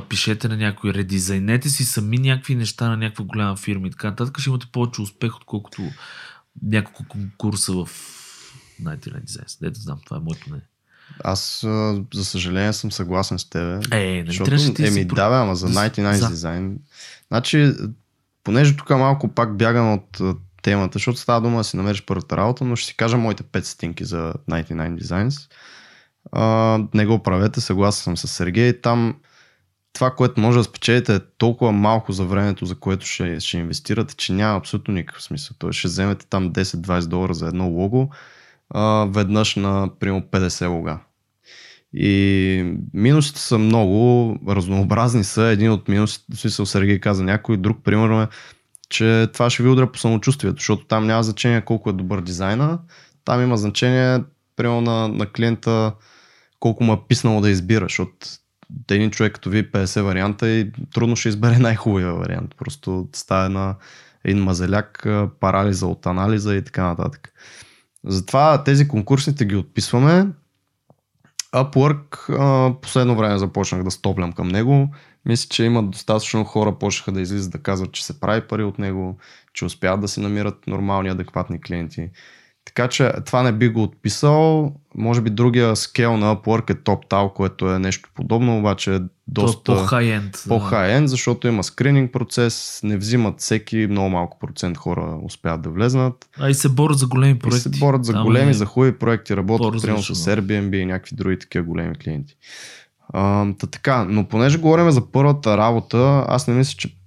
пишете 0.10 0.48
на 0.48 0.58
някой, 0.58 0.94
редизайнете 0.94 1.70
си 1.70 1.86
сами 1.86 2.18
някакви 2.18 2.56
неща 2.56 2.90
на 2.90 2.98
някаква 2.98 3.26
голяма 3.26 3.56
фирма 3.56 3.88
и 3.88 3.92
така 3.92 4.10
нататък, 4.10 4.40
ще 4.40 4.50
имате 4.50 4.68
повече 4.72 5.02
успех, 5.02 5.36
отколкото 5.36 5.82
няколко 6.64 7.04
конкурса 7.08 7.74
в 7.74 7.90
Night 8.84 9.22
дизайн. 9.26 9.46
Дето 9.62 9.80
знам, 9.80 10.00
това 10.06 10.18
е 10.18 10.20
моето 10.20 10.50
мнение. 10.50 10.66
Аз, 11.24 11.60
за 12.14 12.26
съжаление, 12.26 12.74
съм 12.74 12.92
съгласен 12.92 13.40
с 13.40 13.50
теб. 13.50 13.94
Е, 13.94 13.98
не 13.98 14.26
защото, 14.26 14.74
ти 14.74 14.88
еми, 14.88 15.06
да, 15.06 15.30
бе, 15.30 15.36
ама 15.36 15.56
за 15.56 15.70
99 15.70 16.14
за... 16.14 16.30
дизайн. 16.30 16.80
Значи, 17.28 17.74
понеже 18.44 18.78
тук 18.78 18.90
малко 18.90 19.28
пак 19.28 19.58
бягам 19.58 19.94
от 19.94 20.22
темата, 20.62 20.94
защото 20.94 21.20
става 21.20 21.42
дума 21.42 21.58
да 21.58 21.64
си 21.64 21.78
намериш 21.78 22.06
първата 22.06 22.38
работа, 22.38 22.66
но 22.66 22.76
ще 22.76 22.88
си 22.88 22.98
кажа 22.98 23.18
моите 23.18 23.44
5 23.44 23.62
стинки 23.62 24.06
за 24.06 24.34
99 24.50 25.02
Designs. 25.02 25.52
А, 26.32 26.80
не 26.94 27.06
го 27.06 27.24
правете, 27.24 27.62
съгласен 27.62 28.04
съм 28.04 28.18
с 28.18 28.28
Сергей. 28.28 28.82
Там 28.82 29.16
това, 29.94 30.12
което 30.12 30.42
може 30.42 30.58
да 30.58 30.64
спечелите 30.64 31.16
е 31.16 31.20
толкова 31.38 31.72
малко 31.72 32.12
за 32.12 32.26
времето, 32.26 32.66
за 32.66 32.76
което 32.76 33.06
ще, 33.06 33.40
ще 33.40 33.58
инвестирате, 33.58 34.16
че 34.16 34.34
няма 34.34 34.58
абсолютно 34.58 34.94
никакъв 34.94 35.24
смисъл. 35.24 35.56
Той 35.60 35.74
ще 35.74 35.88
вземете 35.88 36.26
там 36.26 36.54
10-20 36.54 37.08
долара 37.08 37.34
за 37.34 37.48
едно 37.48 37.68
лого, 37.68 38.10
а, 38.70 39.08
веднъж 39.10 39.56
на 39.56 39.90
примерно 40.00 40.22
50 40.22 40.68
лога. 40.68 41.00
И 41.94 42.74
минусите 42.94 43.40
са 43.40 43.58
много, 43.58 44.36
разнообразни 44.48 45.24
са. 45.24 45.44
Един 45.44 45.72
от 45.72 45.88
минусите, 45.88 46.26
в 46.36 46.40
смисъл 46.40 46.66
Сергей 46.66 47.00
каза 47.00 47.24
някой, 47.24 47.58
друг 47.58 47.78
примерно 47.84 48.22
е, 48.22 48.28
че 48.90 49.28
това 49.34 49.50
ще 49.50 49.64
ви 49.64 49.70
удря 49.70 49.92
по 49.92 50.00
самочувствието, 50.00 50.60
защото 50.60 50.86
там 50.86 51.08
няма 51.08 51.24
значение 51.24 51.62
колко 51.62 51.90
е 51.90 51.94
добър 51.94 52.22
дизайна, 52.22 52.80
там 53.26 53.42
има 53.42 53.58
значение, 53.58 54.20
примерно 54.56 54.82
на, 54.82 55.08
на 55.08 55.26
клиента, 55.26 55.94
колко 56.60 56.84
му 56.84 56.94
е 56.94 57.00
писнало 57.08 57.42
да 57.42 57.50
избира, 57.50 57.86
защото 57.86 58.28
един 58.92 59.12
човек 59.12 59.34
като 59.34 59.50
ви 59.50 59.72
50 59.72 60.02
варианта 60.02 60.50
и 60.50 60.72
трудно 60.94 61.16
ще 61.16 61.30
избере 61.30 61.58
най-хубавия 61.60 62.14
вариант. 62.14 62.56
Просто 62.58 63.08
става 63.14 63.50
на 63.50 63.76
един 64.24 64.44
мазеляк, 64.44 65.08
парализа 65.40 65.88
от 65.88 66.06
анализа 66.06 66.56
и 66.56 66.64
така 66.64 66.84
нататък. 66.84 67.34
Затова 68.06 68.64
тези 68.64 68.88
конкурсите 68.88 69.46
ги 69.46 69.56
отписваме. 69.56 70.28
Upwork 71.54 72.80
последно 72.82 73.16
време 73.16 73.38
започнах 73.38 73.84
да 73.84 73.92
стоплям 73.92 74.34
към 74.34 74.48
него. 74.48 74.90
Мисля, 75.26 75.48
че 75.50 75.64
има 75.64 75.84
достатъчно 75.84 76.44
хора, 76.44 76.80
почнаха 76.80 77.12
да 77.12 77.22
излизат 77.22 77.52
да 77.52 77.58
казват, 77.58 77.92
че 77.92 78.06
се 78.06 78.20
прави 78.20 78.42
пари 78.42 78.64
от 78.64 78.80
него, 78.80 79.18
че 79.54 79.66
успяват 79.66 80.02
да 80.02 80.08
си 80.08 80.20
намират 80.20 80.68
нормални, 80.68 81.10
адекватни 81.10 81.62
клиенти. 81.62 82.10
Така 82.66 82.88
че 82.88 83.12
това 83.26 83.44
не 83.44 83.52
би 83.52 83.70
го 83.70 83.84
отписал. 83.84 84.74
Може 84.96 85.22
би 85.22 85.30
другия 85.30 85.76
скел 85.76 86.18
на 86.18 86.36
Upwork 86.36 86.70
е 86.70 86.74
TopTal, 86.74 87.34
което 87.34 87.74
е 87.74 87.80
нещо 87.80 88.10
подобно, 88.16 88.60
обаче 88.60 88.96
е 88.96 89.00
доста 89.28 89.76
по-хай-енд. 89.76 90.44
По-хай-енд, 90.48 91.10
защото 91.10 91.48
има 91.48 91.64
скрининг 91.64 92.12
процес, 92.12 92.80
не 92.84 92.98
взимат 92.98 93.40
всеки, 93.40 93.88
много 93.90 94.10
малко 94.10 94.40
процент 94.40 94.78
хора 94.78 95.20
успяват 95.24 95.62
да 95.62 95.70
влезнат. 95.70 96.30
А 96.40 96.50
и 96.50 96.54
се 96.54 96.70
борят 96.70 97.00
за 97.00 97.08
големи 97.08 97.40
проекти. 97.40 97.70
И 97.70 97.74
се 97.74 97.80
борят 97.80 98.06
за 98.06 98.14
Там 98.14 98.24
големи, 98.24 98.52
е... 98.52 98.54
за 98.54 98.66
хубави 98.66 98.98
проекти, 98.98 99.38
работят 99.38 99.82
примерно 99.82 100.04
с 100.04 100.16
Airbnb 100.16 100.76
и 100.76 100.86
някакви 100.86 101.16
други 101.16 101.40
такива 101.40 101.66
големи 101.66 101.96
клиенти. 101.96 102.38
Та 103.14 103.68
така, 103.72 104.04
но 104.04 104.28
понеже 104.28 104.58
говорим 104.58 104.92
за 104.92 105.12
първата 105.12 105.58
работа, 105.58 106.26
аз 106.28 106.48
не 106.48 106.54
мисля, 106.54 106.76
че 106.78 107.00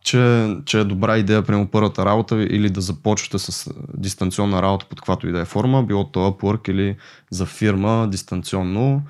че, 0.00 0.56
че 0.64 0.80
е 0.80 0.84
добра 0.84 1.18
идея, 1.18 1.42
прямо 1.42 1.66
първата 1.66 2.04
работа 2.04 2.42
или 2.42 2.70
да 2.70 2.80
започвате 2.80 3.38
с 3.38 3.70
дистанционна 3.94 4.62
работа 4.62 4.86
под 4.88 5.00
каквато 5.00 5.28
и 5.28 5.32
да 5.32 5.40
е 5.40 5.44
форма, 5.44 5.82
било 5.82 6.10
то 6.10 6.30
Upwork 6.30 6.70
или 6.70 6.96
за 7.30 7.46
фирма 7.46 8.08
дистанционно. 8.10 9.02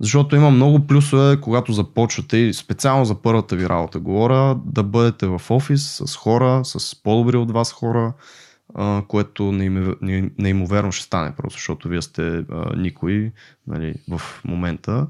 Защото 0.00 0.36
има 0.36 0.50
много 0.50 0.86
плюсове, 0.86 1.40
когато 1.40 1.72
започвате 1.72 2.36
и 2.36 2.54
специално 2.54 3.04
за 3.04 3.14
първата 3.14 3.56
ви 3.56 3.68
работа 3.68 3.98
говоря, 3.98 4.58
да 4.64 4.82
бъдете 4.82 5.26
в 5.26 5.42
офис 5.50 6.02
с 6.04 6.16
хора, 6.16 6.60
с 6.64 7.02
по-добри 7.02 7.36
от 7.36 7.50
вас 7.50 7.72
хора, 7.72 8.12
а, 8.74 9.02
което 9.08 9.52
неимоверно 10.38 10.92
ще 10.92 11.04
стане, 11.04 11.34
просто 11.36 11.56
защото 11.56 11.88
вие 11.88 12.02
сте 12.02 12.22
а, 12.22 12.76
никой 12.76 13.32
нали, 13.66 13.94
в 14.10 14.22
момента. 14.44 15.06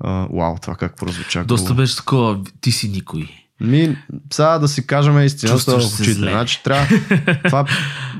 А, 0.00 0.28
вау, 0.32 0.56
това 0.62 0.76
как 0.76 0.96
прозвуча. 0.96 1.44
Доста 1.44 1.74
беше 1.74 1.96
такова, 1.96 2.44
ти 2.60 2.72
си 2.72 2.88
никой. 2.88 3.47
Ми, 3.60 3.96
сега 4.32 4.58
да 4.58 4.68
си 4.68 4.86
кажем 4.86 5.22
истината 5.22 5.78
в 5.78 6.00
очите. 6.00 6.12
Значи, 6.12 6.62
трябва, 6.64 6.86
това 7.44 7.64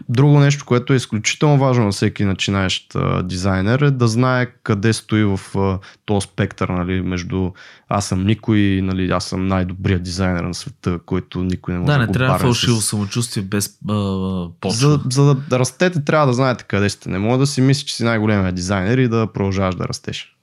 друго 0.08 0.38
нещо, 0.38 0.64
което 0.64 0.92
е 0.92 0.96
изключително 0.96 1.58
важно 1.58 1.84
на 1.84 1.90
всеки 1.90 2.24
начинаещ 2.24 2.94
а, 2.94 3.22
дизайнер 3.22 3.80
е 3.80 3.90
да 3.90 4.08
знае 4.08 4.46
къде 4.46 4.92
стои 4.92 5.24
в 5.24 5.40
а, 5.56 5.78
този 6.06 6.24
спектър, 6.24 6.68
нали, 6.68 7.00
между 7.00 7.50
аз 7.88 8.06
съм 8.06 8.26
никой 8.26 8.80
нали, 8.82 9.10
аз 9.10 9.24
съм 9.24 9.46
най-добрият 9.46 10.02
дизайнер 10.02 10.42
на 10.42 10.54
света, 10.54 10.98
който 11.06 11.42
никой 11.42 11.74
не 11.74 11.80
може 11.80 11.92
да 11.92 11.98
Да, 11.98 12.06
не 12.06 12.12
трябва 12.12 12.38
фалшиво 12.38 12.80
с... 12.80 12.84
самочувствие 12.84 13.42
без 13.42 13.78
а, 13.88 14.46
почва. 14.60 14.78
За, 14.78 15.00
за 15.10 15.34
да 15.34 15.58
растете, 15.58 16.04
трябва 16.04 16.26
да 16.26 16.32
знаете 16.32 16.64
къде 16.68 16.88
сте. 16.88 17.08
Не 17.08 17.18
може 17.18 17.38
да 17.38 17.46
си 17.46 17.60
мислиш, 17.60 17.84
че 17.84 17.96
си 17.96 18.04
най-големият 18.04 18.54
дизайнер 18.54 18.98
и 18.98 19.08
да 19.08 19.32
продължаваш 19.32 19.74
да 19.74 19.88
растеш. 19.88 20.36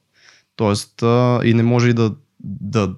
Тоест, 0.56 1.04
а, 1.04 1.40
и 1.44 1.54
не 1.54 1.64
може 1.64 1.90
и 1.90 1.94
да, 1.94 2.12
да 2.44 2.94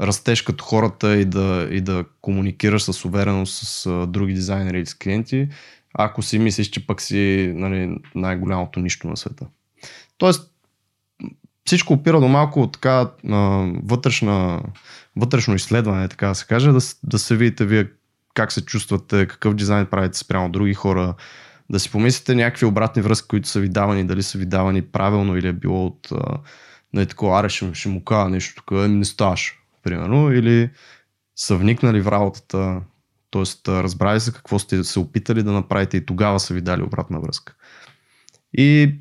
растеш 0.00 0.42
като 0.42 0.64
хората 0.64 1.16
и 1.16 1.24
да, 1.24 1.68
и 1.70 1.80
да 1.80 2.04
комуникираш 2.20 2.82
с 2.82 3.04
увереност 3.04 3.66
с 3.66 3.86
а, 3.86 4.06
други 4.06 4.34
дизайнери 4.34 4.78
или 4.78 4.86
с 4.86 4.94
клиенти, 4.94 5.48
ако 5.94 6.22
си 6.22 6.38
мислиш, 6.38 6.66
че 6.66 6.86
пък 6.86 7.00
си 7.00 7.52
нали, 7.54 7.96
най-голямото 8.14 8.80
нищо 8.80 9.08
на 9.08 9.16
света. 9.16 9.46
Тоест, 10.18 10.50
всичко 11.64 11.92
опира 11.92 12.20
до 12.20 12.28
малко 12.28 12.70
така 12.70 13.10
а, 13.30 13.36
вътрешна, 13.84 14.62
вътрешно 15.16 15.54
изследване, 15.54 16.08
така 16.08 16.28
да 16.28 16.34
се 16.34 16.46
каже, 16.46 16.72
да, 16.72 16.80
да 17.02 17.18
се 17.18 17.36
видите 17.36 17.64
вие 17.64 17.86
как 18.34 18.52
се 18.52 18.64
чувствате, 18.64 19.26
какъв 19.26 19.54
дизайн 19.54 19.86
правите 19.86 20.18
спрямо 20.18 20.50
други 20.50 20.74
хора, 20.74 21.14
да 21.70 21.80
си 21.80 21.90
помислите 21.90 22.34
някакви 22.34 22.66
обратни 22.66 23.02
връзки, 23.02 23.28
които 23.28 23.48
са 23.48 23.60
ви 23.60 23.68
давани, 23.68 24.04
дали 24.04 24.22
са 24.22 24.38
ви 24.38 24.46
давани 24.46 24.82
правилно 24.82 25.36
или 25.36 25.48
е 25.48 25.52
било 25.52 25.86
от 25.86 26.08
нали, 26.92 27.06
такова, 27.06 27.40
аре 27.40 27.48
ще, 27.48 27.74
ще 27.74 27.88
му 27.88 28.04
кажа 28.04 28.28
нещо 28.28 28.54
тук, 28.54 28.70
не 28.70 29.04
ставаш 29.04 29.63
примерно, 29.84 30.32
или 30.32 30.70
са 31.36 31.56
вникнали 31.56 32.00
в 32.00 32.10
работата, 32.10 32.80
т.е. 33.30 33.42
разбрали 33.82 34.20
се 34.20 34.32
какво 34.32 34.58
сте 34.58 34.84
се 34.84 34.98
опитали 34.98 35.42
да 35.42 35.52
направите 35.52 35.96
и 35.96 36.06
тогава 36.06 36.40
са 36.40 36.54
ви 36.54 36.60
дали 36.60 36.82
обратна 36.82 37.20
връзка. 37.20 37.54
И 38.52 38.94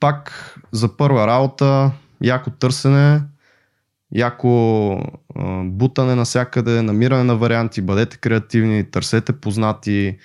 пак 0.00 0.54
за 0.72 0.96
първа 0.96 1.26
работа, 1.26 1.92
яко 2.22 2.50
търсене, 2.50 3.22
яко 4.14 5.02
бутане 5.64 6.14
навсякъде, 6.14 6.82
намиране 6.82 7.24
на 7.24 7.36
варианти, 7.36 7.82
бъдете 7.82 8.16
креативни, 8.16 8.90
търсете 8.90 9.32
познати, 9.32 10.16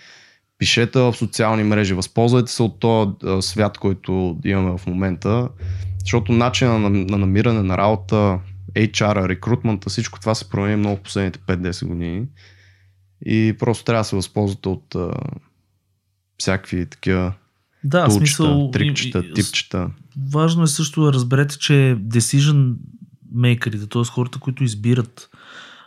пишете 0.58 1.00
в 1.00 1.14
социални 1.14 1.64
мрежи, 1.64 1.94
възползвайте 1.94 2.52
се 2.52 2.64
от 2.64 2.80
този 2.80 3.12
свят, 3.42 3.78
който 3.78 4.38
имаме 4.46 4.78
в 4.78 4.88
момента, 4.88 5.50
защото 6.00 6.32
начина 6.32 6.80
на, 6.80 6.90
на 6.90 7.18
намиране 7.18 7.62
на 7.62 7.78
работа, 7.78 8.40
HR, 8.76 9.28
рекрутмента, 9.28 9.90
всичко 9.90 10.20
това 10.20 10.36
се 10.36 10.50
промени 10.50 10.76
много 10.76 10.98
в 10.98 11.02
последните 11.02 11.40
5-10 11.40 11.88
години. 11.88 12.28
И 13.26 13.56
просто 13.60 13.84
трябва 13.86 14.00
да 14.00 14.06
се 14.06 14.16
възползвате 14.16 14.70
от 14.70 14.96
а, 14.96 15.14
всякакви 16.38 16.86
такива 16.86 17.34
да, 17.84 18.06
тулчета, 18.06 18.18
смисъл, 18.18 18.72
трикчета, 18.72 19.20
и, 19.20 19.34
типчета. 19.34 19.90
Важно 20.32 20.64
е 20.64 20.68
също 20.68 21.04
да 21.06 21.14
разберете, 21.14 21.58
че 21.58 21.98
decision 22.08 22.76
мейкерите, 23.32 23.88
т.е. 23.88 24.04
хората, 24.04 24.40
които 24.40 24.64
избират 24.64 25.30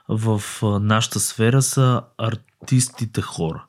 в 0.09 0.43
нашата 0.81 1.21
сфера 1.21 1.63
са 1.63 2.03
артистите 2.19 3.21
хора. 3.21 3.65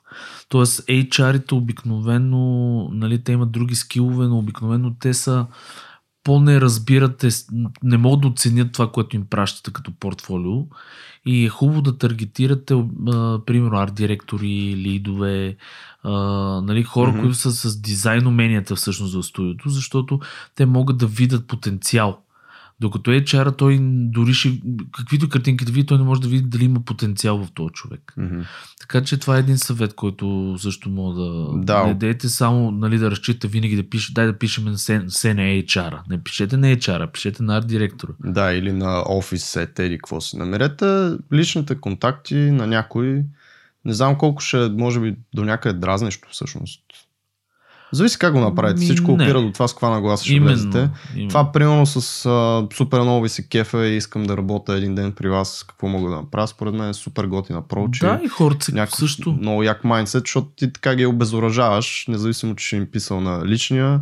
Тоест 0.48 0.86
HR-ите 0.86 1.54
обикновено, 1.54 2.88
нали, 2.92 3.22
те 3.22 3.32
имат 3.32 3.52
други 3.52 3.74
скилове, 3.74 4.26
но 4.26 4.38
обикновено 4.38 4.94
те 5.00 5.14
са 5.14 5.46
по-не 6.26 6.60
разбирате, 6.60 7.28
не 7.82 7.96
могат 7.96 8.20
да 8.20 8.28
оценят 8.28 8.72
това, 8.72 8.92
което 8.92 9.16
им 9.16 9.26
пращате 9.30 9.72
като 9.72 9.92
портфолио 10.00 10.66
и 11.26 11.44
е 11.44 11.48
хубаво 11.48 11.82
да 11.82 11.98
таргетирате, 11.98 12.74
а, 12.74 13.38
примерно, 13.46 13.76
арт-директори, 13.76 14.76
лидове, 14.76 15.56
а, 16.02 16.12
нали, 16.60 16.82
хора, 16.82 17.12
mm-hmm. 17.12 17.20
които 17.20 17.34
са 17.34 17.52
с 17.52 17.80
дизайн 17.80 18.26
уменията 18.26 18.76
всъщност 18.76 19.12
за 19.12 19.22
студиото, 19.22 19.68
защото 19.68 20.20
те 20.54 20.66
могат 20.66 20.98
да 20.98 21.06
видят 21.06 21.46
потенциал. 21.46 22.22
Докато 22.80 23.10
HR, 23.10 23.58
той 23.58 23.78
дори 23.82 24.34
ще, 24.34 24.60
каквито 24.92 25.28
картинки 25.28 25.64
да 25.64 25.72
види, 25.72 25.86
той 25.86 25.98
не 25.98 26.04
може 26.04 26.20
да 26.20 26.28
види 26.28 26.48
дали 26.48 26.64
има 26.64 26.80
потенциал 26.80 27.44
в 27.44 27.52
този 27.54 27.72
човек. 27.72 28.14
Мгм. 28.16 28.40
Така 28.80 29.04
че 29.04 29.16
това 29.16 29.36
е 29.36 29.40
един 29.40 29.58
съвет, 29.58 29.94
който 29.94 30.56
също 30.58 30.90
мога 30.90 31.22
да... 31.22 31.50
Да. 31.54 31.86
Не 31.86 31.94
дейте 31.94 32.28
само 32.28 32.70
нали, 32.70 32.98
да 32.98 33.10
разчита 33.10 33.48
винаги 33.48 33.76
да 33.76 33.88
пише, 33.88 34.14
дай 34.14 34.26
да 34.26 34.38
пишем 34.38 34.64
на 34.64 34.76
HR. 34.76 36.00
Не 36.10 36.22
пишете 36.22 36.56
на 36.56 36.66
HR, 36.66 37.12
пишете 37.12 37.42
на 37.42 37.56
арт 37.56 37.66
директора. 37.66 38.12
Да, 38.24 38.52
или 38.52 38.72
на 38.72 39.04
офис 39.08 39.44
сет, 39.44 39.78
или 39.78 39.98
какво 39.98 40.20
си. 40.20 40.36
Намерете 40.36 41.16
личните 41.32 41.80
контакти 41.80 42.34
на 42.34 42.66
някой. 42.66 43.24
Не 43.84 43.92
знам 43.92 44.18
колко 44.18 44.42
ще, 44.42 44.68
може 44.68 45.00
би 45.00 45.16
до 45.34 45.44
някъде 45.44 45.78
дразнещо 45.78 46.28
всъщност. 46.30 46.80
Зависи 47.92 48.18
как 48.18 48.32
го 48.32 48.40
направите. 48.40 48.80
Всичко 48.80 49.08
не. 49.08 49.24
опира 49.24 49.42
до 49.42 49.52
това 49.52 49.68
с 49.68 49.72
каква 49.72 49.90
нагласа 49.90 50.24
ще 50.24 50.34
Именно. 50.34 50.52
влезете. 50.52 50.90
именно. 51.14 51.28
Това 51.28 51.52
примерно 51.52 51.86
с 51.86 51.96
а, 52.26 52.66
супер 52.74 53.00
много 53.00 53.22
ви 53.22 53.28
се 53.28 53.48
кефа 53.48 53.86
и 53.86 53.96
искам 53.96 54.22
да 54.22 54.36
работя 54.36 54.74
един 54.74 54.94
ден 54.94 55.12
при 55.12 55.28
вас, 55.28 55.64
какво 55.68 55.88
мога 55.88 56.10
да 56.10 56.16
направя, 56.16 56.48
според 56.48 56.74
мен 56.74 56.88
е 56.88 56.94
супер 56.94 57.24
готина 57.24 57.62
approach. 57.62 58.00
Да, 58.00 58.20
и 58.24 58.28
хората 58.28 58.72
някакъв 58.72 58.98
също. 58.98 59.32
много 59.32 59.62
як 59.62 59.84
майндсет, 59.84 60.22
защото 60.22 60.48
ти 60.48 60.72
така 60.72 60.94
ги 60.94 61.06
обезоръжаваш, 61.06 62.04
независимо, 62.08 62.56
че 62.56 62.66
ще 62.66 62.76
им 62.76 62.86
писал 62.86 63.20
на 63.20 63.46
личния 63.46 64.00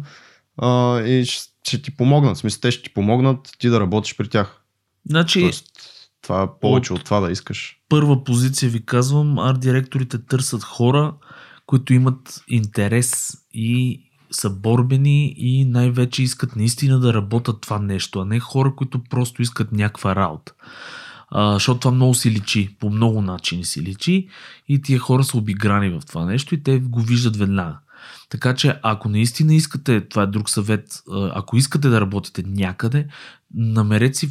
а, 0.58 1.00
и 1.00 1.24
ще, 1.24 1.52
ще 1.62 1.82
ти 1.82 1.96
помогнат. 1.96 2.36
В 2.36 2.40
смисъл, 2.40 2.60
те 2.60 2.70
ще 2.70 2.82
ти 2.82 2.94
помогнат 2.94 3.38
ти 3.58 3.68
да 3.68 3.80
работиш 3.80 4.16
при 4.16 4.28
тях. 4.28 4.60
Значи, 5.08 5.40
Тоест, 5.40 5.64
това 6.22 6.42
е 6.42 6.46
повече 6.60 6.92
от- 6.92 6.98
от 6.98 7.04
това 7.04 7.20
да 7.20 7.30
искаш. 7.32 7.76
първа 7.88 8.24
позиция 8.24 8.70
ви 8.70 8.86
казвам, 8.86 9.38
арт 9.38 9.60
директорите 9.60 10.18
търсят 10.20 10.62
хора, 10.62 11.12
които 11.66 11.94
имат 11.94 12.44
интерес 12.48 13.36
и 13.52 14.00
са 14.30 14.50
борбени 14.50 15.34
и 15.36 15.64
най-вече 15.64 16.22
искат 16.22 16.56
наистина 16.56 17.00
да 17.00 17.14
работят 17.14 17.60
това 17.60 17.78
нещо, 17.78 18.20
а 18.20 18.24
не 18.24 18.40
хора, 18.40 18.74
които 18.76 19.04
просто 19.04 19.42
искат 19.42 19.72
някаква 19.72 20.16
работа. 20.16 20.52
А, 21.28 21.52
защото 21.52 21.80
това 21.80 21.90
много 21.90 22.14
си 22.14 22.30
личи, 22.30 22.76
по 22.80 22.90
много 22.90 23.22
начини 23.22 23.64
си 23.64 23.82
личи 23.82 24.28
и 24.68 24.82
тия 24.82 24.98
хора 24.98 25.24
са 25.24 25.38
обиграни 25.38 25.88
в 25.88 26.00
това 26.06 26.24
нещо 26.24 26.54
и 26.54 26.62
те 26.62 26.78
го 26.78 27.00
виждат 27.00 27.36
веднага. 27.36 27.78
Така 28.28 28.54
че 28.54 28.78
ако 28.82 29.08
наистина 29.08 29.54
искате, 29.54 30.08
това 30.08 30.22
е 30.22 30.26
друг 30.26 30.50
съвет, 30.50 31.02
ако 31.12 31.56
искате 31.56 31.88
да 31.88 32.00
работите 32.00 32.42
някъде, 32.46 33.06
намерете 33.54 34.18
си 34.18 34.30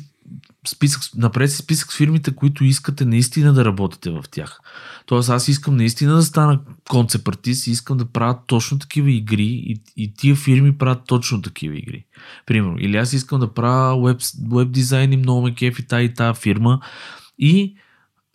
списък, 0.68 1.02
направете 1.16 1.56
списък 1.56 1.92
с 1.92 1.98
фирмите, 1.98 2.36
които 2.36 2.64
искате 2.64 3.06
наистина 3.06 3.54
да 3.54 3.66
работите 3.66 4.10
в 4.10 4.24
тях. 4.32 4.60
Тоест 5.06 5.30
аз 5.30 5.48
искам 5.48 5.76
наистина 5.76 6.16
да 6.16 6.24
стана 6.24 6.60
концепт 6.90 7.28
артист 7.28 7.68
и 7.68 7.72
искам 7.72 7.98
да 7.98 8.06
правя 8.06 8.40
точно 8.48 8.80
такива 8.80 9.12
игри 9.12 9.44
и, 9.44 9.82
и 9.98 10.14
тия 10.14 10.36
фирми 10.36 10.78
правят 10.78 11.02
точно 11.08 11.42
такива 11.42 11.78
игри. 11.78 12.06
Примерно. 12.46 12.76
Или 12.80 12.98
аз 12.98 13.14
искам 13.14 13.40
да 13.40 13.54
правя 13.54 14.04
веб, 14.04 14.22
веб 14.52 14.72
дизайн 14.72 15.14
и 15.14 15.18
много 15.18 15.42
ме 15.42 15.56
кефи 15.56 15.88
тая 15.88 16.04
и 16.04 16.14
тая 16.14 16.34
фирма 16.34 16.80
и 17.40 17.76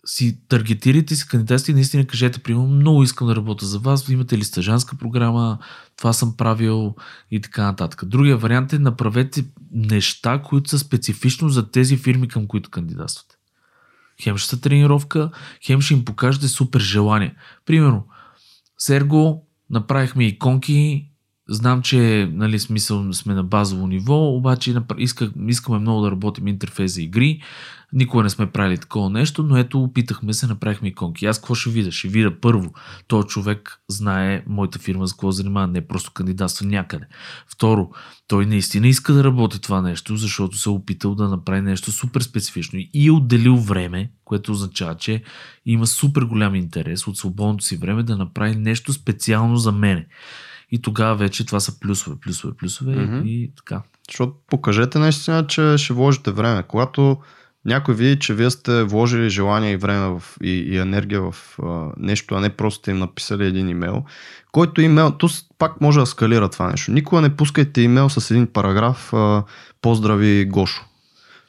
си 0.09 0.37
таргетирайте 0.47 1.15
си 1.15 1.27
кандидатите 1.27 1.71
и 1.71 1.73
наистина 1.73 2.05
кажете, 2.05 2.39
примерно, 2.39 2.67
много 2.67 3.03
искам 3.03 3.27
да 3.27 3.35
работя 3.35 3.65
за 3.65 3.79
вас, 3.79 4.09
имате 4.09 4.37
ли 4.37 4.43
стажанска 4.43 4.97
програма, 4.97 5.57
това 5.97 6.13
съм 6.13 6.37
правил 6.37 6.95
и 7.31 7.41
така 7.41 7.63
нататък. 7.63 8.05
Другия 8.05 8.37
вариант 8.37 8.73
е 8.73 8.79
направете 8.79 9.45
неща, 9.71 10.41
които 10.41 10.69
са 10.69 10.79
специфично 10.79 11.49
за 11.49 11.71
тези 11.71 11.97
фирми, 11.97 12.27
към 12.27 12.47
които 12.47 12.69
кандидатствате. 12.69 13.35
Хем 14.21 14.37
ще 14.37 14.49
са 14.49 14.61
тренировка, 14.61 15.31
хем 15.65 15.81
ще 15.81 15.93
им 15.93 16.05
покажете 16.05 16.47
супер 16.47 16.79
желание. 16.79 17.35
Примерно, 17.65 18.07
Серго, 18.77 19.47
направихме 19.69 20.25
иконки, 20.25 21.08
знам, 21.49 21.81
че 21.81 22.29
нали, 22.33 22.59
смисъл 22.59 23.13
сме 23.13 23.33
на 23.33 23.43
базово 23.43 23.87
ниво, 23.87 24.35
обаче 24.35 24.75
иска, 24.97 25.31
искаме 25.47 25.79
много 25.79 26.01
да 26.01 26.11
работим 26.11 26.47
интерфейс 26.47 26.93
за 26.93 27.01
игри. 27.01 27.41
Никога 27.93 28.23
не 28.23 28.29
сме 28.29 28.51
правили 28.51 28.77
такова 28.77 29.09
нещо, 29.09 29.43
но 29.43 29.57
ето 29.57 29.83
опитахме 29.83 30.33
се, 30.33 30.47
направихме 30.47 30.87
иконки. 30.87 31.25
Аз 31.25 31.37
какво 31.37 31.55
ще 31.55 31.69
видя? 31.69 31.91
Ще 31.91 32.07
видя 32.07 32.39
първо, 32.41 32.73
този 33.07 33.27
човек 33.27 33.81
знае 33.87 34.43
моята 34.47 34.79
фирма 34.79 35.07
за 35.07 35.13
какво 35.13 35.31
занимава, 35.31 35.67
не 35.67 35.87
просто 35.87 36.11
кандидатства 36.11 36.65
някъде. 36.65 37.05
Второ, 37.47 37.89
той 38.27 38.45
наистина 38.45 38.87
иска 38.87 39.13
да 39.13 39.23
работи 39.23 39.61
това 39.61 39.81
нещо, 39.81 40.15
защото 40.15 40.57
се 40.57 40.69
е 40.69 40.71
опитал 40.71 41.15
да 41.15 41.27
направи 41.27 41.61
нещо 41.61 41.91
супер 41.91 42.21
специфично 42.21 42.79
и 42.93 43.07
е 43.07 43.11
отделил 43.11 43.55
време, 43.55 44.11
което 44.25 44.51
означава, 44.51 44.95
че 44.95 45.23
има 45.65 45.87
супер 45.87 46.21
голям 46.21 46.55
интерес 46.55 47.07
от 47.07 47.17
свободното 47.17 47.63
си 47.63 47.77
време 47.77 48.03
да 48.03 48.17
направи 48.17 48.55
нещо 48.55 48.93
специално 48.93 49.55
за 49.55 49.71
мене. 49.71 50.07
И 50.71 50.81
тогава 50.81 51.15
вече 51.15 51.45
това 51.45 51.59
са 51.59 51.79
плюсове, 51.79 52.15
плюсове, 52.21 52.53
плюсове 52.57 52.95
Мгм. 52.95 53.21
и 53.25 53.51
така. 53.57 53.81
Защото 54.09 54.33
покажете 54.47 54.99
наистина, 54.99 55.47
че 55.47 55.77
ще 55.77 55.93
вложите 55.93 56.31
време. 56.31 56.63
Когато 56.63 57.17
някой 57.65 57.95
види, 57.95 58.19
че 58.19 58.33
вие 58.33 58.49
сте 58.49 58.83
вложили 58.83 59.29
желание 59.29 59.71
и 59.71 59.77
време 59.77 60.07
в, 60.19 60.23
и, 60.43 60.49
и 60.49 60.77
енергия 60.77 61.21
в 61.21 61.59
а, 61.63 61.87
нещо, 61.97 62.35
а 62.35 62.39
не 62.39 62.49
просто 62.49 62.79
сте 62.79 62.91
им 62.91 62.99
написали 62.99 63.45
един 63.45 63.69
имейл, 63.69 64.03
който 64.51 64.81
имейл, 64.81 65.11
то 65.11 65.27
пак 65.57 65.81
може 65.81 65.99
да 65.99 66.05
скалира 66.05 66.49
това 66.49 66.71
нещо. 66.71 66.91
Никога 66.91 67.21
не 67.21 67.35
пускайте 67.35 67.81
имейл 67.81 68.09
с 68.09 68.31
един 68.31 68.47
параграф 68.47 69.13
а, 69.13 69.43
поздрави 69.81 70.45
Гошо. 70.45 70.85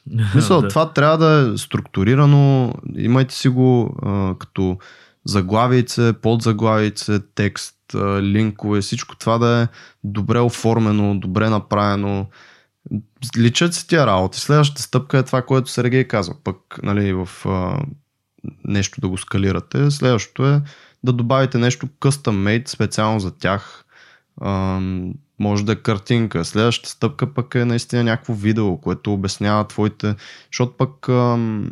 Мисля, 0.35 0.61
Да. 0.61 0.67
това 0.67 0.93
трябва 0.93 1.17
да 1.17 1.51
е 1.53 1.57
структурирано, 1.57 2.73
имайте 2.95 3.35
си 3.35 3.49
го 3.49 3.95
а, 4.05 4.35
като 4.39 4.77
заглавице, 5.25 6.13
подзаглавице, 6.21 7.19
текст, 7.35 7.75
а, 7.95 8.21
линкове, 8.21 8.81
всичко 8.81 9.15
това 9.15 9.37
да 9.37 9.61
е 9.61 9.67
добре 10.03 10.39
оформено, 10.39 11.19
добре 11.19 11.49
направено. 11.49 12.27
Личат 13.37 13.73
си 13.73 13.87
тия 13.87 14.07
работи. 14.07 14.39
Следващата 14.39 14.81
стъпка 14.81 15.17
е 15.17 15.23
това, 15.23 15.41
което 15.41 15.69
Сергей 15.69 16.03
казва. 16.03 16.35
Пък 16.43 16.79
нали, 16.83 17.13
в 17.13 17.29
а, 17.45 17.79
нещо 18.65 19.01
да 19.01 19.07
го 19.07 19.17
скалирате. 19.17 19.91
Следващото 19.91 20.47
е 20.47 20.61
да 21.03 21.13
добавите 21.13 21.57
нещо 21.57 21.87
custom 21.87 22.61
made 22.61 22.69
специално 22.69 23.19
за 23.19 23.37
тях. 23.37 23.85
Ам, 24.41 25.13
може 25.39 25.65
да 25.65 25.71
е 25.71 25.75
картинка. 25.75 26.45
Следващата 26.45 26.89
стъпка 26.89 27.33
пък 27.33 27.55
е 27.55 27.65
наистина 27.65 28.03
някакво 28.03 28.33
видео, 28.33 28.77
което 28.77 29.13
обяснява 29.13 29.67
твоите... 29.67 30.15
Защото 30.51 30.77
пък 30.77 31.09
ам, 31.09 31.71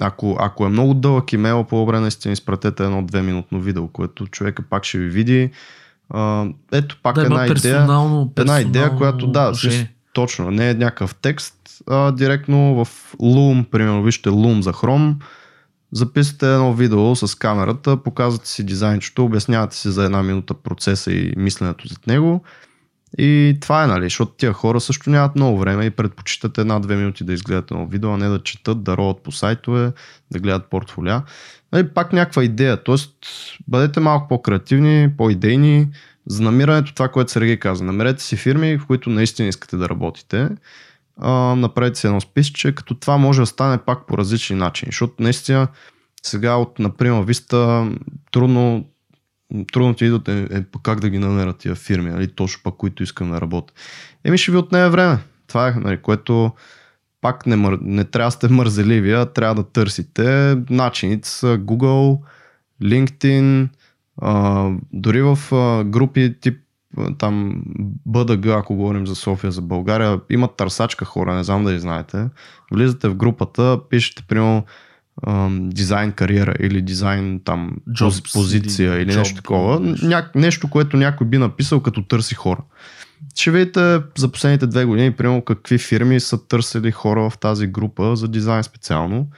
ако, 0.00 0.36
ако 0.40 0.66
е 0.66 0.68
много 0.68 0.94
дълъг 0.94 1.32
имейл, 1.32 1.64
по-добре 1.64 2.00
наистина 2.00 2.32
изпратете 2.32 2.84
едно 2.84 3.02
2 3.02 3.20
минутно 3.20 3.60
видео, 3.60 3.88
което 3.88 4.26
човека 4.26 4.62
пак 4.62 4.84
ще 4.84 4.98
ви 4.98 5.08
види. 5.08 5.50
А, 6.10 6.46
ето 6.72 6.98
пак 7.02 7.14
да, 7.14 7.22
една 7.22 7.46
идея. 7.46 7.54
персонално, 7.54 8.32
Една 8.36 8.60
идея, 8.60 8.96
която 8.96 9.26
да, 9.26 9.54
смисъл, 9.54 9.86
точно, 10.12 10.50
не 10.50 10.70
е 10.70 10.74
някакъв 10.74 11.14
текст, 11.14 11.54
а 11.90 12.12
директно 12.12 12.84
в 12.84 13.14
Loom, 13.20 13.64
примерно 13.64 14.02
вижте 14.02 14.28
Loom 14.28 14.60
за 14.60 14.72
Chrome, 14.72 15.14
записате 15.92 16.52
едно 16.52 16.74
видео 16.74 17.16
с 17.16 17.38
камерата, 17.38 17.96
показвате 17.96 18.48
си 18.48 18.64
дизайнчето, 18.66 19.24
обяснявате 19.24 19.76
си 19.76 19.90
за 19.90 20.04
една 20.04 20.22
минута 20.22 20.54
процеса 20.54 21.12
и 21.12 21.32
мисленето 21.36 21.88
зад 21.88 22.06
него 22.06 22.44
и 23.18 23.58
това 23.60 23.84
е, 23.84 23.86
нали, 23.86 24.04
защото 24.04 24.32
тия 24.32 24.52
хора 24.52 24.80
също 24.80 25.10
нямат 25.10 25.36
много 25.36 25.58
време 25.58 25.84
и 25.84 25.90
предпочитат 25.90 26.58
една-две 26.58 26.96
минути 26.96 27.24
да 27.24 27.32
изгледат 27.32 27.70
едно 27.70 27.86
видео, 27.86 28.10
а 28.10 28.16
не 28.16 28.28
да 28.28 28.42
четат, 28.42 28.82
да 28.82 28.96
роват 28.96 29.22
по 29.22 29.32
сайтове, 29.32 29.92
да 30.30 30.38
гледат 30.38 30.70
портфолиа. 30.70 31.22
Нали, 31.72 31.88
пак 31.88 32.12
някаква 32.12 32.44
идея, 32.44 32.84
т.е. 32.84 32.96
бъдете 33.68 34.00
малко 34.00 34.28
по-креативни, 34.28 35.10
по-идейни, 35.16 35.88
за 36.26 36.42
намирането 36.42 36.94
това, 36.94 37.08
което 37.08 37.32
Сергей 37.32 37.56
каза. 37.56 37.84
Намерете 37.84 38.22
си 38.22 38.36
фирми, 38.36 38.78
в 38.78 38.86
които 38.86 39.10
наистина 39.10 39.48
искате 39.48 39.76
да 39.76 39.88
работите. 39.88 40.48
А, 41.20 41.30
направете 41.54 41.98
си 41.98 42.06
едно 42.06 42.20
списъче, 42.20 42.74
като 42.74 42.94
това 42.94 43.16
може 43.16 43.40
да 43.40 43.46
стане 43.46 43.78
пак 43.78 44.06
по 44.06 44.18
различни 44.18 44.56
начини. 44.56 44.88
Защото 44.92 45.14
наистина 45.18 45.68
сега 46.22 46.56
от, 46.56 46.78
например, 46.78 47.22
Виста 47.22 47.90
трудно, 48.32 48.84
трудно 49.72 49.94
ти 49.94 50.04
идват 50.04 50.28
е, 50.28 50.48
е 50.50 50.64
как 50.82 51.00
да 51.00 51.08
ги 51.08 51.18
намеря 51.18 51.52
тия 51.52 51.74
фирми, 51.74 52.10
нали, 52.10 52.28
точно 52.28 52.60
пък 52.64 52.74
които 52.76 53.02
искам 53.02 53.30
да 53.30 53.40
работя. 53.40 53.72
Еми 54.24 54.38
ще 54.38 54.50
ви 54.50 54.56
отнеме 54.56 54.88
време. 54.88 55.18
Това 55.46 55.68
е, 55.68 55.72
нали, 55.72 55.96
което 55.96 56.52
пак 57.20 57.46
не, 57.46 57.56
мър... 57.56 57.78
не 57.82 58.04
трябва 58.04 58.26
да 58.26 58.30
сте 58.30 58.48
мързеливи, 58.48 59.12
а 59.12 59.26
трябва 59.26 59.54
да 59.54 59.70
търсите. 59.70 60.56
Начините 60.70 61.28
са 61.28 61.58
Google, 61.58 62.18
LinkedIn, 62.82 63.68
а, 64.22 64.70
дори 64.92 65.22
в 65.22 65.38
а, 65.52 65.84
групи 65.84 66.34
тип 66.40 66.58
там 67.18 67.62
БДГ, 68.06 68.46
ако 68.46 68.76
говорим 68.76 69.06
за 69.06 69.14
София, 69.14 69.50
за 69.50 69.62
България, 69.62 70.20
имат 70.30 70.56
търсачка 70.56 71.04
хора, 71.04 71.34
не 71.34 71.44
знам 71.44 71.64
дали 71.64 71.78
знаете. 71.78 72.28
Влизате 72.72 73.08
в 73.08 73.14
групата, 73.14 73.80
пишете 73.90 74.24
примерно 74.28 74.64
дизайн 75.50 76.12
кариера 76.12 76.54
или 76.60 76.82
дизайн 76.82 77.40
там 77.44 77.76
Jobs 77.88 78.08
пози- 78.08 78.32
позиция 78.32 79.00
или 79.02 79.12
job, 79.12 79.18
нещо 79.18 79.36
такова. 79.36 79.80
нещо. 79.80 80.06
Ня, 80.06 80.30
нещо, 80.34 80.70
което 80.70 80.96
някой 80.96 81.26
би 81.26 81.38
написал 81.38 81.80
като 81.80 82.02
търси 82.02 82.34
хора. 82.34 82.60
Ще 83.34 83.50
видите 83.50 84.00
за 84.18 84.32
последните 84.32 84.66
две 84.66 84.84
години, 84.84 85.12
примерно 85.12 85.42
какви 85.44 85.78
фирми 85.78 86.20
са 86.20 86.48
търсили 86.48 86.90
хора 86.90 87.30
в 87.30 87.38
тази 87.38 87.66
група 87.66 88.16
за 88.16 88.28
дизайн 88.28 88.62
специално. 88.62 89.28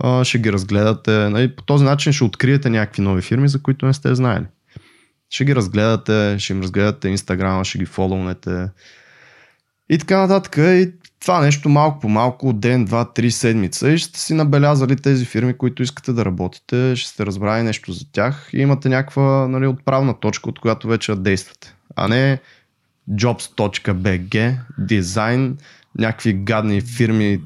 А, 0.00 0.24
ще 0.24 0.38
ги 0.38 0.52
разгледате. 0.52 1.10
Нали, 1.10 1.56
по 1.56 1.62
този 1.62 1.84
начин 1.84 2.12
ще 2.12 2.24
откриете 2.24 2.70
някакви 2.70 3.02
нови 3.02 3.22
фирми, 3.22 3.48
за 3.48 3.62
които 3.62 3.86
не 3.86 3.92
сте 3.94 4.14
знаели. 4.14 4.46
Ще 5.30 5.44
ги 5.44 5.54
разгледате, 5.54 6.36
ще 6.38 6.52
им 6.52 6.60
разгледате 6.62 7.08
инстаграма, 7.08 7.64
ще 7.64 7.78
ги 7.78 7.84
фолоунете 7.86 8.68
и 9.90 9.98
така 9.98 10.18
нататък. 10.18 10.56
И 10.56 10.92
това 11.22 11.40
нещо 11.40 11.68
малко 11.68 12.00
по 12.00 12.08
малко, 12.08 12.52
ден, 12.52 12.84
два, 12.84 13.12
три 13.12 13.30
седмица 13.30 13.90
и 13.90 13.98
ще 13.98 14.20
си 14.20 14.34
набелязали 14.34 14.96
тези 14.96 15.24
фирми, 15.24 15.58
които 15.58 15.82
искате 15.82 16.12
да 16.12 16.24
работите, 16.24 16.96
ще 16.96 17.08
сте 17.08 17.26
разбрали 17.26 17.62
нещо 17.62 17.92
за 17.92 18.12
тях 18.12 18.50
и 18.52 18.60
имате 18.60 18.88
някаква 18.88 19.48
нали, 19.48 19.66
отправна 19.66 20.20
точка, 20.20 20.50
от 20.50 20.58
която 20.58 20.88
вече 20.88 21.16
действате. 21.16 21.74
А 21.96 22.08
не 22.08 22.40
jobs.bg, 23.10 24.58
дизайн, 24.78 25.58
някакви 25.98 26.32
гадни 26.32 26.80
фирми, 26.80 27.40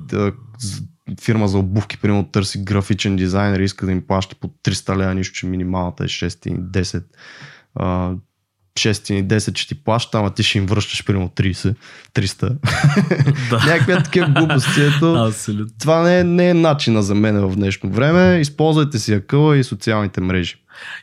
фирма 1.21 1.49
за 1.49 1.59
обувки, 1.59 1.99
примерно 1.99 2.25
търси 2.25 2.65
графичен 2.65 3.17
дизайнер 3.17 3.61
и 3.61 3.65
иска 3.65 3.87
да 3.87 3.93
им 3.93 4.07
плаща 4.07 4.37
по 4.41 4.49
300 4.49 4.97
лева, 4.97 5.15
нищо, 5.15 5.35
че 5.35 5.47
минималната 5.47 6.05
е 6.05 6.09
6 6.09 6.27
10. 6.27 6.43
6 6.45 6.49
и 6.49 6.61
10 6.61 8.19
ще 8.79 9.69
ти 9.69 9.75
плаща, 9.75 10.19
ама 10.19 10.35
ти 10.35 10.43
ще 10.43 10.59
им 10.59 10.67
връщаш 10.67 11.05
примерно 11.05 11.29
30, 11.29 11.75
300. 12.15 12.57
Да. 13.51 13.57
Някакви 13.57 14.03
такива 14.05 14.29
глупости. 14.29 14.83
Ето, 14.83 15.33
това 15.79 16.03
не 16.03 16.19
е, 16.19 16.25
не 16.25 16.49
е 16.49 16.55
начина 16.55 17.03
за 17.03 17.15
мен 17.15 17.49
в 17.49 17.57
днешно 17.57 17.91
време. 17.91 18.39
Използвайте 18.41 18.99
си 18.99 19.13
акъла 19.13 19.57
и 19.57 19.65
социалните 19.65 20.21
мрежи. 20.21 20.57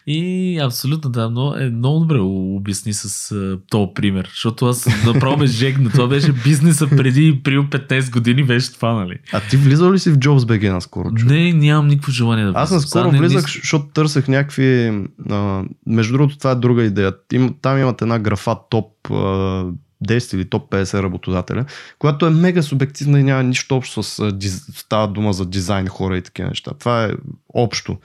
И 0.08 0.60
абсолютно 0.60 1.10
да, 1.10 1.30
но 1.30 1.56
е 1.56 1.70
много 1.70 2.00
добре 2.00 2.20
обясни 2.20 2.94
с 2.94 3.36
този 3.70 3.88
пример, 3.96 4.30
защото 4.30 4.66
аз 4.66 5.06
направо 5.06 5.38
ме 5.38 5.46
жегна. 5.46 5.90
Това 5.90 6.08
беше 6.08 6.32
бизнеса 6.32 6.88
преди 6.88 7.42
при 7.44 7.58
15 7.58 8.12
години, 8.12 8.44
беше 8.44 8.74
това, 8.74 8.94
нали? 8.94 9.16
А 9.34 9.40
ти 9.40 9.58
влизал 9.58 9.94
ли 9.94 10.00
си 10.00 10.12
в 10.12 10.18
JobsBG 10.18 10.72
наскоро? 10.72 11.14
Чу? 11.16 11.26
Не, 11.26 11.54
нямам 11.54 11.88
никакво 11.88 12.12
желание 12.12 12.46
да 12.46 12.52
влизам. 12.52 12.64
Аз 12.64 12.72
наскоро 12.72 13.12
Са, 13.12 13.18
влизах, 13.18 13.44
не... 13.44 13.62
защото 13.62 13.86
търсех 13.94 14.28
някакви... 14.28 15.02
А, 15.30 15.64
между 15.88 16.14
другото, 16.14 16.38
това 16.38 16.52
е 16.52 16.56
друга 16.56 16.84
идея. 16.84 17.14
Им, 17.34 17.56
там 17.62 17.78
имат 17.78 18.02
една 18.02 18.20
графа 18.20 18.56
топ 18.70 19.12
а, 19.12 19.66
10 20.08 20.36
или 20.36 20.50
топ 20.50 20.72
50 20.72 21.04
работодателя, 21.04 21.66
която 22.00 22.26
е 22.26 22.30
мега 22.30 22.62
субективна 22.62 23.20
и 23.20 23.24
няма 23.24 23.44
нищо 23.44 23.76
общо 23.76 24.04
с 24.04 24.34
става 24.76 25.08
дума 25.08 25.34
за 25.34 25.46
дизайн 25.46 25.88
хора 25.88 26.18
и 26.18 26.22
такива 26.22 26.50
неща. 26.50 26.72
Това 26.80 27.06
е 27.06 27.12
общо. 27.54 27.98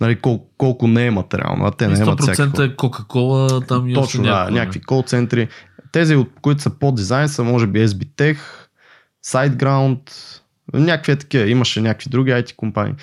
Нали, 0.00 0.16
кол, 0.16 0.46
колко 0.58 0.88
не 0.88 1.06
е 1.06 1.10
материално, 1.10 1.66
а 1.66 1.70
те 1.70 1.88
не 1.88 1.98
имат 1.98 2.20
100% 2.20 2.72
е 2.72 2.76
Кока-Кола, 2.76 3.60
там 3.60 3.88
и 3.88 3.94
Точно, 3.94 4.24
да, 4.24 4.50
някакви 4.50 4.80
кол 4.80 5.02
центри. 5.02 5.48
Тези, 5.92 6.16
от 6.16 6.30
които 6.42 6.62
са 6.62 6.70
по 6.70 6.92
дизайн, 6.92 7.28
са 7.28 7.44
може 7.44 7.66
би 7.66 7.88
SBTech, 7.88 8.38
SiteGround, 9.26 10.00
някакви 10.72 11.12
е 11.12 11.16
такива. 11.16 11.48
Имаше 11.48 11.80
някакви 11.80 12.10
други 12.10 12.30
IT 12.30 12.56
компании. 12.56 12.94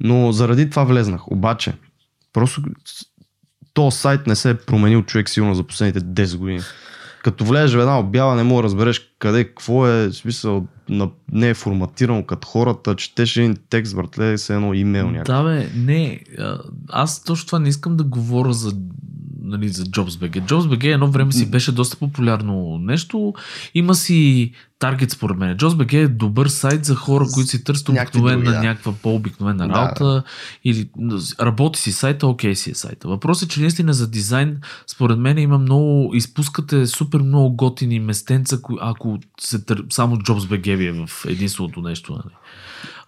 Но 0.00 0.32
заради 0.32 0.70
това 0.70 0.84
влезнах. 0.84 1.32
Обаче, 1.32 1.72
просто 2.32 2.62
то 3.74 3.90
сайт 3.90 4.26
не 4.26 4.36
се 4.36 4.50
е 4.50 4.54
променил 4.54 5.02
човек 5.02 5.28
силно 5.28 5.54
за 5.54 5.62
последните 5.62 6.00
10 6.00 6.36
години 6.36 6.60
като 7.24 7.44
влезеш 7.44 7.76
в 7.76 7.80
една 7.80 7.98
обява, 7.98 8.36
не 8.36 8.42
мога 8.42 8.62
да 8.62 8.64
разбереш 8.64 9.10
къде, 9.18 9.44
какво 9.44 9.86
е, 9.86 10.08
в 10.08 10.12
смисъл, 10.12 10.66
на, 10.88 11.10
не 11.32 11.48
е 11.48 11.54
форматирано 11.54 12.26
като 12.26 12.48
хората, 12.48 12.94
четеш 12.94 13.36
един 13.36 13.56
текст, 13.70 13.96
братле, 13.96 14.38
се 14.38 14.54
едно 14.54 14.74
имейл 14.74 15.10
някакъв. 15.10 15.36
Да, 15.36 15.44
бе, 15.44 15.68
не, 15.76 16.20
аз 16.88 17.24
точно 17.24 17.46
това 17.46 17.58
не 17.58 17.68
искам 17.68 17.96
да 17.96 18.04
говоря 18.04 18.52
за 18.52 18.72
нали, 19.42 19.68
за 19.68 19.84
JobsBG. 19.84 20.50
JobsBG 20.50 20.94
едно 20.94 21.10
време 21.10 21.32
си 21.32 21.50
беше 21.50 21.72
доста 21.72 21.96
популярно 21.96 22.78
нещо. 22.78 23.34
Има 23.74 23.94
си 23.94 24.52
таргет 24.84 25.10
според 25.10 25.36
мен. 25.36 25.56
JobsBG 25.56 25.94
е 25.94 26.08
добър 26.08 26.46
сайт 26.46 26.84
за 26.84 26.94
хора, 26.94 27.26
които 27.34 27.50
си 27.50 27.64
търсят 27.64 27.88
обикновена, 27.88 28.52
да. 28.52 28.60
някаква 28.60 28.92
по-обикновена 29.02 29.68
да. 29.68 29.74
работа. 29.74 30.22
Или 30.64 30.88
работи 31.40 31.80
си 31.80 31.92
сайта, 31.92 32.26
окей 32.26 32.54
си 32.54 32.70
е 32.70 32.74
сайта. 32.74 33.08
Въпросът 33.08 33.48
е, 33.48 33.52
че 33.52 33.60
наистина 33.60 33.94
за 33.94 34.10
дизайн, 34.10 34.60
според 34.86 35.18
мен 35.18 35.38
има 35.38 35.58
много, 35.58 36.14
изпускате 36.14 36.86
супер 36.86 37.20
много 37.20 37.56
готини 37.56 38.00
местенца, 38.00 38.58
ако 38.80 39.18
се 39.40 39.64
тър... 39.64 39.84
само 39.90 40.16
JobsBG 40.16 40.76
ви 40.76 40.86
е 40.86 40.92
в 40.92 41.24
единственото 41.28 41.80
нещо. 41.80 42.12
Нали. 42.12 42.34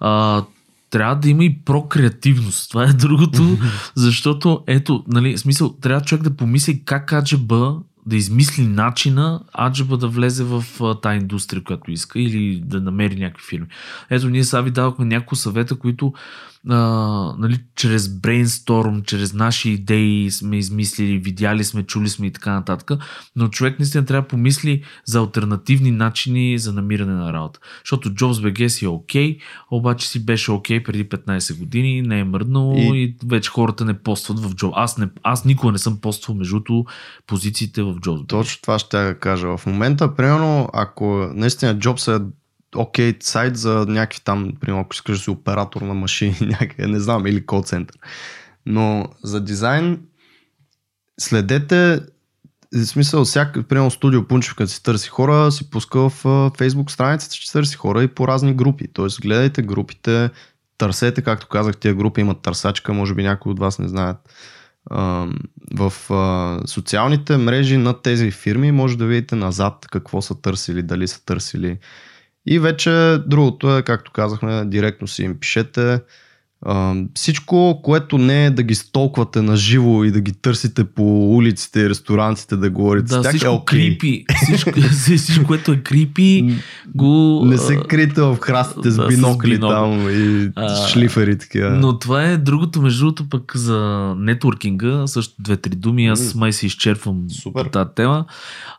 А, 0.00 0.44
трябва 0.90 1.16
да 1.16 1.28
има 1.28 1.44
и 1.44 1.58
прокреативност. 1.64 2.70
Това 2.70 2.84
е 2.84 2.92
другото, 2.92 3.58
защото 3.94 4.64
ето, 4.66 5.04
нали, 5.08 5.38
смисъл, 5.38 5.72
трябва 5.72 6.00
човек 6.00 6.22
да 6.22 6.36
помисли 6.36 6.82
как 6.84 7.10
AGB 7.10 7.82
да 8.06 8.16
измисли 8.16 8.66
начина 8.66 9.40
Аджаба 9.60 9.96
да 9.96 10.08
влезе 10.08 10.44
в 10.44 10.64
тази 11.02 11.16
индустрия, 11.16 11.62
която 11.62 11.90
иска 11.90 12.20
или 12.20 12.62
да 12.64 12.80
намери 12.80 13.16
някакви 13.16 13.46
фирми. 13.48 13.66
Ето, 14.10 14.28
ние 14.28 14.44
сега 14.44 14.60
ви 14.60 14.70
дадохме 14.70 15.04
няколко 15.04 15.36
съвета, 15.36 15.78
които 15.78 16.12
а, 16.68 17.34
нали, 17.38 17.58
чрез 17.76 18.08
брейнсторм, 18.08 19.02
чрез 19.02 19.32
наши 19.32 19.70
идеи 19.70 20.30
сме 20.30 20.56
измислили, 20.58 21.18
видяли 21.18 21.64
сме, 21.64 21.82
чули 21.82 22.08
сме 22.08 22.26
и 22.26 22.30
така 22.30 22.52
нататък, 22.52 22.90
но 23.36 23.48
човек 23.48 23.78
наистина 23.78 24.04
трябва 24.04 24.22
да 24.22 24.28
помисли 24.28 24.82
за 25.04 25.18
альтернативни 25.18 25.90
начини 25.90 26.58
за 26.58 26.72
намиране 26.72 27.14
на 27.14 27.32
работа. 27.32 27.60
Защото 27.84 28.10
JobsBG 28.10 28.68
си 28.68 28.84
е 28.84 28.88
окей, 28.88 29.36
okay, 29.36 29.40
обаче 29.70 30.08
си 30.08 30.26
беше 30.26 30.52
окей 30.52 30.80
okay 30.80 30.84
преди 30.84 31.08
15 31.08 31.58
години, 31.58 32.02
не 32.02 32.18
е 32.18 32.24
мръднало 32.24 32.74
и... 32.76 33.02
и 33.02 33.16
вече 33.26 33.50
хората 33.50 33.84
не 33.84 33.98
постват 33.98 34.40
в 34.40 34.54
Job. 34.54 34.72
Аз, 34.74 34.98
не, 34.98 35.08
аз 35.22 35.44
никога 35.44 35.72
не 35.72 35.78
съм 35.78 36.00
поствал 36.00 36.36
между 36.36 36.60
позициите 37.26 37.82
в 37.82 37.94
JobsBG. 37.94 38.28
Точно 38.28 38.62
това 38.62 38.78
ще 38.78 39.06
я 39.06 39.18
кажа. 39.18 39.56
В 39.56 39.66
момента, 39.66 40.14
примерно, 40.14 40.68
ако 40.72 41.30
наистина 41.34 41.76
Jobs 41.76 42.16
е 42.16 42.24
окей 42.76 43.12
okay, 43.12 43.24
сайт 43.24 43.56
за 43.56 43.86
някакви 43.88 44.20
там, 44.24 44.52
примерно, 44.60 44.80
ако 44.80 44.94
искаш 44.94 45.18
да 45.18 45.24
си 45.24 45.30
оператор 45.30 45.82
на 45.82 45.94
машини, 45.94 46.36
някъде, 46.60 46.88
не 46.88 47.00
знам, 47.00 47.26
или 47.26 47.46
кол 47.46 47.62
център. 47.62 47.98
Но 48.66 49.08
за 49.22 49.40
дизайн 49.40 50.00
следете 51.20 52.00
в 52.72 52.86
смисъл, 52.86 53.24
всяка, 53.24 53.62
примерно 53.62 53.90
студио 53.90 54.28
Пунчев, 54.28 54.54
като 54.54 54.72
си 54.72 54.82
търси 54.82 55.08
хора, 55.08 55.52
си 55.52 55.70
пуска 55.70 56.00
в 56.00 56.22
Facebook 56.58 56.90
страницата, 56.90 57.34
че 57.34 57.52
търси 57.52 57.76
хора 57.76 58.02
и 58.02 58.08
по 58.08 58.28
разни 58.28 58.54
групи. 58.54 58.88
Тоест, 58.92 59.20
гледайте 59.20 59.62
групите, 59.62 60.30
търсете, 60.78 61.22
както 61.22 61.48
казах, 61.48 61.76
тия 61.76 61.94
групи 61.94 62.20
имат 62.20 62.42
търсачка, 62.42 62.92
може 62.92 63.14
би 63.14 63.22
някои 63.22 63.52
от 63.52 63.58
вас 63.58 63.78
не 63.78 63.88
знаят. 63.88 64.16
В 65.74 65.92
социалните 66.66 67.36
мрежи 67.36 67.76
на 67.76 68.02
тези 68.02 68.30
фирми 68.30 68.72
може 68.72 68.98
да 68.98 69.06
видите 69.06 69.36
назад 69.36 69.86
какво 69.90 70.22
са 70.22 70.40
търсили, 70.40 70.82
дали 70.82 71.08
са 71.08 71.24
търсили 71.24 71.78
и 72.46 72.58
вече 72.58 73.18
другото 73.26 73.76
е, 73.76 73.82
както 73.82 74.12
казахме, 74.12 74.64
директно 74.64 75.08
си 75.08 75.22
им 75.22 75.40
пишете. 75.40 76.00
Uh, 76.64 77.08
всичко, 77.14 77.80
което 77.82 78.18
не 78.18 78.46
е 78.46 78.50
да 78.50 78.62
ги 78.62 78.74
столквате 78.74 79.42
на 79.42 79.56
живо 79.56 80.04
и 80.04 80.10
да 80.10 80.20
ги 80.20 80.32
търсите 80.32 80.84
по 80.84 81.34
улиците 81.36 81.80
и 81.80 81.88
ресторантите 81.88 82.56
да 82.56 82.70
говорите 82.70 83.08
да, 83.08 83.14
с 83.14 83.22
тях 83.22 83.30
всичко 83.30 83.48
е 83.48 83.50
okay. 83.50 83.64
крипи. 83.64 84.24
Всичко, 84.42 84.70
всичко, 84.90 85.46
което 85.46 85.72
е 85.72 85.76
крипи, 85.76 86.54
го... 86.94 87.42
Не 87.44 87.58
се 87.58 87.76
крите 87.88 88.20
в 88.20 88.36
храстите 88.40 88.90
с 88.90 89.08
бинокли 89.08 89.36
бинокли 89.48 89.60
там 89.60 90.10
и 90.10 90.50
а, 90.56 90.86
шлифери 90.86 91.38
такива. 91.38 91.70
Но 91.70 91.98
това 91.98 92.24
е 92.24 92.36
другото, 92.36 92.82
между 92.82 93.00
другото 93.00 93.28
пък 93.28 93.56
за 93.56 94.14
нетворкинга, 94.18 95.06
също 95.06 95.34
две-три 95.38 95.76
думи, 95.76 96.06
аз 96.06 96.34
май 96.34 96.52
се 96.52 96.66
изчерпвам 96.66 97.30
Супер. 97.30 97.64
по 97.64 97.70
тази 97.70 97.90
тема. 97.96 98.24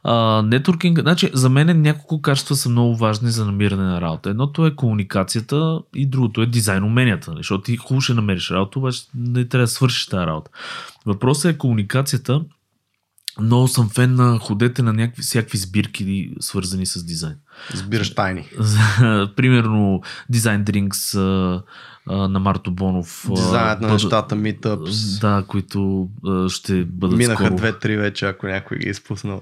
А, 0.03 0.41
нетворкинга, 0.41 1.01
значи 1.01 1.29
за 1.33 1.49
мен 1.49 1.81
няколко 1.81 2.21
качества 2.21 2.55
са 2.55 2.69
много 2.69 2.95
важни 2.95 3.29
за 3.29 3.45
намиране 3.45 3.83
на 3.83 4.01
работа. 4.01 4.29
Едното 4.29 4.65
е 4.65 4.75
комуникацията 4.75 5.79
и 5.95 6.05
другото 6.05 6.41
е 6.41 6.45
дизайн 6.45 6.83
уменията, 6.83 7.31
нали? 7.31 7.39
защото 7.39 7.66
ти 7.67 7.77
хубаво 7.77 8.01
ще 8.01 8.13
намериш 8.13 8.51
работа, 8.51 8.79
обаче 8.79 9.01
не 9.15 9.47
трябва 9.47 9.63
да 9.63 9.71
свършиш 9.71 10.05
тази 10.05 10.25
работа. 10.27 10.51
Въпросът 11.05 11.55
е 11.55 11.57
комуникацията. 11.57 12.41
Много 13.41 13.67
съм 13.67 13.89
фен 13.89 14.15
на 14.15 14.39
ходете 14.39 14.81
на 14.81 14.93
някакви 14.93 15.21
всякакви 15.21 15.57
сбирки, 15.57 16.33
свързани 16.39 16.85
с 16.85 17.03
дизайн. 17.03 17.35
Сбираш 17.73 18.15
тайни. 18.15 18.49
Примерно 19.35 20.01
дизайн 20.29 20.63
На 22.09 22.39
Марто 22.39 22.71
Бонов. 22.71 23.25
Дизайнът 23.35 23.81
на 23.81 23.87
нещата, 23.93 24.35
meetups. 24.35 25.21
Да, 25.21 25.43
които 25.47 26.07
а, 26.27 26.49
ще 26.49 26.83
бъдат 26.85 27.17
Минаха 27.17 27.45
скоро. 27.45 27.55
две-три 27.57 27.97
вече, 27.97 28.25
ако 28.25 28.47
някой 28.47 28.77
ги 28.77 28.87
е 28.87 28.91
изпуснал. 28.91 29.41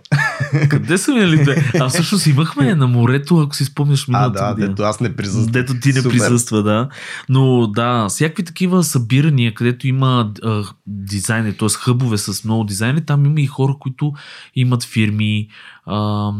Къде 0.70 0.98
са 0.98 1.12
минали 1.14 1.44
две? 1.44 1.72
А 1.80 1.90
всъщност 1.90 2.26
имахме 2.28 2.76
на 2.76 2.88
морето, 2.88 3.38
ако 3.38 3.56
си 3.56 3.66
спомняш 3.66 4.08
миналата 4.08 4.40
А, 4.42 4.48
да, 4.48 4.54
година. 4.54 4.68
дето 4.70 4.84
аз 4.84 5.00
не 5.00 5.16
присъствам. 5.16 5.52
Дето 5.52 5.80
ти 5.80 5.88
не 5.90 6.02
Супер. 6.02 6.10
присъства, 6.12 6.64
да. 6.64 6.90
Но 7.30 7.68
да, 7.68 8.08
всякакви 8.10 8.44
такива 8.44 8.84
събирания, 8.84 9.54
където 9.54 9.88
има 9.88 10.32
а, 10.44 10.64
дизайни, 10.88 11.54
т.е. 11.54 11.70
хъбове 11.70 12.18
с 12.18 12.44
много 12.44 12.64
дизайни, 12.64 13.02
там 13.02 13.26
има 13.26 13.42
и 13.42 13.48
хора, 13.48 13.76
които 13.80 14.14
имат 14.56 14.84
фирми, 14.84 15.48
а, 15.86 16.34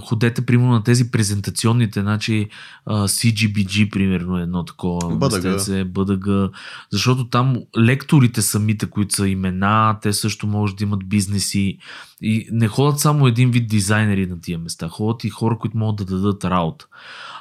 ходете 0.00 0.46
примерно 0.46 0.72
на 0.72 0.82
тези 0.82 1.10
презентационните, 1.10 2.00
значи 2.00 2.48
а, 2.86 3.08
CGBG 3.08 3.90
примерно 3.90 4.38
е 4.38 4.42
едно 4.42 4.64
такова 4.64 5.16
бъдъга. 5.16 5.84
бъдъга, 5.84 6.50
защото 6.90 7.28
там 7.28 7.56
лекторите 7.78 8.42
самите, 8.42 8.86
които 8.86 9.14
са 9.14 9.28
имена, 9.28 9.98
те 10.02 10.12
също 10.12 10.46
може 10.46 10.76
да 10.76 10.84
имат 10.84 11.08
бизнеси 11.08 11.78
и 12.22 12.48
не 12.52 12.68
ходят 12.68 13.00
само 13.00 13.26
един 13.26 13.50
вид 13.50 13.68
дизайнери 13.68 14.26
на 14.26 14.40
тия 14.40 14.58
места, 14.58 14.88
ходят 14.88 15.24
и 15.24 15.30
хора, 15.30 15.58
които 15.58 15.76
могат 15.76 16.06
да 16.06 16.16
дадат 16.16 16.44
работа. 16.44 16.86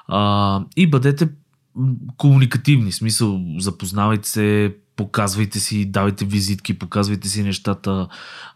А, 0.07 0.63
и 0.75 0.89
бъдете 0.89 1.29
комуникативни, 2.17 2.91
смисъл 2.91 3.41
запознавайте 3.57 4.29
се, 4.29 4.75
показвайте 4.95 5.59
си, 5.59 5.85
давайте 5.85 6.25
визитки, 6.25 6.79
показвайте 6.79 7.27
си 7.27 7.43
нещата. 7.43 8.07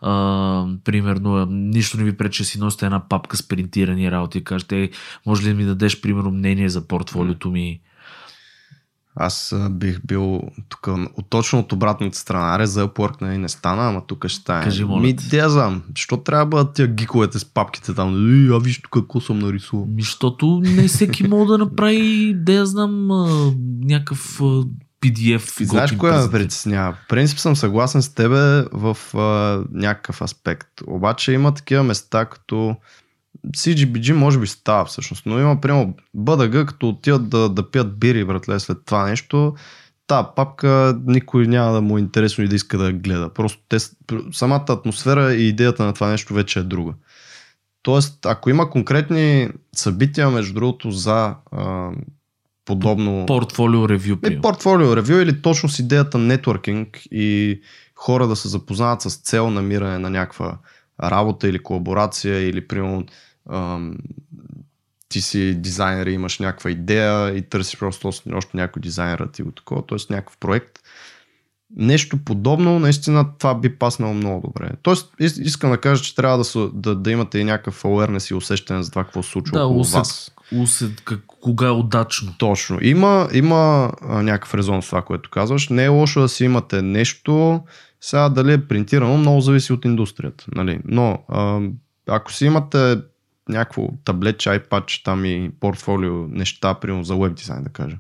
А, 0.01 0.65
примерно, 0.83 1.45
нищо 1.45 1.97
не 1.97 2.03
ви 2.03 2.17
пречи 2.17 2.43
да 2.43 2.47
си 2.47 2.59
носите 2.59 2.85
една 2.85 3.09
папка 3.09 3.37
с 3.37 3.47
принтирани 3.47 4.11
работи 4.11 4.37
и 4.37 4.43
кажете, 4.43 4.89
може 5.25 5.43
ли 5.43 5.47
да 5.47 5.55
ми 5.55 5.65
дадеш, 5.65 6.01
примерно, 6.01 6.31
мнение 6.31 6.69
за 6.69 6.87
портфолиото 6.87 7.51
ми? 7.51 7.81
Аз 9.17 9.55
бих 9.69 10.05
бил 10.05 10.41
тук 10.69 10.87
от, 11.17 11.29
точно 11.29 11.59
от 11.59 11.71
обратната 11.71 12.17
страна. 12.17 12.55
Аре 12.55 12.65
за 12.65 12.87
Upwork 12.87 13.21
нали, 13.21 13.37
не 13.37 13.49
стана, 13.49 13.89
ама 13.89 14.01
тук 14.07 14.27
ще 14.27 14.41
стане. 14.41 14.63
Кажи, 14.63 14.83
моля 14.83 15.01
Ми, 15.01 15.15
я 15.33 15.49
знам, 15.49 15.83
що 15.95 16.17
трябва 16.17 16.45
да 16.45 16.49
бъдат 16.49 16.73
тия 16.73 16.87
гиковете 16.87 17.39
с 17.39 17.45
папките 17.45 17.93
там? 17.93 18.33
Ей, 18.33 18.55
а 18.55 18.59
виж 18.59 18.81
тук 18.81 18.91
какво 18.93 19.19
съм 19.21 19.39
нарисувал. 19.39 19.87
Защото 19.99 20.61
не 20.63 20.87
всеки 20.87 21.27
може 21.27 21.47
да 21.47 21.57
направи, 21.57 22.33
да 22.37 22.53
я 22.53 22.65
знам, 22.65 23.07
някакъв 23.81 24.41
PDF. 25.13 25.61
И 25.61 25.65
знаеш 25.65 25.91
кое 25.91 26.11
ме 26.11 26.31
притеснява? 26.31 26.93
В 26.93 27.07
принцип 27.09 27.39
съм 27.39 27.55
съгласен 27.55 28.01
с 28.01 28.13
тебе 28.13 28.65
в 28.71 28.97
а, 29.13 29.63
някакъв 29.71 30.21
аспект. 30.21 30.67
Обаче 30.87 31.31
има 31.31 31.53
такива 31.53 31.83
места, 31.83 32.25
като 32.25 32.75
CGBG 33.47 34.13
може 34.13 34.39
би 34.39 34.47
става 34.47 34.85
всъщност, 34.85 35.25
но 35.25 35.39
има 35.39 35.61
примерно 35.61 35.93
BDG, 36.17 36.65
като 36.65 36.89
отиват 36.89 37.29
да, 37.29 37.49
да 37.49 37.71
пият 37.71 37.99
бири, 37.99 38.25
братле, 38.25 38.59
след 38.59 38.77
това 38.85 39.05
нещо, 39.05 39.55
та 40.07 40.23
папка 40.35 40.99
никой 41.05 41.47
няма 41.47 41.73
да 41.73 41.81
му 41.81 41.97
е 41.97 42.01
интересно 42.01 42.43
и 42.43 42.47
да 42.47 42.55
иска 42.55 42.77
да 42.77 42.93
гледа. 42.93 43.29
Просто 43.29 43.59
те, 43.69 43.77
самата 44.31 44.65
атмосфера 44.69 45.33
и 45.33 45.47
идеята 45.47 45.85
на 45.85 45.93
това 45.93 46.09
нещо 46.09 46.33
вече 46.33 46.59
е 46.59 46.63
друга. 46.63 46.93
Тоест, 47.81 48.25
ако 48.25 48.49
има 48.49 48.69
конкретни 48.69 49.49
събития, 49.75 50.29
между 50.29 50.53
другото, 50.53 50.91
за 50.91 51.35
а, 51.51 51.91
подобно... 52.65 53.25
Портфолио 53.25 53.89
ревю. 53.89 54.17
Примерно. 54.17 54.41
портфолио 54.41 54.95
ревю 54.95 55.21
или 55.21 55.41
точно 55.41 55.69
с 55.69 55.79
идеята 55.79 56.17
нетворкинг 56.17 56.99
и 57.11 57.61
хора 57.95 58.27
да 58.27 58.35
се 58.35 58.47
запознават 58.47 59.01
с 59.01 59.15
цел 59.15 59.49
намиране 59.49 59.99
на 59.99 60.09
някаква 60.09 60.57
работа 61.03 61.47
или 61.47 61.59
колаборация 61.59 62.49
или 62.49 62.67
примерно 62.67 63.05
ам, 63.49 63.97
ти 65.09 65.21
си 65.21 65.55
дизайнер 65.61 66.07
и 66.07 66.13
имаш 66.13 66.39
някаква 66.39 66.71
идея 66.71 67.37
и 67.37 67.41
търсиш 67.41 67.79
просто 67.79 68.07
още 68.33 68.57
някой 68.57 68.81
дизайнер 68.81 69.29
ти 69.33 69.43
го 69.43 69.51
такова, 69.51 69.85
т.е. 69.85 70.13
някакъв 70.13 70.37
проект. 70.37 70.79
Нещо 71.75 72.17
подобно, 72.25 72.79
наистина 72.79 73.37
това 73.37 73.55
би 73.55 73.75
паснало 73.75 74.13
много 74.13 74.47
добре. 74.47 74.69
Тоест, 74.81 75.13
ис- 75.21 75.41
искам 75.41 75.71
да 75.71 75.77
кажа, 75.77 76.03
че 76.03 76.15
трябва 76.15 76.37
да, 76.37 76.43
са, 76.43 76.69
да, 76.73 76.95
да 76.95 77.11
имате 77.11 77.39
и 77.39 77.43
някакъв 77.43 77.83
awareness 77.83 78.31
и 78.31 78.35
усещане 78.35 78.83
за 78.83 78.89
това 78.89 79.03
какво 79.03 79.23
се 79.23 79.29
случва 79.29 79.57
Да, 79.57 79.65
около 79.65 79.79
усет, 79.79 79.93
вас. 79.93 80.31
усет 80.61 81.01
как, 81.01 81.19
кога 81.27 81.67
е 81.67 81.71
удачно. 81.71 82.33
Точно. 82.37 82.79
Има, 82.81 83.29
има 83.33 83.91
а, 84.01 84.21
някакъв 84.21 84.53
резон 84.53 84.81
в 84.81 84.85
това, 84.85 85.01
което 85.01 85.29
казваш. 85.29 85.69
Не 85.69 85.83
е 85.83 85.87
лошо 85.87 86.21
да 86.21 86.29
си 86.29 86.43
имате 86.45 86.81
нещо. 86.81 87.61
Сега 88.01 88.29
дали 88.29 88.53
е 88.53 88.67
принтирано, 88.67 89.17
много 89.17 89.41
зависи 89.41 89.73
от 89.73 89.85
индустрията. 89.85 90.45
Нали? 90.55 90.79
Но 90.85 91.19
а, 91.29 91.59
ако 92.07 92.31
си 92.31 92.45
имате 92.45 92.97
някакво 93.49 93.87
таблетче, 94.05 94.49
iPad, 94.49 95.03
там 95.03 95.25
и 95.25 95.51
портфолио 95.59 96.27
неща, 96.27 96.73
примерно 96.73 97.03
за 97.03 97.15
веб 97.15 97.35
дизайн, 97.35 97.63
да 97.63 97.69
кажем. 97.69 97.97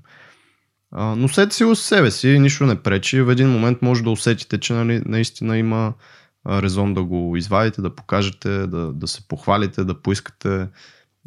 А, 0.91 1.15
носете 1.15 1.55
си 1.55 1.63
го 1.63 1.75
с 1.75 1.81
себе 1.83 2.11
си, 2.11 2.39
нищо 2.39 2.65
не 2.65 2.81
пречи. 2.81 3.21
В 3.21 3.31
един 3.31 3.49
момент 3.49 3.81
може 3.81 4.03
да 4.03 4.09
усетите, 4.09 4.59
че 4.59 4.73
нали, 4.73 5.01
наистина 5.05 5.57
има 5.57 5.93
резон 6.47 6.93
да 6.93 7.03
го 7.03 7.37
извадите, 7.37 7.81
да 7.81 7.95
покажете, 7.95 8.49
да, 8.67 8.93
да 8.93 9.07
се 9.07 9.27
похвалите, 9.27 9.83
да 9.83 10.01
поискате 10.01 10.67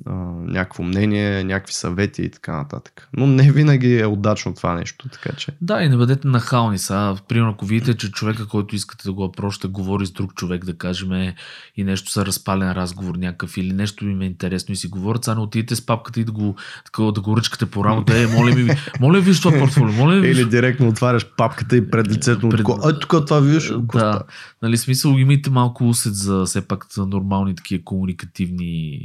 а, 0.07 0.15
някакво 0.41 0.83
мнение, 0.83 1.45
някакви 1.45 1.75
съвети 1.75 2.23
и 2.23 2.31
така 2.31 2.57
нататък. 2.57 3.09
Но 3.17 3.27
не 3.27 3.53
винаги 3.53 3.99
е 3.99 4.07
удачно 4.07 4.55
това 4.55 4.75
нещо, 4.75 5.09
така 5.09 5.37
че. 5.37 5.53
Да, 5.61 5.83
и 5.83 5.89
не 5.89 5.97
бъдете 5.97 6.29
нахални 6.29 6.79
сега. 6.79 7.17
Примерно, 7.29 7.51
ако 7.51 7.67
видите, 7.67 7.97
че 7.97 8.13
човека, 8.13 8.47
който 8.47 8.77
искате 8.77 9.05
да 9.05 9.13
го 9.13 9.25
апрощате, 9.25 9.69
говори 9.69 10.07
с 10.07 10.11
друг 10.11 10.35
човек, 10.35 10.65
да 10.65 10.79
кажем, 10.79 11.33
и 11.77 11.85
нещо 11.85 12.11
са 12.11 12.27
разпален 12.27 12.73
разговор 12.73 13.15
някакъв 13.15 13.57
или 13.57 13.73
нещо 13.73 14.07
им 14.07 14.21
е 14.21 14.27
интересно 14.27 14.73
и 14.73 14.77
си 14.77 14.89
говорят, 14.89 15.25
сега 15.25 15.35
не 15.35 15.41
отидете 15.41 15.77
с 15.77 15.87
папката 15.87 16.21
и 16.21 16.25
да 16.25 16.33
го, 16.33 16.55
такова, 16.85 17.13
да 17.13 17.21
го 17.21 17.37
ръчкате 17.37 17.67
по 17.67 17.85
рамото. 17.85 18.13
Е, 18.13 18.27
моля 18.27 18.55
ми, 18.55 18.69
моля 19.01 19.21
ви, 19.21 19.35
това 19.35 19.59
портфолио, 19.59 19.93
моля 19.93 20.21
ви. 20.21 20.29
Или 20.29 20.45
директно 20.45 20.89
отваряш 20.89 21.27
папката 21.37 21.77
и 21.77 21.91
пред 21.91 22.09
лицето 22.09 22.47
му 22.47 22.51
Пред- 22.51 22.59
такова, 22.59 22.91
а 22.91 22.99
тук 22.99 23.27
това 23.27 23.41
виж. 23.41 23.69
Да, 23.69 23.85
става?» 23.89 24.23
нали, 24.63 24.77
смисъл, 24.77 25.11
имайте 25.11 25.51
малко 25.51 25.89
усет 25.89 26.15
за 26.15 26.45
все 26.45 26.69
пак 26.69 26.87
нормални 26.97 27.55
такива 27.55 27.85
комуникативни 27.85 29.01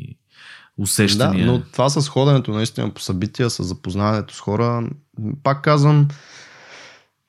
Да, 0.78 0.84
усещания. 0.84 1.46
но 1.46 1.62
това 1.62 1.90
с 1.90 2.10
ходенето 2.10 2.52
наистина 2.52 2.90
по 2.90 3.02
събития, 3.02 3.50
с 3.50 3.64
запознаването 3.64 4.36
с 4.36 4.40
хора, 4.40 4.90
пак 5.44 5.64
казвам, 5.64 6.08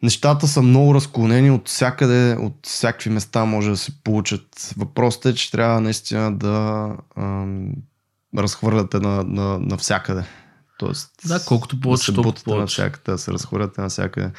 нещата 0.03 0.49
са 0.49 0.63
много 0.63 0.95
разклонени 0.95 1.51
от 1.51 1.69
всякъде, 1.69 2.37
от 2.41 2.67
всякакви 2.67 3.11
места 3.11 3.45
може 3.45 3.71
да 3.71 3.77
се 3.77 4.03
получат. 4.05 4.75
Въпросът 4.77 5.27
е, 5.27 5.35
че 5.35 5.51
трябва 5.51 5.81
наистина 5.81 6.37
да 6.37 6.89
ам, 7.17 7.73
разхвърляте 8.39 8.99
на, 8.99 9.25
на, 9.25 9.59
на 9.59 9.77
всякъде. 9.77 10.25
Тоест, 10.79 11.11
Да, 11.27 11.41
колкото 11.47 11.77
да 11.77 11.83
повече, 11.83 12.05
се 12.05 12.13
толкова 12.13 12.35
повече. 12.45 12.61
навсякъде, 12.61 13.13
да 13.13 13.19
се 13.19 13.33
разхвърляте 13.33 13.81
навсякъде. 13.81 14.31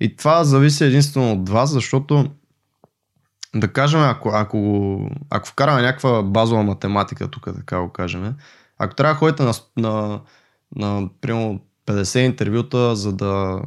И 0.00 0.16
това 0.16 0.44
зависи 0.44 0.84
единствено 0.84 1.32
от 1.32 1.48
вас, 1.48 1.70
защото 1.70 2.30
да 3.54 3.72
кажем, 3.72 4.00
ако, 4.00 4.30
ако, 4.34 5.00
ако 5.30 5.48
вкараме 5.48 5.82
някаква 5.82 6.22
базова 6.22 6.62
математика, 6.62 7.28
тук 7.28 7.44
така 7.44 7.80
го 7.80 7.88
кажем, 7.88 8.34
ако 8.78 8.94
трябва 8.94 9.14
да 9.14 9.18
ходите 9.18 9.42
на, 9.42 9.52
на, 9.76 10.20
на 10.76 11.08
примерно 11.20 11.60
50 11.86 12.18
интервюта, 12.18 12.96
за 12.96 13.12
да, 13.12 13.62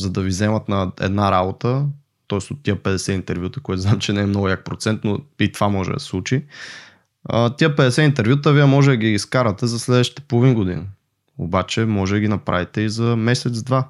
за 0.00 0.10
да 0.10 0.20
ви 0.20 0.28
вземат 0.28 0.68
на 0.68 0.92
една 1.00 1.30
работа, 1.30 1.86
т.е. 2.28 2.38
от 2.52 2.62
тия 2.62 2.76
50 2.76 3.12
интервюта, 3.12 3.60
което 3.60 3.82
знам, 3.82 3.98
че 3.98 4.12
не 4.12 4.20
е 4.20 4.26
много 4.26 4.48
як 4.48 4.64
процент, 4.64 5.00
но 5.04 5.18
и 5.40 5.52
това 5.52 5.68
може 5.68 5.92
да 5.92 6.00
се 6.00 6.06
случи, 6.06 6.44
а, 7.24 7.56
тия 7.56 7.76
50 7.76 8.04
интервюта 8.04 8.52
вие 8.52 8.64
може 8.64 8.90
да 8.90 8.96
ги 8.96 9.12
изкарате 9.12 9.66
за 9.66 9.78
следващите 9.78 10.22
половин 10.22 10.54
година. 10.54 10.84
Обаче 11.38 11.84
може 11.84 12.14
да 12.14 12.20
ги 12.20 12.28
направите 12.28 12.80
и 12.80 12.88
за 12.88 13.16
месец-два. 13.16 13.88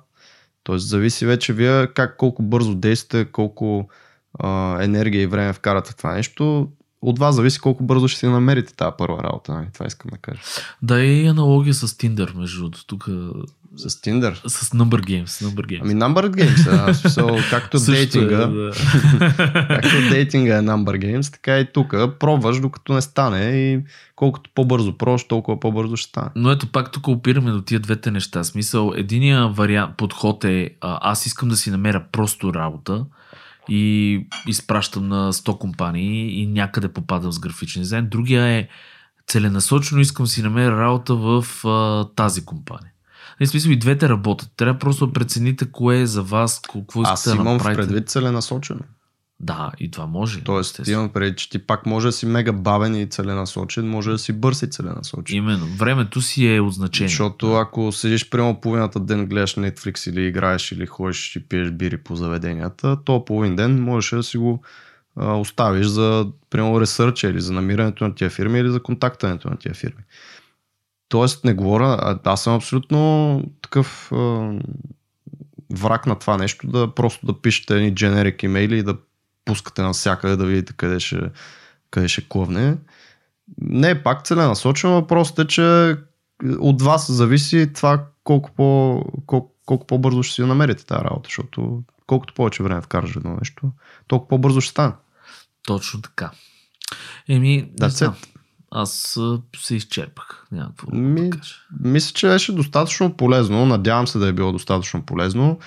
Тоест 0.63 0.89
зависи 0.89 1.27
вече 1.27 1.53
вие 1.53 1.87
как 1.87 2.17
колко 2.17 2.43
бързо 2.43 2.75
действате, 2.75 3.33
колко 3.33 3.91
а, 4.39 4.83
енергия 4.83 5.23
и 5.23 5.27
време 5.27 5.53
вкарате 5.53 5.97
това 5.97 6.15
нещо. 6.15 6.69
От 7.03 7.19
вас 7.19 7.35
зависи 7.35 7.61
колко 7.61 7.85
бързо 7.85 8.09
ще 8.09 8.19
си 8.19 8.27
намерите 8.27 8.75
тази 8.75 8.93
първа 8.99 9.23
работа. 9.23 9.53
Нали? 9.53 9.67
Това 9.75 9.87
искам 9.87 10.11
да 10.13 10.19
кажа. 10.19 10.41
Да, 10.83 11.03
и 11.03 11.27
аналогия 11.27 11.75
с 11.75 11.89
Tinder, 11.89 12.35
между 12.37 12.61
другото. 12.61 12.87
Тук 12.87 13.05
С 13.77 13.89
Tinder. 13.89 14.49
с 14.49 14.71
Number 14.71 15.01
Games. 15.01 15.25
Number 15.25 15.67
Games. 15.67 15.81
Ами 15.83 15.95
Number 15.95 16.31
Games, 16.31 16.89
а, 16.89 16.95
смисъл, 16.95 17.37
както 17.51 17.77
е, 17.77 17.81
дейтинга, 17.81 18.47
да. 18.47 18.71
както 19.69 20.09
дейтинга 20.11 20.57
е 20.57 20.63
Number 20.63 20.99
Games, 20.99 21.33
така 21.33 21.59
и 21.59 21.73
тук. 21.73 21.95
Пробваш 22.19 22.61
докато 22.61 22.93
не 22.95 23.01
стане 23.01 23.41
и 23.41 23.81
колкото 24.17 24.51
по-бързо 24.55 24.99
пробваш, 24.99 25.25
толкова 25.25 25.61
по-бързо 25.61 25.97
ще 25.97 26.09
стане. 26.09 26.31
Но 26.37 26.51
ето 26.51 26.73
пак 26.73 26.93
тук 26.93 27.09
опираме 27.09 27.51
до 27.51 27.63
тия 27.63 27.81
двете 27.81 28.11
неща. 28.11 28.45
Смисъл, 28.45 28.93
единия 28.97 29.49
вариант, 29.49 29.97
подход 29.97 30.45
е 30.45 30.71
а, 30.81 30.99
аз 31.11 31.27
искам 31.27 31.49
да 31.49 31.57
си 31.57 31.71
намеря 31.71 32.05
просто 32.13 32.55
работа 32.55 33.05
и 33.69 34.27
изпращам 34.47 35.09
на 35.09 35.33
100 35.33 35.59
компании 35.59 36.43
и 36.43 36.47
някъде 36.47 36.89
попадам 36.89 37.33
с 37.33 37.39
графичен 37.39 37.83
дизайн. 37.83 38.09
Другия 38.09 38.45
е 38.45 38.69
целенасочено 39.27 40.01
искам 40.01 40.27
си 40.27 40.43
намеря 40.43 40.77
работа 40.77 41.15
в 41.15 41.45
а, 41.65 42.05
тази 42.15 42.45
компания. 42.45 42.93
В 43.41 43.47
смисъл 43.47 43.71
и 43.71 43.79
двете 43.79 44.09
работят. 44.09 44.51
Трябва 44.57 44.79
просто 44.79 45.07
да 45.07 45.13
прецените 45.13 45.71
кое 45.73 46.01
е 46.01 46.07
за 46.07 46.23
вас, 46.23 46.61
какво 46.73 47.03
искате 47.03 47.13
Аз 47.13 47.25
да 47.25 47.35
имам 47.35 47.47
в 47.47 47.53
направите. 47.53 47.83
предвид 47.83 48.09
целенасочено. 48.09 48.81
Да, 49.43 49.73
и 49.79 49.91
това 49.91 50.07
може. 50.07 50.41
Тоест, 50.41 50.71
естествено. 50.71 50.99
имам 50.99 51.13
предвид, 51.13 51.39
че 51.39 51.51
ти 51.51 51.59
пак 51.59 51.87
може 51.87 52.09
да 52.09 52.13
си 52.13 52.27
мега 52.27 52.53
бавен 52.53 52.95
и 52.95 53.07
целенасочен, 53.07 53.89
може 53.89 54.11
да 54.11 54.19
си 54.19 54.33
бърз 54.33 54.63
и 54.63 54.71
целенасочен. 54.71 55.37
Именно. 55.37 55.67
Времето 55.67 56.21
си 56.21 56.55
е 56.55 56.61
от 56.61 56.75
значение. 56.75 57.09
Защото 57.09 57.55
ако 57.55 57.93
седиш 57.93 58.31
прямо 58.31 58.61
половината 58.61 59.01
ден, 59.01 59.27
гледаш 59.27 59.55
Netflix 59.55 60.11
или 60.11 60.27
играеш 60.27 60.73
или 60.73 60.87
ходиш 60.87 61.37
и 61.37 61.49
пиеш 61.49 61.71
бири 61.71 61.97
по 61.97 62.17
заведенията, 62.17 62.97
то 63.05 63.25
половин 63.25 63.57
ден 63.57 63.83
можеш 63.83 64.11
да 64.11 64.23
си 64.23 64.39
го 64.39 64.63
а, 65.17 65.35
оставиш 65.35 65.87
за 65.87 66.27
прямо 66.51 66.81
ресърча 66.81 67.29
или 67.29 67.41
за 67.41 67.53
намирането 67.53 68.05
на 68.05 68.15
тия 68.15 68.31
фирми 68.31 68.59
или 68.59 68.71
за 68.71 68.83
контактането 68.83 69.51
на 69.51 69.57
тия 69.57 69.75
фирми. 69.75 70.03
Тоест 71.09 71.45
не 71.45 71.55
говоря, 71.55 71.99
а, 72.01 72.19
аз 72.25 72.43
съм 72.43 72.55
абсолютно 72.55 73.43
такъв 73.63 74.13
а, 74.13 74.53
враг 75.73 76.07
на 76.07 76.19
това 76.19 76.37
нещо, 76.37 76.67
да 76.67 76.95
просто 76.95 77.27
да 77.27 77.41
пишете 77.41 77.77
едни 77.77 77.95
дженерик 77.95 78.43
имейли 78.43 78.79
и 78.79 78.83
да 78.83 78.97
пускате 79.51 79.83
навсякъде 79.83 80.37
да 80.37 80.47
видите 80.47 80.73
къде 80.73 81.01
ще, 81.01 81.21
къде 81.91 82.09
ще 82.09 82.29
клъвне. 82.29 82.77
Не 83.61 83.91
е 83.91 84.03
пак 84.03 84.25
целенасочено, 84.25 84.93
въпросът 84.93 85.39
е, 85.39 85.47
че 85.47 85.97
от 86.59 86.83
вас 86.83 87.13
зависи 87.13 87.73
това 87.75 88.05
колко, 88.25 88.51
по, 88.57 89.01
колко, 89.27 89.55
колко 89.67 89.87
по-бързо 89.87 90.23
ще 90.23 90.35
си 90.35 90.43
намерите 90.43 90.87
тази 90.87 91.05
работа, 91.05 91.27
защото 91.27 91.83
колкото 92.07 92.35
повече 92.35 92.63
време 92.63 92.83
вкараш 92.83 93.17
едно 93.17 93.37
нещо, 93.37 93.73
толкова 94.09 94.29
по-бързо 94.29 94.61
ще 94.61 94.71
стане. 94.71 94.93
Точно 95.67 96.03
така. 96.03 96.31
Еми, 97.29 97.71
That's 97.81 97.89
знам. 97.89 98.15
Аз 98.71 99.19
се 99.57 99.75
изчерпах. 99.75 100.47
Няма 100.53 100.69
какво 100.69 100.97
Ми, 100.97 101.31
да 101.31 101.39
кажа. 101.39 101.55
Мисля, 101.81 102.15
че 102.15 102.29
беше 102.29 102.53
достатъчно 102.53 103.17
полезно. 103.17 103.67
Надявам 103.67 104.07
се 104.07 104.19
да 104.19 104.29
е 104.29 104.33
било 104.33 104.53
достатъчно 104.53 105.03
полезно. 105.07 105.59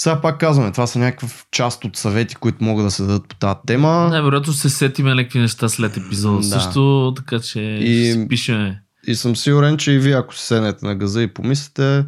Сега 0.00 0.20
пак 0.20 0.40
казваме, 0.40 0.72
това 0.72 0.86
са 0.86 0.98
някакъв 0.98 1.46
част 1.50 1.84
от 1.84 1.96
съвети, 1.96 2.34
които 2.34 2.64
могат 2.64 2.86
да 2.86 2.90
се 2.90 3.02
дадат 3.02 3.28
по 3.28 3.36
тази 3.36 3.58
тема. 3.66 4.08
Най-вероятно 4.10 4.52
се 4.52 4.70
сетиме 4.70 5.14
някакви 5.14 5.38
неща 5.38 5.68
след 5.68 5.96
епизода 5.96 6.36
Да. 6.36 6.42
също, 6.44 7.12
така 7.16 7.40
че 7.40 7.60
И- 7.60 8.10
ще 8.12 8.28
пишеме. 8.28 8.82
И 9.06 9.14
съм 9.14 9.36
сигурен, 9.36 9.76
че 9.76 9.92
и 9.92 9.98
вие, 9.98 10.14
ако 10.14 10.34
се 10.34 10.46
седнете 10.46 10.86
на 10.86 10.94
газа 10.96 11.22
и 11.22 11.34
помислите, 11.34 12.04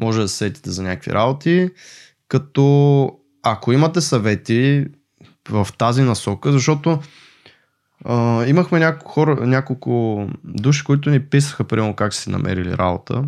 може 0.00 0.20
да 0.20 0.28
се 0.28 0.36
сетите 0.36 0.70
за 0.70 0.82
някакви 0.82 1.12
работи. 1.12 1.68
Като 2.28 3.10
ако 3.42 3.72
имате 3.72 4.00
съвети 4.00 4.84
в 5.48 5.68
тази 5.78 6.02
насока, 6.02 6.52
защото 6.52 6.98
а, 8.04 8.44
имахме 8.46 8.78
няколко, 8.78 9.12
хора, 9.12 9.46
няколко 9.46 10.26
души, 10.44 10.84
които 10.84 11.10
ни 11.10 11.20
писаха, 11.20 11.64
примерно 11.64 11.94
как 11.96 12.14
си 12.14 12.30
намерили 12.30 12.76
работа 12.76 13.24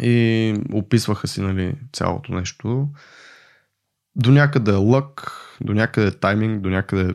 и 0.00 0.54
описваха 0.72 1.28
си 1.28 1.40
нали, 1.40 1.74
цялото 1.92 2.32
нещо. 2.32 2.88
До 4.16 4.30
някъде 4.30 4.70
е 4.70 4.74
лък, 4.74 5.32
до 5.60 5.74
някъде 5.74 6.06
е 6.06 6.10
тайминг, 6.10 6.62
до 6.62 6.68
някъде 6.68 7.14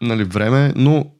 нали, 0.00 0.24
време, 0.24 0.72
но 0.76 1.10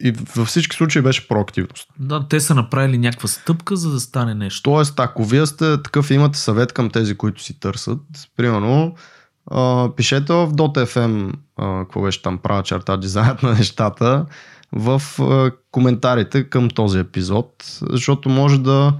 и, 0.00 0.12
във 0.36 0.48
всички 0.48 0.76
случаи 0.76 1.02
беше 1.02 1.28
проактивност. 1.28 1.88
Да, 1.98 2.28
те 2.28 2.40
са 2.40 2.54
направили 2.54 2.98
някаква 2.98 3.28
стъпка, 3.28 3.76
за 3.76 3.90
да 3.90 4.00
стане 4.00 4.34
нещо. 4.34 4.70
Тоест, 4.70 5.00
ако 5.00 5.24
вие 5.24 5.46
сте 5.46 5.82
такъв 5.82 6.10
имате 6.10 6.38
съвет 6.38 6.72
към 6.72 6.90
тези, 6.90 7.16
които 7.16 7.42
си 7.42 7.60
търсят, 7.60 8.00
примерно, 8.36 8.94
а, 9.50 9.90
пишете 9.96 10.32
в 10.32 10.52
.fm, 10.52 11.32
а, 11.56 11.84
какво 11.84 12.02
беше 12.02 12.22
там, 12.22 12.38
права 12.38 12.62
черта, 12.62 12.96
дизайнът 12.96 13.42
на 13.42 13.52
нещата, 13.52 14.26
в 14.72 15.02
а, 15.20 15.50
коментарите 15.70 16.48
към 16.48 16.68
този 16.68 16.98
епизод, 16.98 17.80
защото 17.90 18.28
може 18.28 18.58
да 18.58 18.92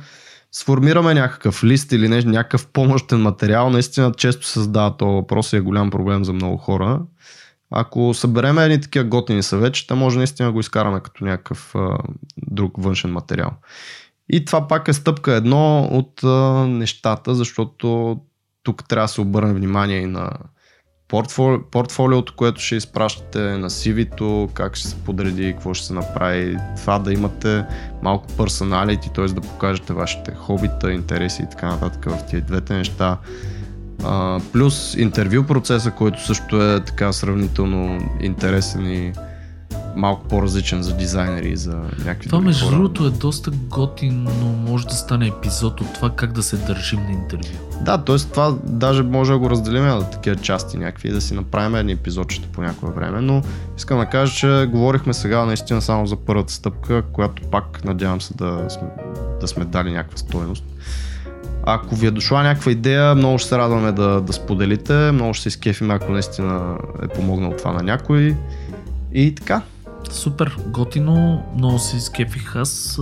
сформираме 0.52 1.14
някакъв 1.14 1.64
лист 1.64 1.92
или 1.92 2.08
нещо, 2.08 2.30
някакъв 2.30 2.66
помощен 2.66 3.20
материал. 3.20 3.70
Наистина 3.70 4.12
често 4.12 4.46
създава 4.46 4.96
този 4.96 5.14
въпрос 5.14 5.52
и 5.52 5.56
е 5.56 5.60
голям 5.60 5.90
проблем 5.90 6.24
за 6.24 6.32
много 6.32 6.56
хора. 6.56 7.00
Ако 7.70 8.14
събереме 8.14 8.64
едни 8.64 8.80
такива 8.80 9.04
готини 9.04 9.42
съветчета, 9.42 9.94
може 9.94 10.18
наистина 10.18 10.52
го 10.52 10.60
изкараме 10.60 11.00
като 11.00 11.24
някакъв 11.24 11.74
а, 11.74 11.98
друг 12.36 12.72
външен 12.78 13.12
материал. 13.12 13.50
И 14.28 14.44
това 14.44 14.68
пак 14.68 14.88
е 14.88 14.92
стъпка 14.92 15.32
едно 15.32 15.88
от 15.92 16.24
а, 16.24 16.66
нещата, 16.66 17.34
защото 17.34 18.16
тук 18.62 18.88
трябва 18.88 19.04
да 19.04 19.08
се 19.08 19.20
обърне 19.20 19.54
внимание 19.54 19.98
и 19.98 20.06
на 20.06 20.30
портфоли, 21.08 21.58
портфолиото, 21.70 22.34
което 22.36 22.60
ще 22.60 22.76
изпращате, 22.76 23.38
на 23.38 23.70
CV-то, 23.70 24.48
как 24.54 24.76
ще 24.76 24.88
се 24.88 24.96
подреди, 24.96 25.52
какво 25.52 25.74
ще 25.74 25.86
се 25.86 25.92
направи, 25.92 26.56
това 26.76 26.98
да 26.98 27.12
имате 27.12 27.64
малко 28.02 28.26
персоналити, 28.36 29.10
т.е. 29.14 29.24
да 29.24 29.40
покажете 29.40 29.92
вашите 29.92 30.34
хобита, 30.34 30.92
интереси 30.92 31.42
и 31.42 31.50
така 31.50 31.66
нататък 31.66 32.04
в 32.04 32.26
тия 32.26 32.42
двете 32.42 32.74
неща. 32.74 33.18
А, 34.04 34.40
плюс 34.52 34.94
интервю 34.94 35.46
процеса, 35.46 35.90
който 35.90 36.26
също 36.26 36.72
е 36.72 36.84
така 36.84 37.12
сравнително 37.12 38.10
интересен 38.20 38.86
и 38.86 39.12
малко 39.96 40.28
по-различен 40.28 40.82
за 40.82 40.96
дизайнери 40.96 41.48
и 41.48 41.56
за 41.56 41.76
някакви 41.98 42.28
Това 42.28 42.40
между 42.40 42.70
другото 42.70 43.06
е 43.06 43.10
доста 43.10 43.50
готино, 43.50 44.30
може 44.68 44.86
да 44.86 44.94
стане 44.94 45.26
епизод 45.26 45.80
от 45.80 45.94
това 45.94 46.10
как 46.10 46.32
да 46.32 46.42
се 46.42 46.56
държим 46.56 47.00
на 47.02 47.12
интервю. 47.12 47.54
Да, 47.80 47.98
т.е. 47.98 48.16
това 48.16 48.54
даже 48.64 49.02
може 49.02 49.32
да 49.32 49.38
го 49.38 49.50
разделим 49.50 49.84
на 49.84 50.10
такива 50.10 50.36
части 50.36 50.76
някакви 50.76 51.08
и 51.08 51.12
да 51.12 51.20
си 51.20 51.34
направим 51.34 51.74
едни 51.74 51.92
епизодчета 51.92 52.48
по 52.52 52.62
някое 52.62 52.90
време, 52.90 53.20
но 53.20 53.42
искам 53.76 53.98
да 53.98 54.06
кажа, 54.06 54.34
че 54.34 54.68
говорихме 54.70 55.14
сега 55.14 55.44
наистина 55.44 55.82
само 55.82 56.06
за 56.06 56.16
първата 56.16 56.52
стъпка, 56.52 57.02
която 57.12 57.42
пак 57.42 57.84
надявам 57.84 58.20
се 58.20 58.34
да 58.34 58.64
сме, 58.68 58.88
да 59.40 59.48
сме 59.48 59.64
дали 59.64 59.92
някаква 59.92 60.18
стоеност. 60.18 60.64
Ако 61.68 61.96
ви 61.96 62.06
е 62.06 62.10
дошла 62.10 62.42
някаква 62.42 62.72
идея, 62.72 63.14
много 63.14 63.38
ще 63.38 63.48
се 63.48 63.58
радваме 63.58 63.92
да, 63.92 64.20
да 64.20 64.32
споделите, 64.32 65.12
много 65.12 65.34
ще 65.34 65.42
се 65.42 65.48
изкефим, 65.48 65.90
ако 65.90 66.12
наистина 66.12 66.76
е 67.02 67.08
помогнал 67.08 67.54
това 67.58 67.72
на 67.72 67.82
някой. 67.82 68.36
И 69.12 69.34
така. 69.34 69.62
Супер, 70.10 70.56
готино, 70.66 71.44
много 71.56 71.78
се 71.78 71.96
изкефих 71.96 72.56
аз, 72.56 72.96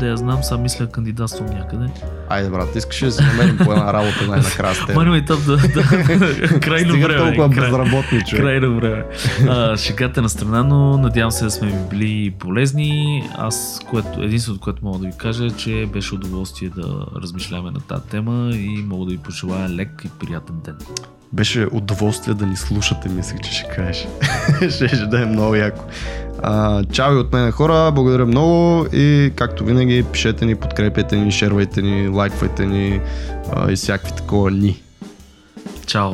да 0.00 0.06
я 0.06 0.16
знам, 0.16 0.42
сега 0.42 0.58
мисля 0.60 0.86
кандидатствам 0.86 1.46
някъде. 1.46 1.86
Айде, 2.28 2.50
брат, 2.50 2.76
искаш 2.76 3.00
да 3.00 3.12
си 3.12 3.22
намерим 3.22 3.56
по 3.56 3.72
една 3.72 3.92
работа 3.92 4.26
най-накрая 4.28 4.74
с 4.74 4.86
теб? 4.86 4.96
Мани 4.96 5.24
тъп 5.24 5.44
да, 5.46 5.56
да, 5.56 5.82
крайно 6.60 6.90
Стига 6.90 7.06
време. 7.08 7.18
толкова 7.18 7.50
край- 7.50 7.70
безработни 7.70 8.24
човек. 8.24 8.42
Крайно 8.44 8.76
време. 8.76 9.04
А, 9.48 9.76
шегата 9.76 10.22
на 10.22 10.28
страна, 10.28 10.62
но 10.62 10.98
надявам 10.98 11.30
се 11.30 11.44
да 11.44 11.50
сме 11.50 11.68
ви 11.68 11.78
били 11.90 12.30
полезни. 12.30 13.22
Аз, 13.36 13.80
което, 13.90 14.22
единственото, 14.22 14.64
което 14.64 14.84
мога 14.84 14.98
да 14.98 15.06
ви 15.06 15.12
кажа 15.16 15.46
е, 15.46 15.50
че 15.50 15.86
беше 15.92 16.14
удоволствие 16.14 16.70
да 16.76 17.06
размишляме 17.22 17.70
на 17.70 17.80
тази 17.80 18.02
тема 18.02 18.50
и 18.52 18.84
мога 18.86 19.04
да 19.04 19.10
ви 19.10 19.18
пожелая 19.18 19.68
лек 19.68 20.02
и 20.04 20.26
приятен 20.26 20.56
ден. 20.64 20.76
Беше 21.32 21.66
удоволствие 21.72 22.34
да 22.34 22.46
ни 22.46 22.56
слушате, 22.56 23.08
мислех, 23.08 23.40
че 23.40 23.52
ще 23.52 23.68
кажеш. 23.68 24.06
ще, 24.74 24.88
ще 24.88 25.06
да 25.06 25.22
е 25.22 25.24
много 25.24 25.54
яко. 25.54 25.84
А, 26.42 26.84
чао 26.84 27.14
и 27.14 27.16
от 27.16 27.32
мен 27.32 27.50
хора, 27.50 27.92
благодаря 27.94 28.26
много 28.26 28.86
и 28.92 29.32
както 29.36 29.64
винаги 29.64 30.04
пишете 30.12 30.46
ни, 30.46 30.54
подкрепяйте 30.54 31.16
ни, 31.16 31.32
шервайте 31.32 31.82
ни, 31.82 32.08
лайквайте 32.08 32.66
ни 32.66 33.00
а, 33.52 33.72
и 33.72 33.76
всякакви 33.76 34.12
такова 34.12 34.50
ни. 34.50 34.82
Чао! 35.86 36.12